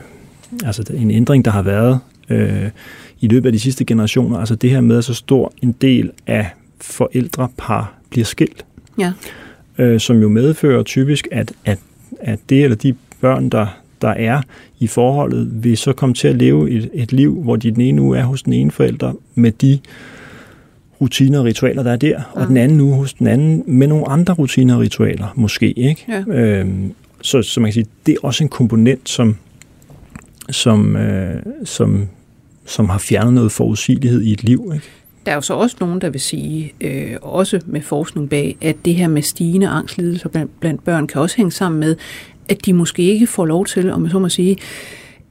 altså 0.64 0.84
en 0.94 1.10
ændring, 1.10 1.44
der 1.44 1.50
har 1.50 1.62
været 1.62 2.00
øh, 2.28 2.70
i 3.20 3.28
løbet 3.28 3.46
af 3.46 3.52
de 3.52 3.60
sidste 3.60 3.84
generationer, 3.84 4.38
altså 4.38 4.54
det 4.54 4.70
her 4.70 4.80
med, 4.80 4.98
at 4.98 5.04
så 5.04 5.14
stor 5.14 5.52
en 5.62 5.72
del 5.72 6.10
af 6.26 6.50
forældrepar 6.80 7.94
bliver 8.10 8.24
skilt. 8.24 8.64
Ja. 8.98 9.12
Øh, 9.78 10.00
som 10.00 10.20
jo 10.20 10.28
medfører 10.28 10.82
typisk, 10.82 11.28
at, 11.32 11.52
at, 11.64 11.78
at 12.20 12.38
det 12.48 12.64
eller 12.64 12.76
de 12.76 12.94
børn, 13.20 13.48
der, 13.48 13.66
der 14.02 14.08
er 14.08 14.42
i 14.78 14.86
forholdet, 14.86 15.64
vil 15.64 15.76
så 15.76 15.92
komme 15.92 16.14
til 16.14 16.28
at 16.28 16.36
leve 16.36 16.70
et, 16.70 16.90
et 16.94 17.12
liv, 17.12 17.42
hvor 17.42 17.56
de 17.56 17.70
den 17.70 17.80
ene 17.80 18.02
uge 18.02 18.18
er 18.18 18.24
hos 18.24 18.42
den 18.42 18.52
ene 18.52 18.70
forælder 18.70 19.12
med 19.34 19.52
de 19.52 19.72
øh, 19.72 19.78
rutiner 21.00 21.38
og 21.38 21.44
ritualer, 21.44 21.82
der 21.82 21.92
er 21.92 21.96
der, 21.96 22.09
ja. 22.09 22.22
og 22.32 22.48
den 22.48 22.56
anden 22.56 22.80
uge 22.80 22.94
hos 22.94 23.14
den 23.14 23.26
anden 23.26 23.64
med 23.66 23.87
nogle 23.87 24.09
andre 24.09 24.35
rutiner 24.35 24.74
og 24.74 24.80
ritualer, 24.80 25.26
måske. 25.35 25.72
ikke. 25.72 26.04
Ja. 26.09 26.35
Øhm, 26.35 26.92
så, 27.22 27.42
så 27.42 27.61
man 27.61 27.68
kan 27.68 27.72
sige, 27.72 27.87
det 28.06 28.12
er 28.12 28.18
også 28.22 28.44
en 28.44 28.48
komponent, 28.48 29.09
som, 29.09 29.37
som, 30.50 30.96
øh, 30.96 31.42
som, 31.64 32.09
som 32.66 32.88
har 32.88 32.98
fjernet 32.98 33.32
noget 33.32 33.52
forudsigelighed 33.52 34.22
i 34.22 34.32
et 34.32 34.44
liv. 34.44 34.70
Ikke? 34.74 34.87
Der 35.26 35.32
er 35.32 35.37
jo 35.37 35.40
så 35.40 35.54
også 35.54 35.76
nogen, 35.80 36.00
der 36.00 36.11
vil 36.11 36.20
sige, 36.20 36.72
øh, 36.80 37.16
også 37.22 37.61
med 37.66 37.80
forskning 37.80 38.30
bag, 38.30 38.56
at 38.61 38.76
det 38.85 38.94
her 38.94 39.09
med 39.09 39.22
stigende 39.22 39.68
angstlidelser 39.68 40.28
blandt, 40.28 40.61
blandt 40.61 40.85
børn 40.85 41.06
kan 41.06 41.20
også 41.20 41.37
hænge 41.37 41.52
sammen 41.52 41.80
med, 41.80 41.96
at 42.48 42.66
de 42.66 42.72
måske 42.72 43.02
ikke 43.02 43.26
får 43.26 43.46
lov 43.46 43.66
til, 43.66 43.90
om 43.90 44.02
jeg 44.04 44.11
så 44.11 44.18
må 44.18 44.28
sige, 44.28 44.56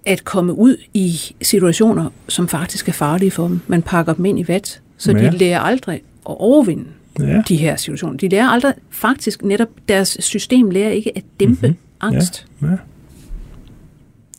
at 0.06 0.26
komme 0.26 0.54
ud 0.54 0.78
i 0.94 1.20
situationer, 1.42 2.10
som 2.28 2.48
faktisk 2.48 2.88
er 2.88 2.94
farlige 2.94 3.32
for 3.32 3.48
dem. 3.48 3.60
Man 3.68 3.82
pakker 3.82 4.14
dem 4.14 4.26
ind 4.26 4.40
i 4.40 4.48
vat, 4.48 4.82
så 4.98 5.12
ja. 5.12 5.18
de 5.18 5.38
lærer 5.38 5.60
aldrig 5.60 5.96
at 6.30 6.36
overvinde 6.40 6.86
ja. 7.20 7.42
de 7.48 7.56
her 7.56 7.76
situationer. 7.76 8.18
De 8.18 8.28
lærer 8.28 8.48
aldrig, 8.48 8.74
faktisk 8.90 9.44
netop, 9.44 9.70
deres 9.90 10.18
system 10.20 10.70
lærer 10.70 10.92
ikke 10.92 11.18
at 11.18 11.24
dæmpe 11.40 11.68
mm-hmm. 11.68 11.80
angst. 12.02 12.46
Ja. 12.62 12.68
Ja. 12.68 12.78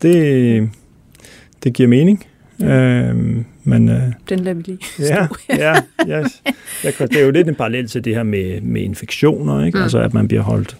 Det, 0.02 0.70
det 1.64 1.72
giver 1.72 1.88
mening. 1.88 2.24
Ja. 2.60 2.66
Øhm, 2.66 3.44
men, 3.64 3.88
øh, 3.88 4.02
Den 4.28 4.40
lader 4.40 4.54
vi 4.54 4.62
lige 4.62 4.78
ja, 4.98 5.26
ja, 5.48 5.74
yes. 6.08 6.42
jeg, 6.84 6.92
det 6.98 7.16
er 7.16 7.24
jo 7.24 7.30
lidt 7.30 7.48
en 7.48 7.54
parallel 7.54 7.88
til 7.88 8.04
det 8.04 8.14
her 8.14 8.22
med, 8.22 8.60
med 8.60 8.82
infektioner, 8.82 9.64
ikke? 9.64 9.78
Mm. 9.78 9.82
altså 9.82 9.98
at 9.98 10.14
man 10.14 10.28
bliver 10.28 10.42
holdt, 10.42 10.76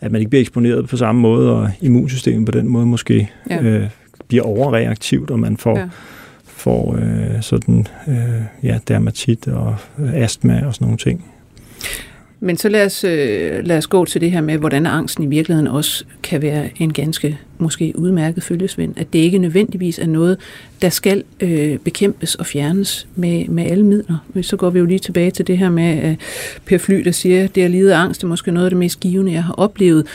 at 0.00 0.12
man 0.12 0.20
ikke 0.20 0.30
bliver 0.30 0.40
eksponeret 0.40 0.88
på 0.88 0.96
samme 0.96 1.20
måde, 1.20 1.52
og 1.52 1.70
immunsystemet 1.80 2.46
på 2.46 2.58
den 2.58 2.68
måde 2.68 2.86
måske 2.86 3.30
ja. 3.50 3.62
øh, 3.62 3.88
bliver 4.28 4.44
overreaktivt, 4.44 5.30
og 5.30 5.38
man 5.38 5.56
får 5.56 5.78
ja 5.78 5.88
får 6.66 6.96
øh, 6.96 7.42
sådan, 7.42 7.86
øh, 8.08 8.42
ja, 8.62 8.78
dermatit 8.88 9.48
og 9.48 9.76
øh, 9.98 10.14
astma 10.14 10.62
og 10.66 10.74
sådan 10.74 10.84
nogle 10.84 10.98
ting. 10.98 11.24
Men 12.40 12.56
så 12.56 12.68
lad 12.68 12.86
os, 12.86 13.04
øh, 13.04 13.64
lad 13.64 13.78
os 13.78 13.86
gå 13.86 14.04
til 14.04 14.20
det 14.20 14.30
her 14.30 14.40
med, 14.40 14.58
hvordan 14.58 14.86
angsten 14.86 15.24
i 15.24 15.26
virkeligheden 15.26 15.68
også 15.68 16.04
kan 16.22 16.42
være 16.42 16.68
en 16.76 16.92
ganske 16.92 17.38
måske 17.58 17.92
udmærket 17.94 18.42
følgesvend. 18.42 18.98
At 18.98 19.12
det 19.12 19.18
ikke 19.18 19.38
nødvendigvis 19.38 19.98
er 19.98 20.06
noget, 20.06 20.38
der 20.82 20.88
skal 20.88 21.24
øh, 21.40 21.78
bekæmpes 21.78 22.34
og 22.34 22.46
fjernes 22.46 23.08
med, 23.14 23.48
med 23.48 23.64
alle 23.64 23.84
midler. 23.86 24.42
Så 24.42 24.56
går 24.56 24.70
vi 24.70 24.78
jo 24.78 24.84
lige 24.84 24.98
tilbage 24.98 25.30
til 25.30 25.46
det 25.46 25.58
her 25.58 25.70
med 25.70 26.10
øh, 26.10 26.16
Per 26.64 26.78
Fly, 26.78 27.02
der 27.04 27.10
siger, 27.10 27.44
at 27.44 27.54
det 27.54 27.62
at 27.62 27.70
lide 27.70 27.94
af 27.94 27.98
angst 27.98 28.22
er 28.22 28.28
måske 28.28 28.52
noget 28.52 28.66
af 28.66 28.70
det 28.70 28.78
mest 28.78 29.00
givende, 29.00 29.32
jeg 29.32 29.44
har 29.44 29.54
oplevet. 29.54 30.06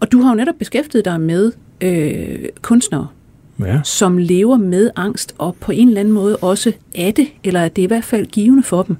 Og 0.00 0.12
du 0.12 0.20
har 0.20 0.30
jo 0.30 0.36
netop 0.36 0.54
beskæftiget 0.58 1.04
dig 1.04 1.20
med 1.20 1.52
øh, 1.80 2.48
kunstnere 2.62 3.06
ja. 3.66 3.80
som 3.84 4.18
lever 4.18 4.56
med 4.56 4.90
angst, 4.96 5.34
og 5.38 5.56
på 5.60 5.72
en 5.72 5.88
eller 5.88 6.00
anden 6.00 6.14
måde 6.14 6.36
også 6.36 6.72
er 6.94 7.10
det, 7.10 7.28
eller 7.44 7.60
er 7.60 7.68
det 7.68 7.82
i 7.82 7.86
hvert 7.86 8.04
fald 8.04 8.26
givende 8.26 8.62
for 8.62 8.82
dem. 8.82 8.96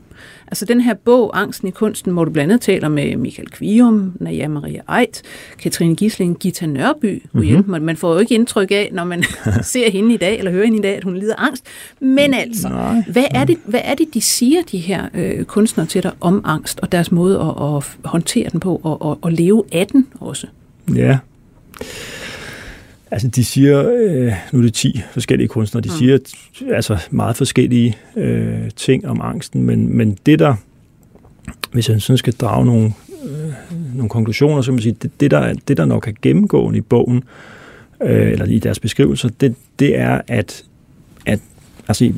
Altså 0.52 0.64
den 0.64 0.80
her 0.80 0.94
bog, 0.94 1.40
Angsten 1.40 1.68
i 1.68 1.70
kunsten, 1.70 2.12
hvor 2.12 2.24
du 2.24 2.30
blandt 2.30 2.52
andet 2.52 2.64
taler 2.64 2.88
med 2.88 3.16
Michael 3.16 3.50
Kvium, 3.50 4.12
Naja 4.20 4.48
Maria 4.48 4.98
Eit, 4.98 5.22
Katrine 5.58 5.96
Gisling, 5.96 6.38
Gita 6.38 6.66
Nørby. 6.66 7.22
Mm-hmm. 7.32 7.82
Man 7.82 7.96
får 7.96 8.12
jo 8.12 8.18
ikke 8.18 8.34
indtryk 8.34 8.70
af, 8.70 8.90
når 8.92 9.04
man 9.04 9.24
ser 9.62 9.90
hende 9.90 10.14
i 10.14 10.16
dag, 10.16 10.38
eller 10.38 10.50
hører 10.50 10.64
hende 10.64 10.78
i 10.78 10.82
dag, 10.82 10.96
at 10.96 11.04
hun 11.04 11.16
lider 11.16 11.34
angst. 11.38 11.64
Men 12.00 12.34
altså, 12.34 12.68
Nej. 12.68 13.02
hvad 13.08 13.24
er, 13.30 13.44
det, 13.44 13.58
hvad 13.64 13.80
er 13.84 13.94
det, 13.94 14.14
de 14.14 14.20
siger, 14.20 14.62
de 14.72 14.78
her 14.78 15.08
øh, 15.14 15.44
kunstnere 15.44 15.86
til 15.86 16.02
dig 16.02 16.12
om 16.20 16.42
angst, 16.44 16.80
og 16.80 16.92
deres 16.92 17.12
måde 17.12 17.36
at, 17.40 17.76
at 17.76 17.84
håndtere 18.04 18.48
den 18.52 18.60
på, 18.60 18.80
og, 18.82 19.02
og, 19.02 19.18
og 19.22 19.32
leve 19.32 19.64
af 19.72 19.86
den 19.86 20.06
også? 20.20 20.46
Ja. 20.94 21.18
Altså, 23.12 23.28
de 23.28 23.44
siger, 23.44 23.92
øh, 23.92 24.32
nu 24.52 24.58
er 24.58 24.62
det 24.62 24.74
10 24.74 25.02
forskellige 25.10 25.48
kunstnere, 25.48 25.82
de 25.82 25.88
mm. 25.88 25.96
siger 25.96 26.18
altså 26.74 26.98
meget 27.10 27.36
forskellige 27.36 27.96
øh, 28.16 28.70
ting 28.76 29.06
om 29.08 29.20
angsten, 29.20 29.62
men, 29.62 29.96
men 29.96 30.18
det 30.26 30.38
der, 30.38 30.54
hvis 31.72 31.88
jeg 31.88 32.02
sådan 32.02 32.18
skal 32.18 32.32
drage 32.32 32.66
nogle, 32.66 32.92
øh, 33.24 33.52
nogle 33.94 34.08
konklusioner, 34.08 34.62
så 34.62 34.66
kan 34.66 34.74
man 34.74 34.82
sige, 34.82 34.96
det, 35.02 35.20
det, 35.20 35.30
der, 35.30 35.54
det 35.68 35.76
der 35.76 35.84
nok 35.84 36.08
er 36.08 36.12
gennemgående 36.22 36.78
i 36.78 36.82
bogen, 36.82 37.24
øh, 38.02 38.32
eller 38.32 38.46
i 38.46 38.58
deres 38.58 38.80
beskrivelser, 38.80 39.28
det, 39.40 39.54
det 39.78 39.98
er, 39.98 40.20
at, 40.28 40.64
at 41.26 41.40
altså, 41.88 42.12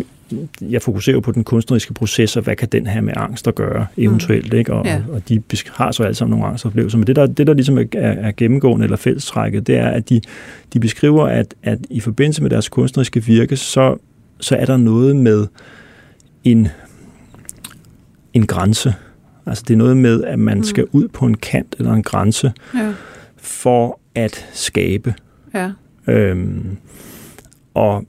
jeg 0.60 0.82
fokuserer 0.82 1.20
på 1.20 1.32
den 1.32 1.44
kunstneriske 1.44 1.94
proces, 1.94 2.36
og 2.36 2.42
hvad 2.42 2.56
kan 2.56 2.68
den 2.72 2.86
have 2.86 3.02
med 3.02 3.12
angst 3.16 3.48
at 3.48 3.54
gøre 3.54 3.86
eventuelt, 3.96 4.52
mm. 4.52 4.58
ikke? 4.58 4.72
Og, 4.72 4.84
Ja. 4.86 5.00
og 5.12 5.28
de 5.28 5.42
har 5.72 5.92
så 5.92 6.02
alle 6.02 6.14
sammen 6.14 6.30
nogle 6.30 6.46
angstoplevelser, 6.46 6.98
men 6.98 7.06
det 7.06 7.16
der, 7.16 7.26
det 7.26 7.46
der 7.46 7.54
ligesom 7.54 7.78
er, 7.78 7.84
er 7.92 8.32
gennemgående 8.36 8.84
eller 8.84 8.96
fællestrækket, 8.96 9.66
det 9.66 9.76
er, 9.76 9.88
at 9.88 10.08
de, 10.08 10.20
de 10.72 10.80
beskriver, 10.80 11.24
at, 11.26 11.54
at 11.62 11.78
i 11.90 12.00
forbindelse 12.00 12.42
med 12.42 12.50
deres 12.50 12.68
kunstneriske 12.68 13.24
virke, 13.24 13.56
så, 13.56 13.96
så 14.40 14.56
er 14.56 14.64
der 14.64 14.76
noget 14.76 15.16
med 15.16 15.46
en, 16.44 16.68
en 18.32 18.46
grænse. 18.46 18.94
Altså 19.46 19.64
det 19.68 19.74
er 19.74 19.78
noget 19.78 19.96
med, 19.96 20.24
at 20.24 20.38
man 20.38 20.56
Mm. 20.56 20.62
skal 20.64 20.86
ud 20.92 21.08
på 21.08 21.26
en 21.26 21.36
kant 21.36 21.74
eller 21.78 21.92
en 21.92 22.02
grænse 22.02 22.52
Ja, 22.74 22.92
for 23.36 24.00
at 24.14 24.46
skabe. 24.52 25.14
ja. 25.54 25.70
Øhm, 26.08 26.76
og 27.74 28.04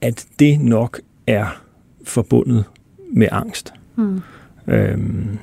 at 0.00 0.26
det 0.38 0.60
nok 0.60 1.00
er 1.26 1.62
forbundet 2.04 2.64
med 3.12 3.28
angst. 3.32 3.72
Mm. 3.96 4.20
Øhm, 4.68 5.38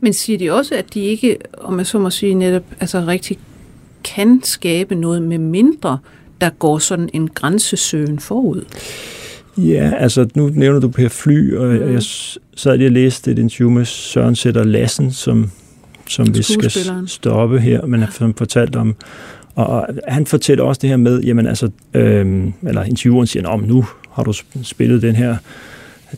Men 0.00 0.12
siger 0.12 0.38
de 0.38 0.52
også, 0.52 0.74
at 0.74 0.94
de 0.94 1.00
ikke, 1.00 1.36
om 1.58 1.78
jeg 1.78 1.86
så 1.86 1.98
må 1.98 2.10
sige 2.10 2.34
netop, 2.34 2.62
altså 2.80 3.04
rigtig 3.06 3.38
kan 4.04 4.40
skabe 4.44 4.94
noget 4.94 5.22
med 5.22 5.38
mindre, 5.38 5.98
der 6.40 6.50
går 6.50 6.78
sådan 6.78 7.08
en 7.12 7.28
grænsesøgen 7.28 8.18
forud? 8.18 8.64
ja, 9.56 9.92
altså 9.98 10.28
nu 10.34 10.48
nævner 10.54 10.80
du 10.80 10.88
Per 10.88 11.08
Fly, 11.08 11.54
og 11.56 11.66
Mm. 11.74 11.92
jeg 11.92 12.02
sad 12.56 12.76
lige 12.78 12.88
og 12.88 12.92
læste 12.92 13.30
et 13.30 13.38
interview 13.38 13.70
med 13.70 13.84
Søren 13.84 14.36
Sætter 14.36 14.64
Lassen, 14.64 15.12
som, 15.12 15.50
som 16.08 16.34
vi 16.34 16.42
skal 16.42 16.70
stoppe 17.06 17.60
her, 17.60 17.86
men 17.86 18.04
som 18.10 18.34
fortalte 18.34 18.76
om, 18.76 18.94
og, 19.66 19.86
han 20.08 20.26
fortæller 20.26 20.64
også 20.64 20.78
det 20.82 20.90
her 20.90 20.96
med, 20.96 21.20
jamen 21.22 21.46
altså, 21.46 21.70
øhm, 21.94 22.52
eller 22.66 22.82
intervieweren 22.84 23.26
siger, 23.26 23.48
om 23.48 23.60
nu 23.60 23.84
har 24.10 24.22
du 24.24 24.30
sp- 24.30 24.62
spillet 24.62 25.02
den 25.02 25.14
her 25.16 25.36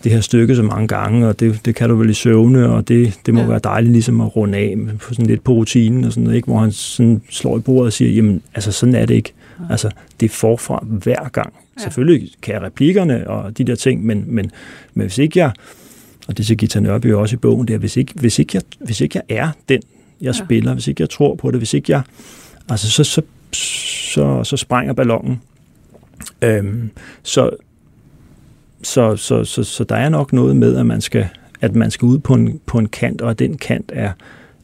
det 0.05 0.13
her 0.13 0.21
stykke 0.21 0.57
så 0.57 0.63
mange 0.63 0.89
gange, 0.89 1.29
og 1.29 1.41
det, 1.41 1.61
det 1.65 1.75
kan 1.75 1.89
du 1.89 1.95
vel 1.97 2.11
i 2.11 2.15
søvne, 2.15 2.69
og 2.73 2.89
det, 2.89 3.19
det 3.27 3.35
må 3.35 3.41
Ja. 3.41 3.47
være 3.47 3.61
dejligt 3.65 3.93
ligesom 3.93 4.21
at 4.21 4.37
runde 4.37 4.59
af 4.59 4.77
med- 4.77 4.93
på 4.99 5.15
sådan 5.15 5.27
lidt 5.27 5.45
på 5.45 5.53
rutinen 5.53 6.05
og 6.05 6.13
sådan 6.13 6.25
noget, 6.25 6.37
ikke? 6.37 6.47
hvor 6.47 6.59
han 6.59 6.73
sådan 6.73 7.23
slår 7.31 7.59
i 7.59 7.61
bordet 7.61 7.87
og 7.87 7.93
siger, 7.93 8.11
jamen 8.11 8.43
altså 8.55 8.73
sådan 8.73 8.95
er 8.95 9.07
det 9.07 9.15
ikke. 9.15 9.33
Altså 9.71 9.91
det 10.21 10.27
er 10.27 10.35
forfra 10.35 10.85
hver 10.89 11.29
gang. 11.29 11.53
Ja. 11.79 11.83
Selvfølgelig 11.83 12.29
kan 12.43 12.55
jeg 12.55 12.63
replikkerne 12.63 13.31
og 13.31 13.59
de 13.59 13.65
der 13.65 13.75
ting, 13.75 14.07
men, 14.07 14.25
men, 14.27 14.51
men 14.95 15.07
hvis 15.07 15.19
ikke 15.19 15.39
jeg, 15.39 15.51
og 16.29 16.37
det 16.39 16.47
siger 16.47 16.57
Gita 16.57 16.81
Nørby 16.81 17.13
også 17.13 17.35
i 17.35 17.39
bogen, 17.39 17.69
det 17.69 17.75
er, 17.75 17.79
hvis 17.79 17.97
ikke, 17.97 18.13
hvis 18.15 18.39
ikke, 18.39 18.51
jeg, 18.55 18.63
hvis 18.81 19.01
ikke 19.01 19.21
jeg 19.29 19.37
er 19.37 19.49
den, 19.69 19.81
jeg 20.21 20.27
ja. 20.27 20.45
spiller, 20.45 20.75
hvis 20.75 20.89
ikke 20.89 21.01
jeg 21.03 21.11
tror 21.11 21.35
på 21.35 21.51
det, 21.51 21.61
hvis 21.61 21.75
ikke 21.75 21.93
jeg, 21.93 22.03
altså 22.69 22.91
så, 22.91 23.05
så, 23.05 23.23
så, 23.53 24.45
så 24.45 24.57
sprænger 24.57 24.93
ballonen. 24.93 25.41
Øhm, 26.43 26.91
så, 27.23 27.51
så, 28.83 29.17
så, 29.17 29.45
så, 29.45 29.63
så 29.63 29.85
der 29.85 29.97
er 29.97 30.09
nok 30.09 30.33
noget 30.33 30.57
med, 30.57 30.77
at 30.77 30.87
man 30.87 31.01
skal, 31.01 31.29
at 31.61 31.75
man 31.75 31.91
skal 31.91 32.07
ud 32.07 32.19
på 32.19 32.35
en, 32.35 32.61
på 32.67 32.79
en 32.79 32.89
kant, 32.89 33.21
og 33.21 33.31
at 33.31 33.39
den 33.39 33.57
kant 33.57 33.93
er, 33.95 34.13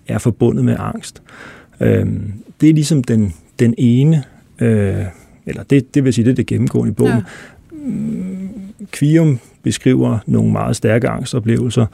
er 0.09 0.19
forbundet 0.19 0.65
med 0.65 0.77
angst. 0.79 1.23
Øhm, 1.81 2.33
det 2.61 2.71
er 2.71 2.75
ligesom 2.75 3.05
den, 3.05 3.35
den 3.59 3.75
ene, 3.79 4.25
øh, 4.59 5.05
eller 5.47 5.63
det, 5.63 5.95
det 5.95 6.05
vil 6.05 6.13
sige, 6.13 6.25
det 6.25 6.31
er 6.31 6.35
det 6.35 6.47
gennemgående 6.47 6.91
i 6.91 6.95
bogen. 6.95 7.13
Ja. 7.13 7.17
Ja. 7.17 7.23
Kvium 8.91 9.39
beskriver 9.63 10.19
nogle 10.27 10.53
meget 10.53 10.77
stærke 10.77 11.09
angstoplevelser. 11.09 11.87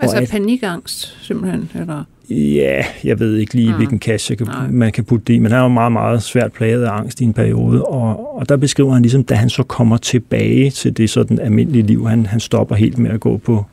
Altså 0.00 0.16
at- 0.16 0.28
panikangst, 0.28 1.16
simpelthen? 1.22 1.70
Eller? 1.74 2.04
Ja, 2.30 2.84
jeg 3.04 3.20
ved 3.20 3.36
ikke 3.36 3.54
lige, 3.54 3.66
Mm. 3.68 3.72
mm. 3.72 3.76
hvilken 3.76 3.98
kasse 3.98 4.30
jeg 4.30 4.38
kan, 4.38 4.46
Nej. 4.46 4.68
man 4.70 4.92
kan 4.92 5.04
putte 5.04 5.24
det 5.26 5.34
i, 5.34 5.38
men 5.38 5.50
han 5.52 5.58
er 5.58 5.62
jo 5.62 5.68
meget, 5.68 5.92
meget 5.92 6.22
svært 6.22 6.52
plaget 6.52 6.82
af 6.84 6.90
angst 6.92 7.20
i 7.20 7.24
en 7.24 7.32
periode, 7.32 7.84
og, 7.84 8.36
og 8.38 8.48
der 8.48 8.56
beskriver 8.56 8.92
han 8.92 9.02
ligesom, 9.02 9.24
da 9.24 9.34
han 9.34 9.48
så 9.50 9.62
kommer 9.62 9.96
tilbage 9.96 10.70
til 10.70 10.96
det 10.96 11.10
sådan 11.10 11.38
almindelige 11.38 11.82
liv, 11.86 12.08
han, 12.08 12.26
han 12.26 12.40
stopper 12.40 12.74
helt 12.76 12.98
med 12.98 13.10
at 13.10 13.20
gå 13.20 13.36
på, 13.36 13.64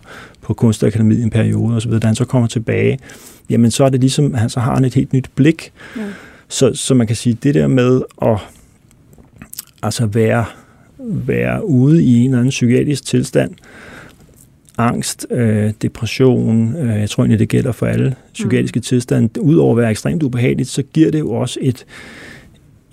på 0.42 0.54
kunstakademiet 0.54 1.20
i 1.20 1.24
en 1.24 1.30
periode 1.30 1.76
osv., 1.76 1.92
da 1.92 2.08
han 2.08 2.16
så 2.16 2.26
kommer 2.26 2.48
tilbage, 2.48 3.00
jamen 3.50 3.72
så 3.72 3.84
er 3.86 3.90
det 3.90 4.00
ligesom, 4.00 4.34
han, 4.34 4.50
så 4.50 4.60
har 4.60 4.76
han 4.76 4.86
et 4.86 4.94
helt 4.94 5.14
nyt 5.14 5.30
blik, 5.36 5.72
Ja. 5.98 6.02
så, 6.48 6.72
så 6.74 6.94
man 6.94 7.08
kan 7.08 7.16
sige, 7.16 7.38
det 7.44 7.56
der 7.56 7.68
med 7.68 8.02
at 8.22 8.38
altså 9.84 10.06
være, 10.06 10.46
være 11.00 11.66
ude 11.68 12.04
i 12.04 12.20
en 12.20 12.26
eller 12.26 12.38
anden 12.38 12.50
psykiatrisk 12.50 13.06
tilstand, 13.06 13.52
angst, 14.78 15.28
øh, 15.30 15.72
depression, 15.82 16.76
øh, 16.76 17.00
jeg 17.00 17.10
tror 17.10 17.24
egentlig, 17.24 17.40
det 17.40 17.50
gælder 17.50 17.72
for 17.72 17.86
alle 17.86 18.16
psykiatriske 18.34 18.78
mm. 18.78 18.82
tilstande, 18.84 19.42
udover 19.42 19.72
at 19.72 19.78
være 19.78 19.92
ekstremt 19.92 20.24
ubehageligt, 20.24 20.70
så 20.70 20.84
giver 20.94 21.12
det 21.12 21.20
jo 21.20 21.32
også 21.32 21.60
et, 21.62 21.86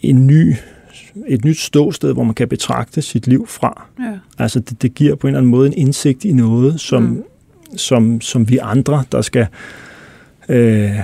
en 0.03 0.27
ny, 0.27 0.55
et 1.29 1.45
nyt 1.45 1.59
ståsted, 1.59 2.12
hvor 2.12 2.25
man 2.25 2.35
kan 2.35 2.49
betragte 2.49 3.03
sit 3.03 3.27
liv 3.27 3.47
fra. 3.49 3.87
Ja. 4.01 4.19
Altså 4.38 4.61
det, 4.61 4.83
det 4.83 4.95
giver 4.95 5.14
på 5.14 5.27
en 5.27 5.29
eller 5.29 5.38
anden 5.38 5.51
måde 5.51 5.66
en 5.66 5.73
indsigt 5.77 6.25
i 6.25 6.33
noget, 6.33 6.81
som, 6.81 7.03
Mm. 7.03 7.23
som, 7.77 8.21
som 8.21 8.49
vi 8.49 8.59
andre, 8.62 9.05
der 9.12 9.23
skal 9.23 9.47
øh, 10.49 10.99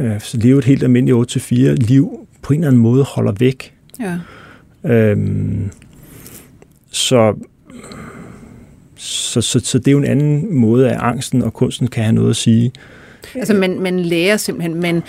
øh, 0.00 0.20
leve 0.34 0.58
et 0.58 0.64
helt 0.64 0.82
almindeligt 0.82 1.36
8-4 1.36 1.54
liv, 1.74 2.26
på 2.42 2.52
en 2.52 2.60
eller 2.60 2.68
anden 2.68 2.82
måde 2.82 3.04
holder 3.04 3.32
væk. 3.38 3.74
ja. 4.00 4.18
Øhm, 4.86 5.70
så, 6.90 7.34
så, 9.04 9.40
så, 9.40 9.60
så 9.64 9.78
det 9.78 9.88
er 9.88 9.92
jo 9.92 9.98
en 9.98 10.04
anden 10.04 10.54
måde, 10.58 10.90
at 10.90 10.96
angsten 11.00 11.42
og 11.42 11.52
kunsten 11.54 11.88
kan 11.88 12.02
have 12.04 12.14
noget 12.14 12.30
at 12.30 12.36
sige. 12.36 12.72
Altså 13.34 13.54
man, 13.54 13.80
man 13.80 14.00
lærer 14.00 14.36
simpelthen, 14.36 14.74
men 14.80 15.02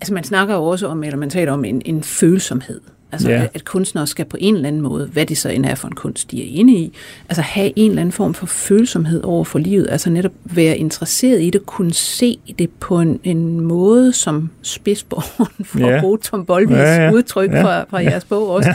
altså 0.00 0.14
man 0.14 0.24
snakker 0.24 0.54
jo 0.54 0.64
også 0.64 0.86
om, 0.86 1.04
eller 1.04 1.16
man 1.18 1.30
taler 1.30 1.52
om 1.52 1.64
en, 1.64 1.82
en 1.84 2.02
følsomhed. 2.02 2.80
Altså 3.12 3.30
Ja. 3.30 3.42
at, 3.42 3.50
at 3.54 3.64
kunstnere 3.64 4.06
skal 4.06 4.24
på 4.24 4.36
en 4.40 4.54
eller 4.54 4.68
anden 4.68 4.82
måde, 4.82 5.06
hvad 5.12 5.26
det 5.26 5.38
så 5.38 5.48
end 5.48 5.66
er 5.66 5.74
for 5.74 5.88
en 5.88 5.94
kunst, 5.94 6.30
de 6.30 6.42
er 6.42 6.58
inde 6.60 6.72
i, 6.72 6.92
altså 7.28 7.42
have 7.42 7.72
en 7.76 7.90
eller 7.90 8.00
anden 8.00 8.12
form 8.12 8.34
for 8.34 8.46
følsomhed 8.46 9.22
over 9.22 9.44
for 9.44 9.58
livet. 9.58 9.86
Altså 9.90 10.10
netop 10.10 10.32
være 10.44 10.78
interesseret 10.78 11.42
i 11.42 11.50
det, 11.50 11.66
kunne 11.66 11.92
se 11.92 12.38
det 12.58 12.70
på 12.80 13.00
en, 13.00 13.20
en 13.24 13.60
måde, 13.60 14.12
som 14.12 14.50
spidsborgeren, 14.62 15.64
for 15.70 15.78
Ja. 15.78 15.94
at 15.96 16.00
bruge 16.00 16.18
Tom 16.18 16.46
Bolvis 16.46 16.76
Ja, 16.76 17.04
ja. 17.04 17.12
udtryk 17.12 17.50
Ja. 17.50 17.62
fra, 17.62 17.84
fra 17.90 17.98
jeres 17.98 18.24
bog 18.24 18.50
også, 18.50 18.74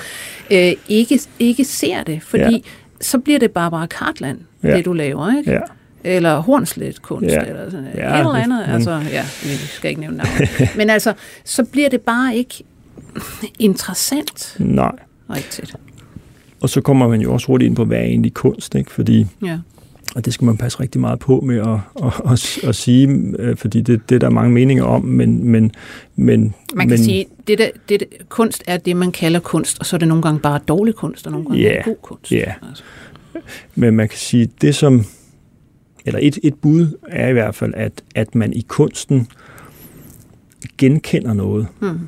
øh, 0.52 0.72
ikke, 0.90 1.20
ikke 1.40 1.66
ser 1.66 2.04
det. 2.04 2.20
Fordi 2.24 2.44
Ja. 2.56 2.60
så 3.02 3.18
bliver 3.20 3.40
det 3.40 3.52
Barbara 3.52 3.86
Cartland, 3.88 4.38
Ja. 4.64 4.78
det 4.78 4.86
du 4.86 4.94
laver, 4.94 5.38
ikke? 5.38 5.52
Ja. 5.52 5.60
eller 6.04 6.40
hornslet 6.40 7.02
kunst, 7.02 7.30
Ja. 7.30 7.42
eller 7.42 7.70
sådan 7.72 7.86
Ja, 7.96 8.08
ja, 8.08 8.14
et 8.14 8.20
eller 8.20 8.32
det- 8.34 8.42
andet. 8.42 8.60
men- 8.68 8.76
Altså, 8.76 8.92
ja, 8.92 9.24
vi 9.44 9.50
skal 9.50 9.90
ikke 9.90 10.02
nævne 10.02 10.18
navn. 10.18 10.28
Men 10.78 10.90
altså, 10.90 11.14
så 11.46 11.64
bliver 11.64 11.90
det 11.90 12.02
bare 12.02 12.36
ikke 12.36 12.64
interessant 13.60 14.56
Nej. 14.60 14.92
rigtigt. 15.30 15.76
Og 16.62 16.70
så 16.70 16.82
kommer 16.82 17.08
man 17.08 17.22
jo 17.22 17.34
også 17.34 17.48
hurtigt 17.48 17.68
ind 17.70 17.76
på, 17.76 17.86
hvad 17.86 17.98
er 17.98 18.02
egentlig 18.04 18.34
kunst, 18.34 18.76
ikke? 18.76 18.92
Fordi, 18.92 19.26
Ja. 19.46 19.60
og 20.16 20.26
det 20.26 20.34
skal 20.34 20.46
man 20.46 20.58
passe 20.58 20.80
rigtig 20.80 21.02
meget 21.02 21.20
på 21.20 21.40
med 21.40 21.58
at, 21.60 22.06
at, 22.06 22.32
at, 22.32 22.70
at 22.70 22.76
sige, 22.76 23.08
øh, 23.40 23.58
fordi 23.58 23.82
det, 23.82 24.10
det 24.10 24.16
er 24.16 24.20
der 24.20 24.30
mange 24.30 24.52
meninger 24.52 24.84
om, 24.84 25.04
men, 25.06 25.46
men, 25.48 25.72
men 26.16 26.54
Man 26.74 26.88
kan 26.88 26.98
men, 26.98 27.04
sige, 27.04 27.26
det 27.48 27.58
der, 27.58 27.68
det 27.90 28.00
der, 28.00 28.06
kunst 28.30 28.64
er 28.68 28.78
det, 28.78 28.98
man 28.98 29.12
kalder 29.12 29.40
kunst, 29.40 29.80
og 29.80 29.86
så 29.86 29.96
er 29.96 29.98
det 29.98 30.08
nogle 30.08 30.22
gange 30.24 30.40
bare 30.40 30.60
dårlig 30.68 30.96
kunst, 30.96 31.26
og 31.26 31.32
nogle 31.32 31.48
gange 31.48 31.68
er 31.68 31.76
det 31.76 31.86
god 31.86 31.96
kunst. 32.02 32.32
ja. 32.32 32.54
Altså. 32.70 32.84
Men 33.76 33.96
man 33.96 34.10
kan 34.10 34.18
sige, 34.18 34.50
det 34.62 34.76
som, 34.76 35.06
eller 36.06 36.20
et, 36.24 36.40
et 36.44 36.56
bud 36.56 36.98
er 37.08 37.28
i 37.28 37.34
hvert 37.34 37.56
fald, 37.56 37.74
at, 37.76 38.04
at 38.16 38.36
man 38.36 38.54
i 38.54 38.66
kunsten 38.68 39.28
genkender 40.78 41.34
noget. 41.34 41.68
Mm. 41.82 42.00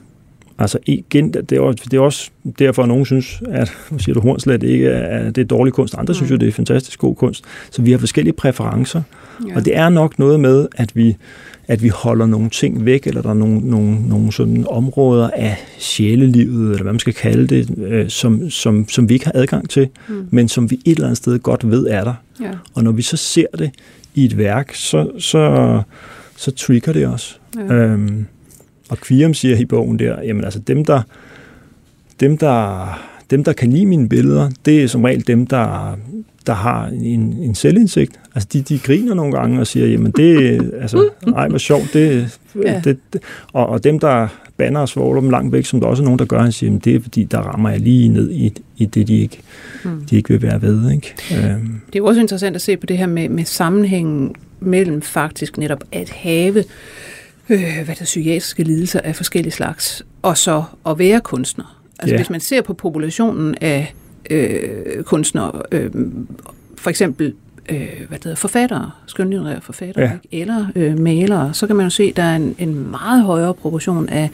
Altså 0.60 0.80
igen, 0.86 1.34
det 1.34 1.52
er, 1.52 1.60
også, 1.60 1.84
det 1.92 1.98
er 1.98 2.02
også 2.02 2.30
derfor, 2.60 2.82
at 2.82 2.88
nogen 2.88 3.06
synes, 3.06 3.42
at 3.48 3.72
siger 3.98 4.14
du, 4.14 4.20
Hornslet 4.22 4.64
ikke 4.64 4.88
er, 4.88 5.32
det 5.32 5.42
er 5.42 5.46
dårlig 5.46 5.74
kunst. 5.74 5.96
Andre 5.98 6.12
mm. 6.12 6.16
synes 6.16 6.32
jo, 6.32 6.36
det 6.36 6.48
er 6.48 6.52
fantastisk 6.52 7.00
god 7.00 7.16
kunst. 7.16 7.44
Så 7.72 7.82
vi 7.82 7.92
har 7.92 7.98
forskellige 7.98 8.34
præferencer. 8.34 9.02
Ja. 9.48 9.56
Og 9.56 9.66
det 9.66 9.78
er 9.78 9.90
nok 9.90 10.20
noget 10.20 10.40
med, 10.40 10.68
at 10.76 10.96
vi, 10.96 11.18
at 11.68 11.84
vi 11.84 11.88
holder 11.88 12.26
nogle 12.26 12.50
ting 12.50 12.86
væk, 12.86 13.08
eller 13.08 13.22
der 13.22 13.30
er 13.30 13.34
nogle, 13.34 13.60
nogle, 13.60 14.08
nogle 14.10 14.32
sådan 14.32 14.66
områder 14.70 15.30
af 15.34 15.58
sjælelivet, 15.78 16.72
eller 16.72 16.84
hvad 16.84 16.94
man 16.94 17.00
skal 17.00 17.14
kalde 17.14 17.48
det, 17.48 17.78
øh, 17.78 18.10
som, 18.10 18.50
som, 18.50 18.90
som 18.90 19.10
vi 19.10 19.14
ikke 19.14 19.26
har 19.26 19.34
adgang 19.36 19.70
til, 19.70 19.90
mm. 20.08 20.28
men 20.32 20.48
som 20.48 20.72
vi 20.72 20.76
et 20.86 20.96
eller 20.96 21.06
andet 21.06 21.18
sted 21.18 21.40
godt 21.40 21.72
ved 21.72 21.88
er 21.88 22.04
der. 22.04 22.14
Ja. 22.42 22.52
Og 22.74 22.84
når 22.84 22.92
vi 22.92 23.02
så 23.02 23.18
ser 23.18 23.48
det 23.58 23.72
i 24.16 24.26
et 24.26 24.38
værk, 24.38 24.74
så, 24.74 25.10
så, 25.20 25.82
så 26.38 26.52
trigger 26.52 26.94
det 26.94 27.08
os. 27.08 27.40
Ja. 27.56 27.74
Øhm, 27.74 28.26
og 28.90 28.98
Kvirum 28.98 29.34
siger 29.34 29.58
i 29.58 29.66
bogen 29.66 30.00
der, 30.00 30.22
jamen 30.22 30.44
altså 30.44 30.60
dem, 30.60 30.86
der, 30.86 31.02
dem, 32.20 32.38
der, 32.38 32.88
dem, 33.30 33.44
der 33.44 33.54
kan 33.54 33.72
lide 33.72 33.86
mine 33.86 34.10
billeder, 34.10 34.50
det 34.66 34.84
er 34.84 34.88
som 34.88 35.04
regel 35.04 35.28
dem, 35.28 35.48
der, 35.48 35.98
der 36.48 36.54
har 36.54 36.88
en, 36.88 37.34
en 37.34 37.56
selvindsigt. 37.56 38.20
Altså, 38.36 38.50
de, 38.54 38.62
de 38.62 38.80
griner 38.80 39.14
nogle 39.14 39.32
gange 39.32 39.60
og 39.60 39.68
siger, 39.68 39.88
jamen 39.88 40.12
det, 40.12 40.72
altså, 40.82 41.10
ej, 41.36 41.48
hvor 41.48 41.58
sjovt, 41.58 41.94
det, 41.94 42.40
ja. 42.66 42.82
det, 42.84 42.98
det 43.14 43.22
og, 43.54 43.70
og 43.70 43.84
dem, 43.84 44.00
der 44.00 44.28
banner 44.58 44.80
og 44.80 44.90
svogler 44.90 45.22
dem 45.22 45.30
langt 45.30 45.54
væk, 45.54 45.66
som 45.66 45.80
der 45.80 45.88
også 45.88 46.04
er 46.04 46.06
nogen, 46.06 46.20
der 46.20 46.26
gør, 46.26 46.42
han 46.42 46.52
siger, 46.52 46.68
jamen 46.68 46.80
det 46.80 46.96
er 46.96 47.00
fordi, 47.00 47.24
der 47.24 47.40
rammer 47.40 47.70
jeg 47.70 47.80
lige 47.80 48.10
ned 48.10 48.32
i, 48.32 48.54
i 48.78 48.86
det, 48.86 49.08
de 49.08 49.18
ikke, 49.18 49.40
mm. 49.84 50.06
de 50.10 50.16
ikke 50.16 50.30
vil 50.30 50.42
være 50.42 50.62
ved. 50.62 50.92
Ikke? 50.92 51.16
Øhm. 51.32 51.82
Det 51.94 52.00
er 52.00 52.04
også 52.04 52.22
interessant 52.22 52.56
at 52.56 52.62
se 52.62 52.78
på 52.78 52.86
det 52.86 52.98
her 52.98 53.08
med, 53.08 53.30
med 53.30 53.46
sammenhængen 53.46 54.36
mellem 54.60 55.02
faktisk 55.02 55.58
netop 55.58 55.84
at 55.92 56.10
have 56.10 56.64
øh, 57.50 57.82
hvad 57.86 57.96
der 57.96 58.06
psykiatriske 58.06 58.64
lidelser 58.64 59.02
af 59.04 59.16
forskellige 59.16 59.54
slags, 59.54 60.06
og 60.22 60.38
så 60.38 60.64
at 60.86 61.00
være 61.00 61.22
kunstner. 61.22 61.82
Altså 62.00 62.14
yeah. 62.14 62.20
hvis 62.20 62.30
man 62.30 62.40
ser 62.40 62.62
på 62.62 62.74
populationen 62.74 63.56
af 63.62 63.94
øh, 64.30 65.04
kunstnere, 65.04 65.62
øh, 65.72 65.92
for 66.78 66.90
eksempel 66.90 67.34
øh, 67.70 67.88
hvad 68.08 68.18
det 68.18 68.24
hedder, 68.24 68.36
forfattere, 68.36 68.92
skønlitterære 69.06 69.62
forfattere, 69.62 70.06
ja. 70.06 70.12
ikke? 70.14 70.42
eller 70.42 70.66
øh, 70.76 71.00
malere, 71.00 71.54
så 71.54 71.68
kan 71.68 71.76
man 71.76 71.86
jo 71.86 71.90
se, 71.90 72.04
at 72.04 72.16
der 72.16 72.24
er 72.24 72.36
en, 72.36 72.56
en 72.60 72.92
meget 72.92 73.24
højere 73.24 73.54
proportion 73.54 74.10
af 74.10 74.30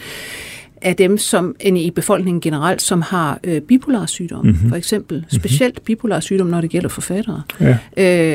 af 0.81 0.95
dem 0.95 1.17
som 1.17 1.55
end 1.59 1.77
i 1.77 1.91
befolkningen 1.91 2.41
generelt, 2.41 2.81
som 2.81 3.01
har 3.01 3.39
øh, 3.43 3.61
bipolar 3.61 4.05
sygdom, 4.05 4.45
mm-hmm. 4.45 4.69
for 4.69 4.75
eksempel. 4.75 5.17
Mhm. 5.17 5.39
Specielt 5.39 5.73
mm-hmm. 5.73 5.85
bipolar 5.85 6.19
sygdom, 6.19 6.47
når 6.47 6.61
det 6.61 6.69
gælder 6.69 6.89
forfattere. 6.89 7.41
Ja. 7.59 7.77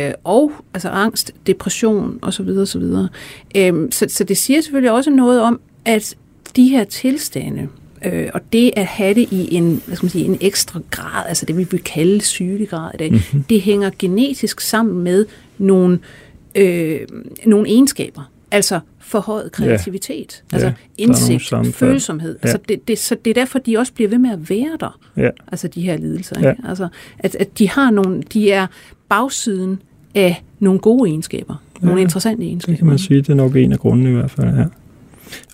Øh, 0.09 0.14
og 0.24 0.53
altså 0.74 0.88
angst, 0.88 1.32
depression 1.47 2.18
osv. 2.22 2.49
osv. 2.49 2.82
Øh, 3.57 3.74
så, 3.90 4.07
så 4.09 4.24
det 4.24 4.36
siger 4.36 4.61
selvfølgelig 4.61 4.92
også 4.92 5.11
noget 5.11 5.42
om, 5.42 5.61
at 5.84 6.16
de 6.57 6.68
her 6.68 6.84
tilstande, 6.84 7.68
øh, 8.05 8.28
og 8.34 8.40
det 8.53 8.70
at 8.76 8.86
have 8.86 9.14
det 9.14 9.32
i 9.32 9.55
en, 9.55 9.82
hvad 9.86 9.97
skal 9.97 10.05
man 10.05 10.11
sige, 10.11 10.24
en 10.24 10.38
ekstra 10.40 10.80
grad, 10.90 11.24
altså 11.28 11.47
det 11.47 11.57
vi 11.57 11.66
vil 11.70 11.82
kalde 11.82 12.20
sygegrad 12.20 12.90
i 12.94 12.97
dag, 12.97 13.11
mm-hmm. 13.11 13.42
det 13.42 13.61
hænger 13.61 13.90
genetisk 13.99 14.61
sammen 14.61 15.05
med 15.05 15.26
nogle, 15.59 15.99
øh, 16.55 17.01
nogle 17.47 17.68
egenskaber. 17.68 18.30
Altså 18.51 18.80
forhøjet 19.07 19.52
kreativitet, 19.52 20.42
ja. 20.52 20.57
altså 20.57 20.66
ja. 20.66 20.72
indsigt, 20.98 21.74
følsomhed. 21.74 22.38
Ja. 22.42 22.48
Altså 22.48 22.59
det, 22.68 22.88
det, 22.88 22.98
så 22.98 23.16
det 23.24 23.30
er 23.30 23.34
derfor, 23.34 23.59
de 23.59 23.78
også 23.78 23.92
bliver 23.92 24.09
ved 24.09 24.18
med 24.18 24.30
at 24.30 24.50
være 24.50 24.76
der, 24.80 24.98
ja. 25.16 25.30
altså 25.52 25.68
de 25.68 25.80
her 25.80 25.96
lidelser. 25.96 26.40
Ja. 26.40 26.50
Ikke? 26.50 26.62
Altså, 26.68 26.88
at, 27.18 27.34
at 27.34 27.59
de 27.59 27.68
har 27.68 27.90
nogle, 27.90 28.22
de 28.22 28.50
er 28.52 28.66
bagsiden 29.09 29.82
af 30.14 30.44
nogle 30.59 30.80
gode 30.80 31.11
egenskaber, 31.11 31.62
ja. 31.82 31.86
nogle 31.86 32.00
interessante 32.00 32.44
egenskaber. 32.44 32.72
Det 32.72 32.78
kan 32.78 32.86
man 32.86 32.98
sige, 32.98 33.22
det 33.22 33.28
er 33.28 33.34
nok 33.34 33.57
en 33.57 33.72
af 33.72 33.78
grundene 33.78 34.11
i 34.11 34.12
hvert 34.12 34.30
fald, 34.30 34.57
ja. 34.57 34.64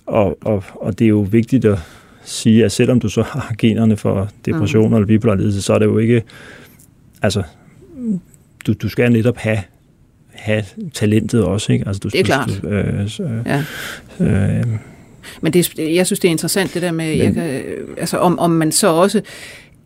Og, 0.05 0.37
og, 0.41 0.63
og 0.75 0.99
det 0.99 1.05
er 1.05 1.09
jo 1.09 1.19
vigtigt 1.19 1.65
at 1.65 1.79
sige, 2.23 2.65
at 2.65 2.71
selvom 2.71 2.99
du 2.99 3.09
så 3.09 3.21
har 3.21 3.55
generne 3.57 3.97
for 3.97 4.29
depression 4.45 4.87
mm. 4.89 4.93
eller 4.93 5.07
bipolar 5.07 5.35
lidelse, 5.35 5.61
så 5.61 5.73
er 5.73 5.79
det 5.79 5.85
jo 5.85 5.97
ikke, 5.97 6.23
altså, 7.21 7.43
du, 8.67 8.73
du 8.73 8.89
skal 8.89 9.11
netop 9.11 9.37
have 9.37 9.59
have 10.33 10.63
talentet 10.93 11.43
også. 11.43 11.73
Ikke? 11.73 11.87
Altså, 11.87 11.99
du, 11.99 12.07
det 12.07 12.19
er 12.19 12.23
klart. 12.23 12.59
Du, 12.61 12.67
øh, 12.67 13.09
så, 13.09 13.29
ja. 13.45 13.63
øh, 14.19 14.67
men 15.41 15.53
det, 15.53 15.79
jeg 15.79 16.05
synes, 16.05 16.19
det 16.19 16.27
er 16.27 16.31
interessant 16.31 16.73
det 16.73 16.81
der 16.81 16.91
med, 16.91 17.09
men, 17.09 17.17
jeg 17.17 17.33
kan, 17.33 17.61
altså, 17.97 18.17
om, 18.17 18.39
om 18.39 18.51
man 18.51 18.71
så 18.71 18.87
også 18.87 19.21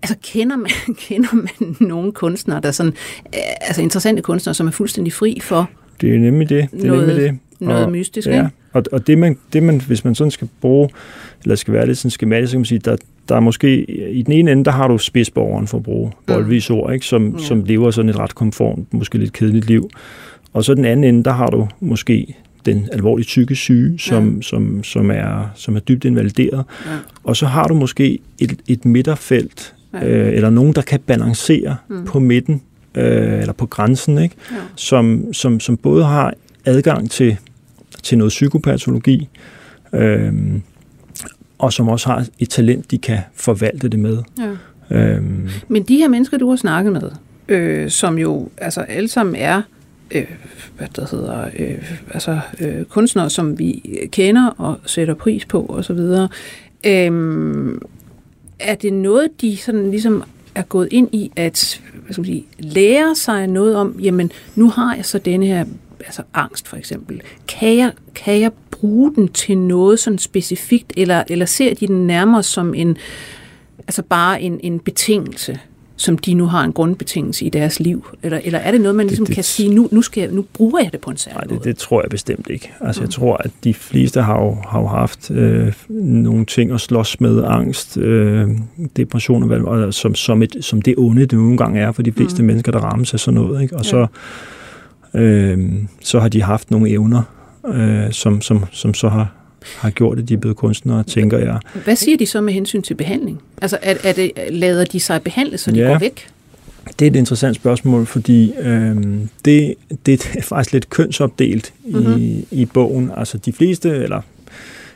Altså 0.01 0.15
kender 0.23 0.55
man, 0.55 0.69
kender 1.07 1.35
man 1.35 1.75
nogle 1.79 2.11
kunstnere, 2.11 2.61
der 2.61 2.67
er 2.67 2.71
sådan, 2.71 2.93
øh, 3.25 3.39
altså 3.61 3.81
interessante 3.81 4.21
kunstnere, 4.21 4.53
som 4.53 4.67
er 4.67 4.71
fuldstændig 4.71 5.13
fri 5.13 5.39
for 5.41 5.69
det 6.01 6.15
er 6.15 6.19
nemlig 6.19 6.49
det. 6.49 6.67
det, 6.71 6.83
er 6.83 6.87
noget, 6.87 7.07
nemlig 7.07 7.23
det. 7.23 7.39
noget 7.59 7.85
og, 7.85 7.91
mystisk, 7.91 8.27
ja. 8.27 8.33
ikke? 8.33 8.49
Og, 8.73 8.83
og 8.91 9.07
det, 9.07 9.17
man, 9.17 9.37
det 9.53 9.63
man, 9.63 9.81
hvis 9.81 10.05
man 10.05 10.15
sådan 10.15 10.31
skal 10.31 10.49
bruge, 10.61 10.89
eller 11.43 11.55
skal 11.55 11.73
være 11.73 11.87
lidt 11.87 11.97
sådan 11.97 12.11
skematisk, 12.11 12.51
så 12.51 12.53
kan 12.53 12.59
man 12.59 12.65
sige, 12.65 12.79
der, 12.79 12.97
der 13.29 13.35
er 13.35 13.39
måske, 13.39 13.85
i 14.11 14.21
den 14.21 14.33
ene 14.33 14.51
ende, 14.51 14.65
der 14.65 14.71
har 14.71 14.87
du 14.87 14.97
spidsborgeren 14.97 15.67
for 15.67 15.77
at 15.77 15.83
bruge 15.83 16.11
boldvis 16.27 16.69
ord, 16.69 16.93
ikke? 16.93 17.05
Som, 17.05 17.35
ja. 17.37 17.43
som 17.43 17.63
lever 17.63 17.91
sådan 17.91 18.09
et 18.09 18.19
ret 18.19 18.35
komfort, 18.35 18.79
måske 18.91 19.17
lidt 19.17 19.33
kedeligt 19.33 19.67
liv. 19.67 19.89
Og 20.53 20.63
så 20.63 20.73
den 20.73 20.85
anden 20.85 21.03
ende, 21.03 21.23
der 21.23 21.31
har 21.31 21.47
du 21.47 21.67
måske 21.79 22.35
den 22.65 22.89
alvorlige 22.91 23.25
psykisk 23.25 23.61
syge, 23.61 23.99
som, 23.99 24.35
ja. 24.35 24.41
som, 24.41 24.83
som, 24.83 25.11
er, 25.11 25.51
som 25.55 25.75
er 25.75 25.79
dybt 25.79 26.05
invalideret. 26.05 26.63
Ja. 26.85 26.91
Og 27.23 27.37
så 27.37 27.45
har 27.45 27.67
du 27.67 27.73
måske 27.73 28.19
et, 28.39 28.59
et 28.67 28.85
midterfelt, 28.85 29.75
ja. 29.93 30.07
øh, 30.07 30.33
eller 30.33 30.49
nogen, 30.49 30.73
der 30.73 30.81
kan 30.81 30.99
balancere 30.99 31.75
mm. 31.89 32.05
på 32.05 32.19
midten, 32.19 32.61
øh, 32.95 33.39
eller 33.39 33.53
på 33.53 33.65
grænsen, 33.65 34.17
ikke? 34.17 34.35
Ja. 34.51 34.55
Som, 34.75 35.33
som, 35.33 35.59
som 35.59 35.77
både 35.77 36.05
har 36.05 36.33
adgang 36.65 37.11
til, 37.11 37.37
til 38.03 38.17
noget 38.17 38.29
psykopatologi, 38.29 39.29
øh, 39.93 40.33
og 41.57 41.73
som 41.73 41.87
også 41.87 42.09
har 42.09 42.25
et 42.39 42.49
talent, 42.49 42.91
de 42.91 42.97
kan 42.97 43.19
forvalte 43.35 43.87
det 43.89 43.99
med. 43.99 44.17
Ja. 44.39 44.51
Øhm. 44.91 45.49
Men 45.67 45.83
de 45.83 45.97
her 45.97 46.07
mennesker, 46.07 46.37
du 46.37 46.49
har 46.49 46.55
snakket 46.55 46.93
med, 46.93 47.11
øh, 47.47 47.89
som 47.89 48.17
jo 48.17 48.49
altså 48.57 48.81
alle 48.81 49.07
sammen 49.07 49.35
er 49.35 49.61
øh, 50.11 50.25
hvad 50.77 50.87
der 50.95 51.07
hedder, 51.11 51.49
øh, 51.59 51.91
altså 52.11 52.39
øh, 52.59 52.85
kunstnere, 52.85 53.29
som 53.29 53.59
vi 53.59 53.99
kender 54.11 54.47
og 54.47 54.79
sætter 54.85 55.13
pris 55.13 55.45
på 55.45 55.65
osv. 55.69 55.99
Øh, 56.85 57.79
er 58.59 58.75
det 58.75 58.93
noget, 58.93 59.41
de 59.41 59.57
sådan 59.57 59.91
ligesom 59.91 60.23
er 60.55 60.61
gået 60.61 60.87
ind 60.91 61.09
i 61.11 61.31
at 61.35 61.81
hvad 61.93 62.13
skal 62.13 62.21
man 62.21 62.25
sige, 62.25 62.45
lære 62.59 63.15
sig 63.15 63.47
noget 63.47 63.75
om, 63.75 63.99
jamen 64.01 64.31
nu 64.55 64.69
har 64.69 64.95
jeg 64.95 65.05
så 65.05 65.17
denne 65.19 65.45
her 65.45 65.65
altså 65.99 66.21
angst 66.33 66.67
for 66.67 66.77
eksempel. 66.77 67.21
Kan 67.47 67.77
jeg, 67.77 67.91
kan 68.15 68.39
jeg 68.41 68.51
bruge 68.71 69.15
den 69.15 69.27
til 69.27 69.57
noget 69.57 69.99
sådan 69.99 70.19
specifikt, 70.19 70.93
eller, 70.97 71.23
eller 71.29 71.45
ser 71.45 71.73
de 71.73 71.87
den 71.87 72.07
nærmere 72.07 72.43
som 72.43 72.73
en, 72.73 72.97
altså 73.79 74.01
bare 74.01 74.41
en, 74.41 74.59
en 74.63 74.79
betingelse? 74.79 75.59
Som 75.97 76.17
de 76.17 76.33
nu 76.33 76.45
har 76.45 76.63
en 76.63 76.73
grundbetingelse 76.73 77.45
i 77.45 77.49
deres 77.49 77.79
liv? 77.79 78.07
Eller, 78.23 78.39
eller 78.43 78.59
er 78.59 78.71
det 78.71 78.81
noget, 78.81 78.95
man 78.95 79.07
ligesom 79.07 79.25
det, 79.25 79.27
det, 79.27 79.35
kan 79.35 79.43
sige, 79.43 79.75
nu, 79.75 79.89
nu, 79.91 80.01
skal 80.01 80.21
jeg, 80.21 80.31
nu 80.31 80.45
bruger 80.53 80.79
jeg 80.83 80.91
det 80.91 81.01
på 81.01 81.11
en 81.11 81.17
særlig 81.17 81.47
nej, 81.47 81.57
det, 81.57 81.63
det 81.63 81.77
tror 81.77 82.01
jeg 82.01 82.09
bestemt 82.09 82.49
ikke. 82.49 82.73
Altså, 82.81 83.01
mm. 83.01 83.05
Jeg 83.05 83.09
tror, 83.09 83.37
at 83.37 83.51
de 83.63 83.73
fleste 83.73 84.21
har 84.21 84.43
jo, 84.43 84.57
har 84.67 84.79
jo 84.79 84.87
haft 84.87 85.31
øh, 85.31 85.73
nogle 85.89 86.45
ting 86.45 86.71
at 86.71 86.81
slås 86.81 87.21
med, 87.21 87.43
angst, 87.43 87.97
øh, 87.97 88.49
depression, 88.97 89.51
og, 89.51 89.93
som, 89.93 90.15
som, 90.15 90.43
et, 90.43 90.57
som 90.61 90.81
det 90.81 90.95
onde, 90.97 91.21
det 91.21 91.33
nogle 91.33 91.57
gange 91.57 91.79
er 91.81 91.91
for 91.91 92.01
de 92.01 92.11
fleste 92.11 92.41
mm. 92.41 92.47
mennesker, 92.47 92.71
der 92.71 92.79
rammes 92.79 93.13
af 93.13 93.19
sådan 93.19 93.41
noget. 93.41 93.61
Ikke? 93.61 93.75
Og 93.75 93.85
ja. 93.85 93.89
så, 93.89 94.07
øh, 95.13 95.73
så 96.01 96.19
har 96.19 96.29
de 96.29 96.41
haft 96.41 96.71
nogle 96.71 96.89
evner, 96.89 97.21
øh, 97.67 98.11
som, 98.11 98.41
som, 98.41 98.65
som 98.71 98.93
så 98.93 99.09
har 99.09 99.33
har 99.75 99.89
gjort, 99.89 100.19
at 100.19 100.29
de 100.29 100.33
er 100.33 100.37
blevet 100.37 100.57
kunstnere, 100.57 101.03
tænker 101.03 101.37
jeg. 101.37 101.59
Hvad 101.83 101.95
siger 101.95 102.17
de 102.17 102.25
så 102.25 102.41
med 102.41 102.53
hensyn 102.53 102.81
til 102.81 102.93
behandling? 102.93 103.41
Altså, 103.61 103.77
er, 103.81 103.95
er 104.03 104.13
det, 104.13 104.31
lader 104.49 104.85
de 104.85 104.99
sig 104.99 105.21
behandle, 105.21 105.57
så 105.57 105.71
de 105.71 105.79
ja. 105.79 105.87
går 105.87 105.99
væk? 105.99 106.27
Det 106.99 107.05
er 107.07 107.11
et 107.11 107.15
interessant 107.15 107.55
spørgsmål, 107.55 108.05
fordi 108.05 108.53
øh, 108.59 108.95
det, 109.45 109.75
det 110.05 110.31
er 110.37 110.41
faktisk 110.49 110.73
lidt 110.73 110.89
kønsopdelt 110.89 111.73
mm-hmm. 111.85 112.17
i, 112.17 112.45
i 112.51 112.65
bogen. 112.65 113.11
Altså 113.17 113.37
de 113.37 113.53
fleste, 113.53 113.89
eller 113.89 114.21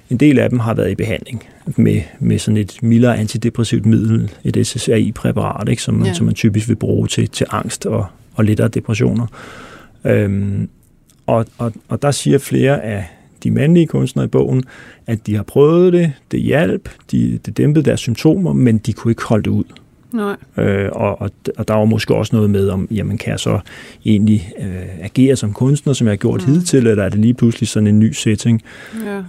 en 0.10 0.18
del 0.18 0.40
af 0.40 0.50
dem 0.50 0.60
har 0.60 0.74
været 0.74 0.92
i 0.92 0.96
behandling 0.96 1.44
med, 1.78 2.02
med 2.20 2.40
sådan 2.40 2.58
et 2.58 2.78
mildere 2.82 3.18
antidepressivt 3.18 3.86
middel, 3.86 4.32
et 4.44 4.68
SSRI-præparat, 4.68 5.70
ikke, 5.70 5.82
som, 5.82 6.06
ja. 6.06 6.14
som 6.14 6.26
man 6.26 6.36
typisk 6.36 6.70
vil 6.70 6.76
bruge 6.76 7.08
til, 7.08 7.30
til 7.30 7.46
angst 7.50 7.86
og, 7.86 8.06
og 8.34 8.46
lettere 8.46 8.68
depressioner. 8.68 9.28
Øhm, 10.04 10.70
og, 11.28 11.46
og, 11.58 11.74
og 11.88 12.02
der 12.02 12.12
siger 12.12 12.38
flere 12.38 12.84
af 12.84 13.06
de 13.44 13.52
mandlige 13.52 13.88
kunstnere 13.88 14.26
i 14.26 14.28
bogen, 14.30 14.64
at 15.08 15.28
de 15.28 15.36
har 15.36 15.44
prøvet 15.44 15.94
det, 15.94 16.14
det 16.32 16.42
hjalp, 16.42 16.90
de, 17.12 17.40
det 17.46 17.58
dæmpede 17.58 17.86
deres 17.86 18.00
symptomer, 18.00 18.54
men 18.54 18.78
de 18.78 18.94
kunne 18.94 19.12
ikke 19.12 19.24
holde 19.24 19.44
det 19.44 19.50
ud. 19.50 19.64
Nej. 20.14 20.36
Øh, 20.58 20.90
og, 20.92 21.22
og, 21.22 21.32
og 21.58 21.68
der 21.68 21.74
var 21.74 21.86
måske 21.86 22.16
også 22.16 22.36
noget 22.36 22.50
med, 22.50 22.70
om 22.70 22.88
jamen, 22.92 23.18
kan 23.18 23.32
jeg 23.32 23.40
så 23.40 23.60
egentlig 24.06 24.54
øh, 24.60 25.06
agere 25.06 25.36
som 25.36 25.54
kunstner, 25.54 25.94
som 25.94 26.08
jeg 26.08 26.12
har 26.12 26.18
gjort 26.18 26.48
mm. 26.48 26.54
hidtil, 26.54 26.88
eller 26.88 27.04
er 27.04 27.10
det 27.10 27.20
lige 27.20 27.34
pludselig 27.34 27.70
sådan 27.70 27.88
en 27.88 28.00
ny 28.00 28.12
setting? 28.12 28.62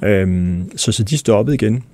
Ja. 0.03 0.09
Øhm, 0.09 0.71
så, 0.77 0.93
så 0.93 1.03
de 1.03 1.19
stoppede 1.19 1.55
igen. 1.55 1.85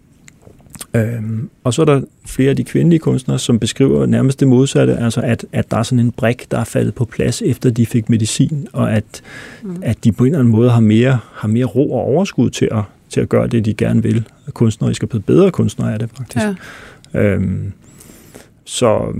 Øhm, 0.94 1.50
og 1.64 1.74
så 1.74 1.82
er 1.82 1.86
der 1.86 2.00
flere 2.26 2.50
af 2.50 2.56
de 2.56 2.64
kvindelige 2.64 2.98
kunstnere, 2.98 3.38
som 3.38 3.58
beskriver 3.58 4.06
nærmest 4.06 4.40
det 4.40 4.48
modsatte, 4.48 4.96
altså 4.96 5.20
at, 5.20 5.46
at 5.52 5.70
der 5.70 5.76
er 5.76 5.82
sådan 5.82 6.04
en 6.04 6.12
brik, 6.12 6.50
der 6.50 6.58
er 6.58 6.64
faldet 6.64 6.94
på 6.94 7.04
plads, 7.04 7.42
efter 7.42 7.70
de 7.70 7.86
fik 7.86 8.08
medicin, 8.08 8.68
og 8.72 8.92
at, 8.92 9.22
mm. 9.62 9.76
at 9.82 10.04
de 10.04 10.12
på 10.12 10.24
en 10.24 10.28
eller 10.28 10.38
anden 10.38 10.52
måde 10.52 10.70
har 10.70 10.80
mere, 10.80 11.18
har 11.32 11.48
mere 11.48 11.64
ro 11.64 11.92
og 11.92 12.00
overskud 12.00 12.50
til 12.50 12.68
at, 12.72 12.82
til 13.10 13.20
at 13.20 13.28
gøre 13.28 13.46
det, 13.46 13.64
de 13.64 13.74
gerne 13.74 14.02
vil. 14.02 14.24
Kunstnere 14.52 14.94
skal 14.94 15.08
blive 15.08 15.22
bedre 15.22 15.50
kunstnere 15.50 15.92
af 15.92 15.98
det, 15.98 16.10
faktisk. 16.16 16.46
Ja. 17.14 17.20
Øhm, 17.20 17.72
så, 18.64 19.12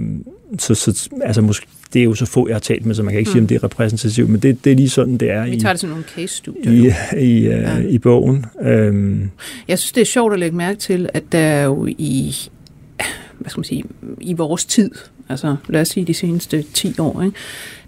så, 0.59 0.75
så 0.75 1.09
altså, 1.23 1.43
måske, 1.43 1.67
det 1.93 2.01
er 2.01 2.05
jo 2.05 2.14
så 2.14 2.26
få, 2.26 2.49
jeg 2.49 2.55
har 2.55 2.61
talt 2.61 2.86
med, 2.86 2.95
så 2.95 3.03
man 3.03 3.12
kan 3.12 3.18
ikke 3.18 3.28
mm. 3.28 3.32
sige, 3.32 3.43
om 3.43 3.47
det 3.47 3.55
er 3.55 3.64
repræsentativt, 3.64 4.30
men 4.30 4.41
det, 4.41 4.64
det 4.64 4.72
er 4.72 4.76
lige 4.76 4.89
sådan, 4.89 5.16
det 5.16 5.30
er. 5.30 5.45
Vi 5.45 5.61
tager 5.61 5.72
det 5.72 5.80
som 5.80 5.91
nogle 5.91 6.05
case-studier. 6.05 6.95
I, 7.16 7.20
i, 7.20 7.36
øh, 7.36 7.45
ja. 7.45 7.78
i 7.78 7.99
bogen. 7.99 8.45
Øhm. 8.62 9.30
Jeg 9.68 9.78
synes, 9.78 9.93
det 9.93 10.01
er 10.01 10.05
sjovt 10.05 10.32
at 10.32 10.39
lægge 10.39 10.57
mærke 10.57 10.78
til, 10.78 11.09
at 11.14 11.22
der 11.32 11.39
er 11.39 11.64
jo 11.64 11.86
i, 11.86 12.34
hvad 13.39 13.51
skal 13.51 13.59
man 13.59 13.64
sige, 13.64 13.84
i 14.20 14.32
vores 14.32 14.64
tid, 14.64 14.91
altså 15.29 15.57
lad 15.68 15.81
os 15.81 15.89
sige 15.89 16.07
de 16.07 16.14
seneste 16.14 16.62
10 16.62 16.95
år, 16.99 17.22
ikke? 17.22 17.37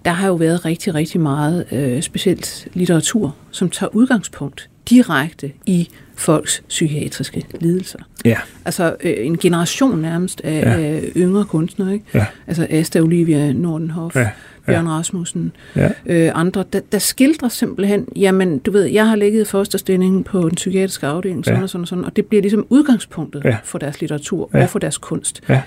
der 0.05 0.11
har 0.11 0.29
jo 0.29 0.35
været 0.35 0.65
rigtig, 0.65 0.95
rigtig 0.95 1.21
meget 1.21 1.67
øh, 1.73 2.03
specielt 2.03 2.69
litteratur, 2.73 3.37
som 3.51 3.71
tager 3.71 3.95
udgangspunkt 3.95 4.69
direkte 4.91 5.53
i 5.67 5.89
folks 6.15 6.63
psykiatriske 6.69 7.47
lidelser. 7.61 7.99
Ja. 8.25 8.37
Altså 8.65 8.97
øh, 9.01 9.27
en 9.27 9.39
generation 9.39 9.99
nærmest 9.99 10.41
af, 10.45 10.81
ja. 10.81 11.01
yngre 11.17 11.45
kunstnere, 11.45 11.93
ikke? 11.93 12.05
Ja. 12.15 12.27
Altså 12.47 12.67
Asta 12.71 13.01
Olivia 13.01 13.53
Nordenhoff, 13.53 14.17
ja. 14.17 14.29
Bjørn 14.67 14.89
Rasmussen, 14.89 15.53
ja. 15.77 15.91
øh, 16.07 16.31
andre, 16.35 16.65
der, 16.73 16.81
der 16.93 16.99
skildrer 16.99 17.49
simpelthen, 17.49 18.09
jamen, 18.17 18.59
du 18.59 18.71
ved, 18.71 18.85
jeg 18.85 19.09
har 19.09 19.17
ligget 19.17 19.41
i 19.41 19.45
fosterstilling 19.45 20.25
på 20.25 20.41
en 20.41 20.55
psykiatrisk 20.55 21.03
afdeling, 21.03 21.45
sådan 21.45 21.59
ja. 21.59 21.63
og 21.63 21.71
sådan 21.71 21.83
og 21.83 21.89
sådan, 21.89 22.05
og 22.05 22.17
det 22.17 22.27
bliver 22.27 22.43
ligesom 22.43 22.67
udgangspunktet 22.69 23.45
ja. 23.45 23.57
for 23.65 23.79
deres 23.79 24.01
litteratur 24.01 24.51
ja. 24.55 24.63
og 24.63 24.69
for 24.69 24.79
deres 24.79 24.99
kunst. 24.99 25.43
Ja. 25.49 25.63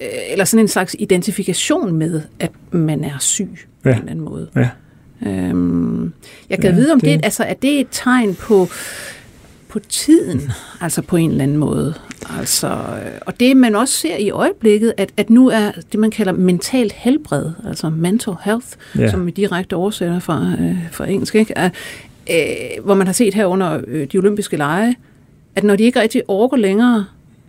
Øh, 0.00 0.08
eller 0.30 0.44
sådan 0.44 0.64
en 0.64 0.68
slags 0.68 0.96
identifikation 0.98 1.94
med, 1.94 2.22
at 2.40 2.50
man 2.70 3.04
er 3.04 3.18
syg 3.18 3.50
ja. 3.52 3.56
på 3.82 3.88
en 3.88 3.94
eller 3.94 4.10
anden 4.10 4.24
måde. 4.24 4.48
Ja. 4.56 4.68
Øhm, 5.26 6.12
jeg 6.50 6.58
kan 6.58 6.70
ja, 6.70 6.76
vide, 6.76 6.92
om 6.92 7.00
det, 7.00 7.18
det 7.18 7.24
altså, 7.24 7.44
er 7.44 7.54
det 7.54 7.80
et 7.80 7.86
tegn 7.90 8.34
på, 8.34 8.68
på 9.68 9.78
tiden, 9.78 10.50
altså 10.80 11.02
på 11.02 11.16
en 11.16 11.30
eller 11.30 11.42
anden 11.42 11.56
måde. 11.56 11.94
Altså, 12.38 12.66
øh, 12.66 13.12
og 13.20 13.40
det 13.40 13.56
man 13.56 13.74
også 13.74 13.94
ser 13.94 14.16
i 14.16 14.30
øjeblikket, 14.30 14.94
at, 14.96 15.12
at 15.16 15.30
nu 15.30 15.48
er 15.48 15.70
det, 15.92 16.00
man 16.00 16.10
kalder 16.10 16.32
mentalt 16.32 16.92
helbred, 16.92 17.50
altså 17.68 17.90
mental 17.90 18.34
health, 18.44 18.66
ja. 18.98 19.10
som 19.10 19.26
vi 19.26 19.30
direkte 19.30 19.76
oversætter 19.76 20.20
fra, 20.20 20.52
øh, 20.60 20.76
fra 20.92 21.10
engelsk, 21.10 21.34
ikke? 21.34 21.52
Er, 21.56 21.70
øh, 22.30 22.84
hvor 22.84 22.94
man 22.94 23.06
har 23.06 23.14
set 23.14 23.34
her 23.34 23.46
under 23.46 23.80
øh, 23.86 24.06
de 24.12 24.18
olympiske 24.18 24.56
lege, 24.56 24.96
at 25.56 25.64
når 25.64 25.76
de 25.76 25.84
ikke 25.84 26.00
rigtig 26.00 26.22
overgår 26.28 26.56
længere, 26.56 27.04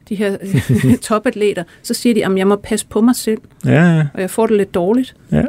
de 0.10 0.16
her 0.16 0.38
topatleter, 1.02 1.64
så 1.82 1.94
siger 1.94 2.14
de, 2.14 2.26
at 2.26 2.38
jeg 2.38 2.48
må 2.48 2.56
passe 2.56 2.88
på 2.90 3.02
mig 3.02 3.16
selv, 3.16 3.42
ja, 3.66 3.96
ja. 3.96 4.08
og 4.14 4.22
jeg 4.22 4.30
får 4.30 4.48
det 4.48 4.58
lidt 4.58 4.74
dårligt. 4.74 5.16
Ja. 5.32 5.44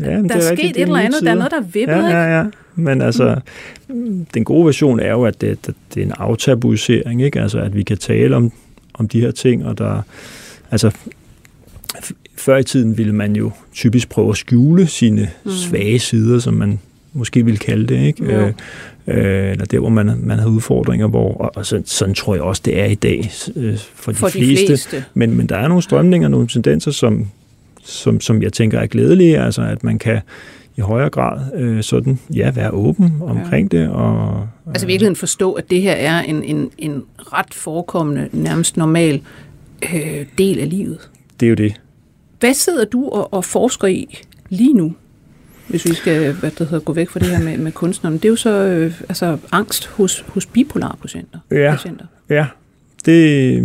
Ja, 0.00 0.04
der 0.04 0.10
er, 0.10 0.36
er 0.36 0.40
sket 0.40 0.50
rigtigt, 0.50 0.76
et 0.76 0.82
eller 0.82 0.96
andet, 0.96 1.22
der 1.22 1.30
er 1.30 1.34
noget, 1.34 1.50
der 1.50 1.56
er 1.56 1.62
vippet, 1.62 1.94
ja, 1.94 2.08
ja, 2.08 2.38
ja. 2.38 2.44
Men 2.74 3.02
altså, 3.02 3.40
mm. 3.88 4.26
den 4.34 4.44
gode 4.44 4.66
version 4.66 5.00
er 5.00 5.10
jo, 5.10 5.24
at 5.24 5.40
det, 5.40 5.66
det 5.94 6.00
er 6.00 6.06
en 6.06 6.12
aftabuisering, 6.16 7.22
ikke? 7.22 7.40
Altså, 7.40 7.58
at 7.58 7.74
vi 7.74 7.82
kan 7.82 7.98
tale 7.98 8.36
om, 8.36 8.52
om 8.94 9.08
de 9.08 9.20
her 9.20 9.30
ting, 9.30 9.66
og 9.66 9.78
der, 9.78 10.02
altså, 10.70 10.90
før 12.36 12.56
i 12.56 12.64
tiden 12.64 12.98
ville 12.98 13.14
man 13.14 13.36
jo 13.36 13.50
typisk 13.72 14.08
prøve 14.08 14.30
at 14.30 14.36
skjule 14.36 14.86
sine 14.86 15.30
mm. 15.44 15.50
svage 15.50 15.98
sider, 15.98 16.38
som 16.38 16.54
man 16.54 16.80
måske 17.12 17.44
ville 17.44 17.58
kalde 17.58 17.86
det, 17.86 18.06
ikke? 18.06 18.24
Ja. 18.24 18.46
Øh, 18.46 18.52
øh, 19.08 19.50
eller 19.50 19.64
der, 19.64 19.78
hvor 19.78 19.88
man, 19.88 20.18
man 20.22 20.38
havde 20.38 20.50
udfordringer, 20.50 21.06
hvor, 21.06 21.34
og, 21.34 21.50
og 21.54 21.66
sådan, 21.66 21.86
sådan 21.86 22.14
tror 22.14 22.34
jeg 22.34 22.42
også, 22.42 22.62
det 22.64 22.80
er 22.80 22.84
i 22.84 22.94
dag 22.94 23.30
øh, 23.56 23.78
for, 23.94 24.12
for 24.12 24.26
de, 24.26 24.32
fleste. 24.32 24.62
de 24.62 24.66
fleste. 24.66 25.04
Men, 25.14 25.36
men 25.36 25.46
der 25.46 25.56
er 25.56 25.68
nogle 25.68 25.82
strømninger, 25.82 26.28
nogle 26.28 26.48
tendenser, 26.48 26.90
som, 26.90 27.28
som, 27.84 28.20
som 28.20 28.42
jeg 28.42 28.52
tænker 28.52 28.78
er 28.78 28.86
glædelige, 28.86 29.38
altså 29.38 29.62
at 29.62 29.84
man 29.84 29.98
kan 29.98 30.20
i 30.76 30.80
højere 30.80 31.10
grad 31.10 31.40
øh, 31.54 31.82
sådan, 31.82 32.18
ja, 32.34 32.50
være 32.50 32.70
åben 32.70 33.12
omkring 33.20 33.72
ja. 33.72 33.78
det. 33.78 33.88
Og, 33.88 34.40
øh, 34.66 34.72
altså 34.72 34.86
virkelig 34.86 35.16
forstå, 35.16 35.52
at 35.52 35.70
det 35.70 35.82
her 35.82 35.92
er 35.92 36.22
en, 36.22 36.42
en, 36.42 36.70
en 36.78 37.04
ret 37.18 37.54
forekommende, 37.54 38.28
nærmest 38.32 38.76
normal 38.76 39.20
øh, 39.94 40.26
del 40.38 40.58
af 40.58 40.70
livet. 40.70 41.10
Det 41.40 41.46
er 41.46 41.50
jo 41.50 41.54
det. 41.54 41.80
Hvad 42.40 42.54
sidder 42.54 42.84
du 42.84 43.08
og, 43.08 43.32
og 43.32 43.44
forsker 43.44 43.88
i 43.88 44.18
lige 44.48 44.74
nu? 44.74 44.94
Hvis 45.68 45.84
vi 45.84 45.94
skal 45.94 46.32
hvad 46.32 46.50
det 46.50 46.58
hedder, 46.68 46.84
gå 46.84 46.92
væk 46.92 47.10
fra 47.10 47.20
det 47.20 47.28
her 47.28 47.44
med, 47.44 47.58
med 47.58 47.72
kunstnerne. 47.72 48.16
Det 48.16 48.24
er 48.24 48.28
jo 48.28 48.36
så 48.36 48.50
øh, 48.50 49.00
altså, 49.08 49.38
angst 49.52 49.86
hos, 49.86 50.24
hos 50.28 50.46
bipolare 50.46 50.96
patienter. 51.02 51.38
Ja, 51.50 51.70
patienter. 51.70 52.04
ja. 52.30 52.46
Det, 53.06 53.62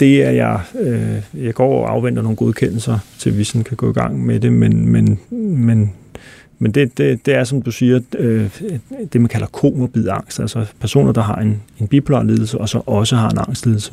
det 0.00 0.24
er 0.24 0.30
jeg. 0.30 0.60
Øh, 0.80 1.44
jeg 1.44 1.54
går 1.54 1.84
og 1.84 1.90
afventer 1.92 2.22
nogle 2.22 2.36
godkendelser, 2.36 2.98
til 3.18 3.38
vi 3.38 3.44
sådan 3.44 3.64
kan 3.64 3.76
gå 3.76 3.90
i 3.90 3.92
gang 3.92 4.26
med 4.26 4.40
det, 4.40 4.52
men, 4.52 4.88
men, 4.88 5.20
men, 5.30 5.92
men 6.58 6.72
det, 6.72 6.98
det, 6.98 7.26
det 7.26 7.34
er, 7.34 7.44
som 7.44 7.62
du 7.62 7.70
siger, 7.70 8.00
øh, 8.18 8.60
det 9.12 9.20
man 9.20 9.28
kalder 9.28 9.46
komorbid 9.46 10.08
angst, 10.08 10.40
altså 10.40 10.66
personer, 10.80 11.12
der 11.12 11.22
har 11.22 11.36
en, 11.36 11.62
en 11.78 11.88
bipolar 11.88 12.22
lidelse, 12.22 12.58
og 12.58 12.68
så 12.68 12.82
også 12.86 13.16
har 13.16 13.30
en 13.30 13.38
angstlidelse. 13.38 13.92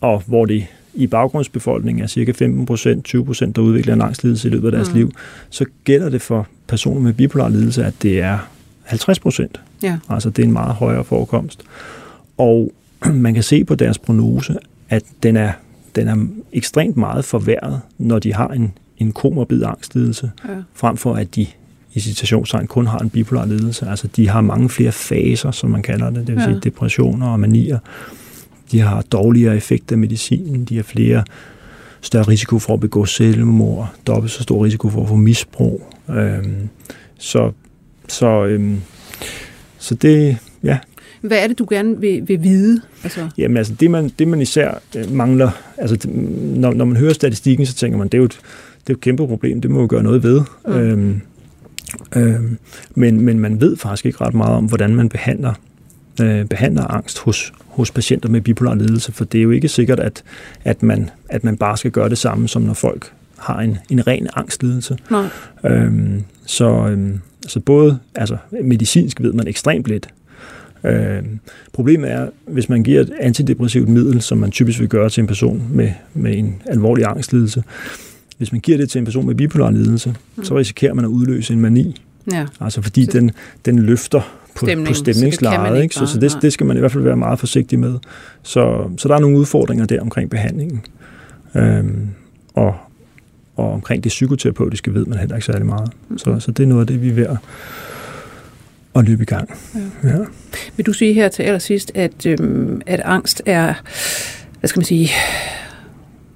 Og 0.00 0.22
hvor 0.26 0.44
det 0.44 0.66
i 0.98 1.06
baggrundsbefolkningen 1.06 2.02
er 2.02 2.06
cirka 2.06 2.32
15 2.32 2.66
procent, 2.66 3.04
20 3.04 3.24
procent, 3.24 3.56
der 3.56 3.62
udvikler 3.62 3.94
en 3.94 4.02
angstlidelse 4.02 4.48
i 4.48 4.50
løbet 4.50 4.68
af 4.68 4.72
deres 4.72 4.90
mm. 4.90 4.96
liv, 4.96 5.12
så 5.50 5.64
gælder 5.84 6.08
det 6.08 6.22
for 6.22 6.46
personer 6.68 7.00
med 7.00 7.12
bipolar 7.12 7.48
lidelse, 7.48 7.84
at 7.84 7.94
det 8.02 8.20
er 8.20 8.38
50 8.82 9.18
procent. 9.18 9.60
Ja. 9.82 9.98
Altså 10.08 10.30
det 10.30 10.42
er 10.42 10.46
en 10.46 10.52
meget 10.52 10.74
højere 10.74 11.04
forekomst. 11.04 11.62
Og 12.38 12.72
man 13.12 13.34
kan 13.34 13.42
se 13.42 13.64
på 13.64 13.74
deres 13.74 13.98
prognose, 13.98 14.56
at 14.88 15.02
den 15.22 15.36
er, 15.36 15.52
den 15.96 16.08
er 16.08 16.26
ekstremt 16.52 16.96
meget 16.96 17.24
forværret, 17.24 17.80
når 17.98 18.18
de 18.18 18.34
har 18.34 18.48
en, 18.48 18.72
en 18.98 19.12
komorbid 19.12 19.62
angstlidelse, 19.64 20.30
ja. 20.48 20.54
frem 20.74 20.96
for 20.96 21.14
at 21.14 21.34
de 21.36 21.46
i 21.94 22.00
citationstegn 22.00 22.66
kun 22.66 22.86
har 22.86 22.98
en 22.98 23.10
bipolar 23.10 23.46
lidelse. 23.46 23.86
Altså 23.86 24.06
de 24.06 24.28
har 24.28 24.40
mange 24.40 24.68
flere 24.68 24.92
faser, 24.92 25.50
som 25.50 25.70
man 25.70 25.82
kalder 25.82 26.10
det, 26.10 26.26
det 26.26 26.34
vil 26.34 26.42
ja. 26.42 26.48
sige 26.48 26.60
depressioner 26.60 27.26
og 27.26 27.40
manier. 27.40 27.78
De 28.72 28.80
har 28.80 29.02
dårligere 29.02 29.56
effekt 29.56 29.92
af 29.92 29.98
medicinen, 29.98 30.64
de 30.64 30.76
har 30.76 30.82
flere 30.82 31.24
større 32.00 32.24
risiko 32.24 32.58
for 32.58 32.74
at 32.74 32.80
begå 32.80 33.04
selvmord, 33.04 33.94
dobbelt 34.06 34.32
så 34.32 34.42
stor 34.42 34.64
risiko 34.64 34.88
for 34.88 35.02
at 35.02 35.08
få 35.08 35.16
misbrug. 35.16 35.94
Øhm, 36.10 36.68
så, 37.18 37.52
så, 38.08 38.44
øhm, 38.44 38.80
så 39.78 39.94
det, 39.94 40.36
ja. 40.62 40.78
Hvad 41.20 41.38
er 41.38 41.46
det, 41.46 41.58
du 41.58 41.66
gerne 41.70 42.00
vil, 42.00 42.28
vil 42.28 42.42
vide? 42.42 42.80
Altså... 43.04 43.28
Jamen 43.38 43.56
altså, 43.56 43.74
det 43.80 43.90
man, 43.90 44.08
det 44.18 44.28
man 44.28 44.40
især 44.40 44.78
øh, 44.96 45.12
mangler, 45.12 45.50
altså 45.76 46.08
når, 46.08 46.74
når 46.74 46.84
man 46.84 46.96
hører 46.96 47.12
statistikken, 47.12 47.66
så 47.66 47.74
tænker 47.74 47.98
man, 47.98 48.08
det 48.08 48.14
er 48.14 48.18
jo 48.18 48.24
et, 48.24 48.40
det 48.80 48.92
er 48.92 48.96
et 48.96 49.00
kæmpe 49.00 49.26
problem, 49.26 49.60
det 49.60 49.70
må 49.70 49.80
vi 49.80 49.86
gøre 49.86 50.02
noget 50.02 50.22
ved. 50.22 50.42
Mm. 50.66 50.72
Øhm, 50.72 51.20
øhm, 52.16 52.58
men, 52.94 53.20
men 53.20 53.38
man 53.38 53.60
ved 53.60 53.76
faktisk 53.76 54.06
ikke 54.06 54.20
ret 54.20 54.34
meget 54.34 54.56
om, 54.56 54.64
hvordan 54.64 54.94
man 54.94 55.08
behandler, 55.08 55.54
øh, 56.20 56.44
behandler 56.44 56.84
angst 56.84 57.18
hos, 57.18 57.52
hos 57.66 57.90
patienter 57.90 58.28
med 58.28 58.40
bipolar 58.40 58.74
lidelse, 58.74 59.12
for 59.12 59.24
det 59.24 59.38
er 59.38 59.42
jo 59.42 59.50
ikke 59.50 59.68
sikkert, 59.68 60.00
at, 60.00 60.22
at, 60.64 60.82
man, 60.82 61.10
at 61.28 61.44
man 61.44 61.56
bare 61.56 61.76
skal 61.76 61.90
gøre 61.90 62.08
det 62.08 62.18
samme, 62.18 62.48
som 62.48 62.62
når 62.62 62.74
folk 62.74 63.12
har 63.38 63.60
en, 63.60 63.78
en 63.90 64.06
ren 64.06 64.28
angstlidelse. 64.36 64.98
Nej. 65.10 65.28
Øhm, 65.64 66.24
så, 66.46 66.88
øhm, 66.88 67.20
så 67.46 67.60
både 67.60 67.98
altså, 68.14 68.36
medicinsk 68.64 69.20
ved 69.20 69.32
man 69.32 69.48
ekstremt 69.48 69.86
lidt. 69.86 70.08
Øhm, 70.84 71.38
problemet 71.72 72.10
er, 72.10 72.28
hvis 72.46 72.68
man 72.68 72.82
giver 72.82 73.00
et 73.00 73.12
antidepressivt 73.20 73.88
middel, 73.88 74.22
som 74.22 74.38
man 74.38 74.50
typisk 74.50 74.80
vil 74.80 74.88
gøre 74.88 75.10
til 75.10 75.20
en 75.20 75.26
person 75.26 75.68
med, 75.70 75.92
med 76.14 76.38
en 76.38 76.62
alvorlig 76.66 77.04
angstlidelse, 77.04 77.62
hvis 78.38 78.52
man 78.52 78.60
giver 78.60 78.78
det 78.78 78.90
til 78.90 78.98
en 78.98 79.04
person 79.04 79.26
med 79.26 79.34
bipolar 79.34 79.70
lidelse, 79.70 80.14
mm. 80.36 80.44
så 80.44 80.58
risikerer 80.58 80.94
man 80.94 81.04
at 81.04 81.08
udløse 81.08 81.52
en 81.52 81.60
mani. 81.60 82.02
Ja. 82.32 82.46
Altså 82.60 82.82
fordi 82.82 83.06
den, 83.06 83.30
den 83.64 83.78
løfter 83.78 84.37
på, 84.58 84.66
Stemning, 84.66 84.88
på 84.88 84.94
stemningslejet. 84.94 85.82
Ikke? 85.82 85.94
Så, 85.94 86.06
så 86.06 86.18
det, 86.20 86.38
det 86.42 86.52
skal 86.52 86.66
man 86.66 86.76
i 86.76 86.80
hvert 86.80 86.92
fald 86.92 87.04
være 87.04 87.16
meget 87.16 87.38
forsigtig 87.38 87.78
med. 87.78 87.98
Så, 88.42 88.90
så 88.96 89.08
der 89.08 89.14
er 89.14 89.18
nogle 89.18 89.38
udfordringer 89.38 89.86
der 89.86 90.00
omkring 90.00 90.30
behandlingen. 90.30 90.84
Øhm, 91.54 92.08
og, 92.54 92.74
og 93.56 93.72
omkring 93.72 94.04
det 94.04 94.10
psykoterapeutiske 94.10 94.94
ved 94.94 95.06
man 95.06 95.18
heller 95.18 95.36
ikke 95.36 95.46
særlig 95.46 95.66
meget. 95.66 95.90
Mm. 96.08 96.18
Så, 96.18 96.40
så 96.40 96.50
det 96.50 96.62
er 96.62 96.66
noget 96.66 96.80
af 96.80 96.86
det, 96.86 97.02
vi 97.02 97.08
er 97.08 97.14
ved 97.14 97.26
at, 97.26 97.36
at 98.94 99.04
løbe 99.04 99.22
i 99.22 99.26
gang. 99.26 99.50
Ja. 100.04 100.08
Ja. 100.08 100.18
Vil 100.76 100.86
du 100.86 100.92
sige 100.92 101.12
her 101.14 101.28
til 101.28 101.42
allersidst, 101.42 101.92
at, 101.94 102.26
øhm, 102.26 102.80
at 102.86 103.00
angst 103.00 103.42
er, 103.46 103.74
hvad 104.60 104.68
skal 104.68 104.78
man 104.80 104.84
sige, 104.84 105.10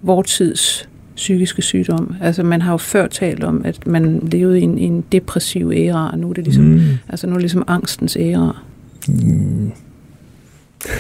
vores 0.03 0.37
tids 0.37 0.89
psykiske 1.17 1.63
sygdom. 1.63 2.15
Altså 2.21 2.43
man 2.43 2.63
har 2.63 2.73
jo 2.73 2.77
før 2.77 3.07
talt 3.07 3.45
om, 3.45 3.63
at 3.65 3.87
man 3.87 4.29
levede 4.33 4.61
i 4.61 4.63
en, 4.63 4.79
en 4.79 5.05
depressiv 5.13 5.73
æra, 5.75 6.11
og 6.13 6.19
nu 6.19 6.31
er 6.31 6.33
det 6.33 6.45
ligesom, 6.45 6.65
mm. 6.65 6.81
altså 7.09 7.27
nu 7.27 7.33
er 7.33 7.37
det 7.37 7.43
ligesom 7.43 7.65
angstens 7.67 8.17
æra. 8.21 8.63
Mm. 9.09 9.73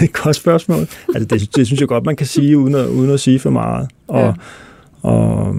Godt 0.22 0.36
spørgsmål. 0.36 0.86
Altså 1.14 1.24
det, 1.24 1.56
det 1.56 1.66
synes 1.66 1.80
jeg 1.80 1.88
godt, 1.88 2.04
man 2.04 2.16
kan 2.16 2.26
sige, 2.26 2.58
uden 2.58 2.74
at, 2.74 2.86
uden 2.86 3.10
at 3.10 3.20
sige 3.20 3.38
for 3.38 3.50
meget. 3.50 3.88
Og, 4.08 4.20
ja. 4.20 4.32
og 5.08 5.56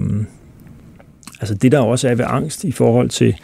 altså 1.40 1.54
det 1.54 1.72
der 1.72 1.78
også 1.78 2.08
er 2.08 2.14
ved 2.14 2.24
angst 2.28 2.64
i 2.64 2.72
forhold 2.72 3.08
til, 3.08 3.34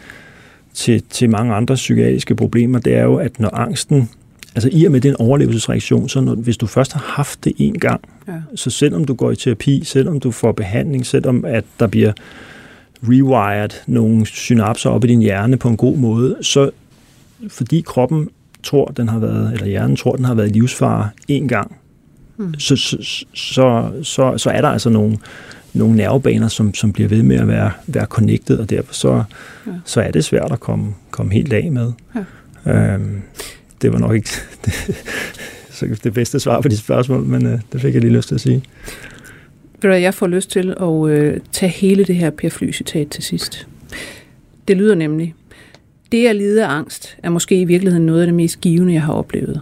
til, 0.73 1.03
til 1.09 1.29
mange 1.29 1.53
andre 1.53 1.75
psykiatriske 1.75 2.35
problemer, 2.35 2.79
det 2.79 2.95
er 2.95 3.03
jo, 3.03 3.15
at 3.15 3.39
når 3.39 3.55
angsten 3.55 4.09
altså 4.55 4.69
i 4.71 4.85
og 4.85 4.91
med 4.91 5.01
den 5.01 5.15
overlevelsesreaktion, 5.15 6.09
så 6.09 6.21
når, 6.21 6.35
hvis 6.35 6.57
du 6.57 6.67
først 6.67 6.93
har 6.93 7.03
haft 7.15 7.43
det 7.43 7.53
en 7.57 7.79
gang, 7.79 8.01
ja. 8.27 8.33
så 8.55 8.69
selvom 8.69 9.05
du 9.05 9.13
går 9.13 9.31
i 9.31 9.35
terapi, 9.35 9.83
selvom 9.83 10.19
du 10.19 10.31
får 10.31 10.51
behandling, 10.51 11.05
selvom 11.05 11.45
at 11.45 11.65
der 11.79 11.87
bliver 11.87 12.13
rewired 13.03 13.69
nogle 13.87 14.25
synapser 14.25 14.89
op 14.89 15.03
i 15.03 15.07
din 15.07 15.21
hjerne 15.21 15.57
på 15.57 15.69
en 15.69 15.77
god 15.77 15.97
måde, 15.97 16.37
så 16.41 16.69
fordi 17.47 17.81
kroppen 17.81 18.29
tror, 18.63 18.85
den 18.85 19.09
har 19.09 19.19
været, 19.19 19.53
eller 19.53 19.65
hjernen 19.67 19.95
tror, 19.95 20.15
den 20.15 20.25
har 20.25 20.33
været 20.33 20.49
i 20.49 20.53
livsfare 20.53 21.09
en 21.27 21.47
gang, 21.47 21.75
mm. 22.37 22.59
så, 22.59 22.75
så, 22.75 22.97
så, 23.33 23.91
så, 24.03 24.37
så 24.37 24.49
er 24.49 24.61
der 24.61 24.69
altså 24.69 24.89
nogle, 24.89 25.17
nogle 25.73 25.95
nervebaner, 25.95 26.47
som, 26.47 26.73
som 26.73 26.93
bliver 26.93 27.09
ved 27.09 27.23
med 27.23 27.35
at 27.35 27.47
være, 27.47 27.71
være 27.87 28.05
connected, 28.05 28.57
og 28.57 28.69
derfor 28.69 28.93
så, 28.93 29.23
ja. 29.67 29.71
så 29.85 30.01
er 30.01 30.11
det 30.11 30.25
svært 30.25 30.51
at 30.51 30.59
komme, 30.59 30.93
komme 31.11 31.33
helt 31.33 31.53
af 31.53 31.71
med. 31.71 31.91
Ja. 32.65 32.93
Øhm, 32.93 33.21
det 33.81 33.93
var 33.93 33.99
nok 33.99 34.15
ikke 34.15 34.29
det, 35.79 36.03
det 36.03 36.13
bedste 36.13 36.39
svar 36.39 36.61
på 36.61 36.67
de 36.67 36.77
spørgsmål, 36.77 37.23
men 37.23 37.45
øh, 37.45 37.59
det 37.73 37.81
fik 37.81 37.93
jeg 37.93 38.01
lige 38.01 38.13
lyst 38.13 38.27
til 38.27 38.35
at 38.35 38.41
sige. 38.41 38.63
Jeg 39.83 40.13
får 40.13 40.27
lyst 40.27 40.51
til 40.51 40.75
at 40.81 41.09
øh, 41.09 41.39
tage 41.51 41.69
hele 41.69 42.03
det 42.03 42.15
her 42.15 42.29
Per 42.29 42.49
Fly-citat 42.49 43.09
til 43.09 43.23
sidst. 43.23 43.67
Det 44.67 44.77
lyder 44.77 44.95
nemlig, 44.95 45.35
det 46.11 46.27
at 46.27 46.35
lide 46.35 46.65
af 46.65 46.69
angst 46.69 47.17
er 47.23 47.29
måske 47.29 47.61
i 47.61 47.65
virkeligheden 47.65 48.05
noget 48.05 48.21
af 48.21 48.27
det 48.27 48.35
mest 48.35 48.61
givende, 48.61 48.93
jeg 48.93 49.01
har 49.01 49.13
oplevet. 49.13 49.61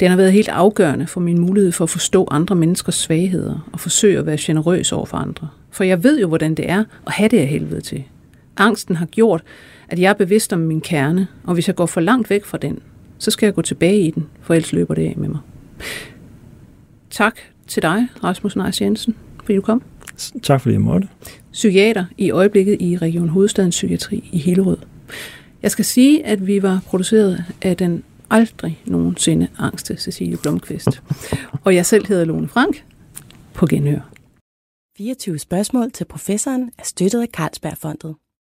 Den 0.00 0.10
har 0.10 0.16
været 0.16 0.32
helt 0.32 0.48
afgørende 0.48 1.06
for 1.06 1.20
min 1.20 1.38
mulighed 1.38 1.72
for 1.72 1.84
at 1.84 1.90
forstå 1.90 2.28
andre 2.30 2.56
menneskers 2.56 2.94
svagheder 2.94 3.68
og 3.72 3.80
forsøge 3.80 4.18
at 4.18 4.26
være 4.26 4.36
generøs 4.40 4.92
over 4.92 5.06
for 5.06 5.16
andre. 5.16 5.48
For 5.70 5.84
jeg 5.84 6.04
ved 6.04 6.20
jo, 6.20 6.28
hvordan 6.28 6.54
det 6.54 6.70
er 6.70 6.84
at 7.06 7.12
have 7.12 7.28
det 7.28 7.38
af 7.38 7.46
helvede 7.46 7.80
til. 7.80 8.04
Angsten 8.56 8.96
har 8.96 9.06
gjort, 9.06 9.42
at 9.88 9.98
jeg 9.98 10.08
er 10.08 10.14
bevidst 10.14 10.52
om 10.52 10.60
min 10.60 10.80
kerne, 10.80 11.26
og 11.44 11.54
hvis 11.54 11.68
jeg 11.68 11.76
går 11.76 11.86
for 11.86 12.00
langt 12.00 12.30
væk 12.30 12.44
fra 12.44 12.58
den, 12.58 12.78
så 13.20 13.30
skal 13.30 13.46
jeg 13.46 13.54
gå 13.54 13.62
tilbage 13.62 14.00
i 14.00 14.10
den, 14.10 14.26
for 14.40 14.54
ellers 14.54 14.72
løber 14.72 14.94
det 14.94 15.06
af 15.06 15.14
med 15.16 15.28
mig. 15.28 15.40
Tak 17.10 17.38
til 17.66 17.82
dig, 17.82 18.08
Rasmus 18.24 18.56
Neis 18.56 18.80
Jensen, 18.80 19.16
fordi 19.44 19.56
du 19.56 19.60
kom. 19.60 19.82
Tak 20.42 20.60
fordi 20.60 20.72
jeg 20.72 20.80
måtte. 20.80 21.08
Psykiater 21.52 22.04
i 22.18 22.30
øjeblikket 22.30 22.76
i 22.80 22.96
Region 22.96 23.28
Hovedstadens 23.28 23.74
Psykiatri 23.74 24.30
i 24.32 24.38
Hillerød. 24.38 24.78
Jeg 25.62 25.70
skal 25.70 25.84
sige, 25.84 26.26
at 26.26 26.46
vi 26.46 26.62
var 26.62 26.82
produceret 26.86 27.44
af 27.62 27.76
den 27.76 28.04
aldrig 28.30 28.82
nogensinde 28.86 29.48
angste 29.58 29.96
Cecilie 29.96 30.38
Blomqvist. 30.42 31.02
Og 31.64 31.74
jeg 31.74 31.86
selv 31.86 32.06
hedder 32.06 32.24
Lone 32.24 32.48
Frank. 32.48 32.84
På 33.54 33.66
genhør. 33.66 34.10
24 34.96 35.38
spørgsmål 35.38 35.90
til 35.90 36.04
professoren 36.04 36.70
er 36.78 36.82
støttet 36.84 37.22
af 37.22 37.28
Carlsbergfondet. 37.32 38.14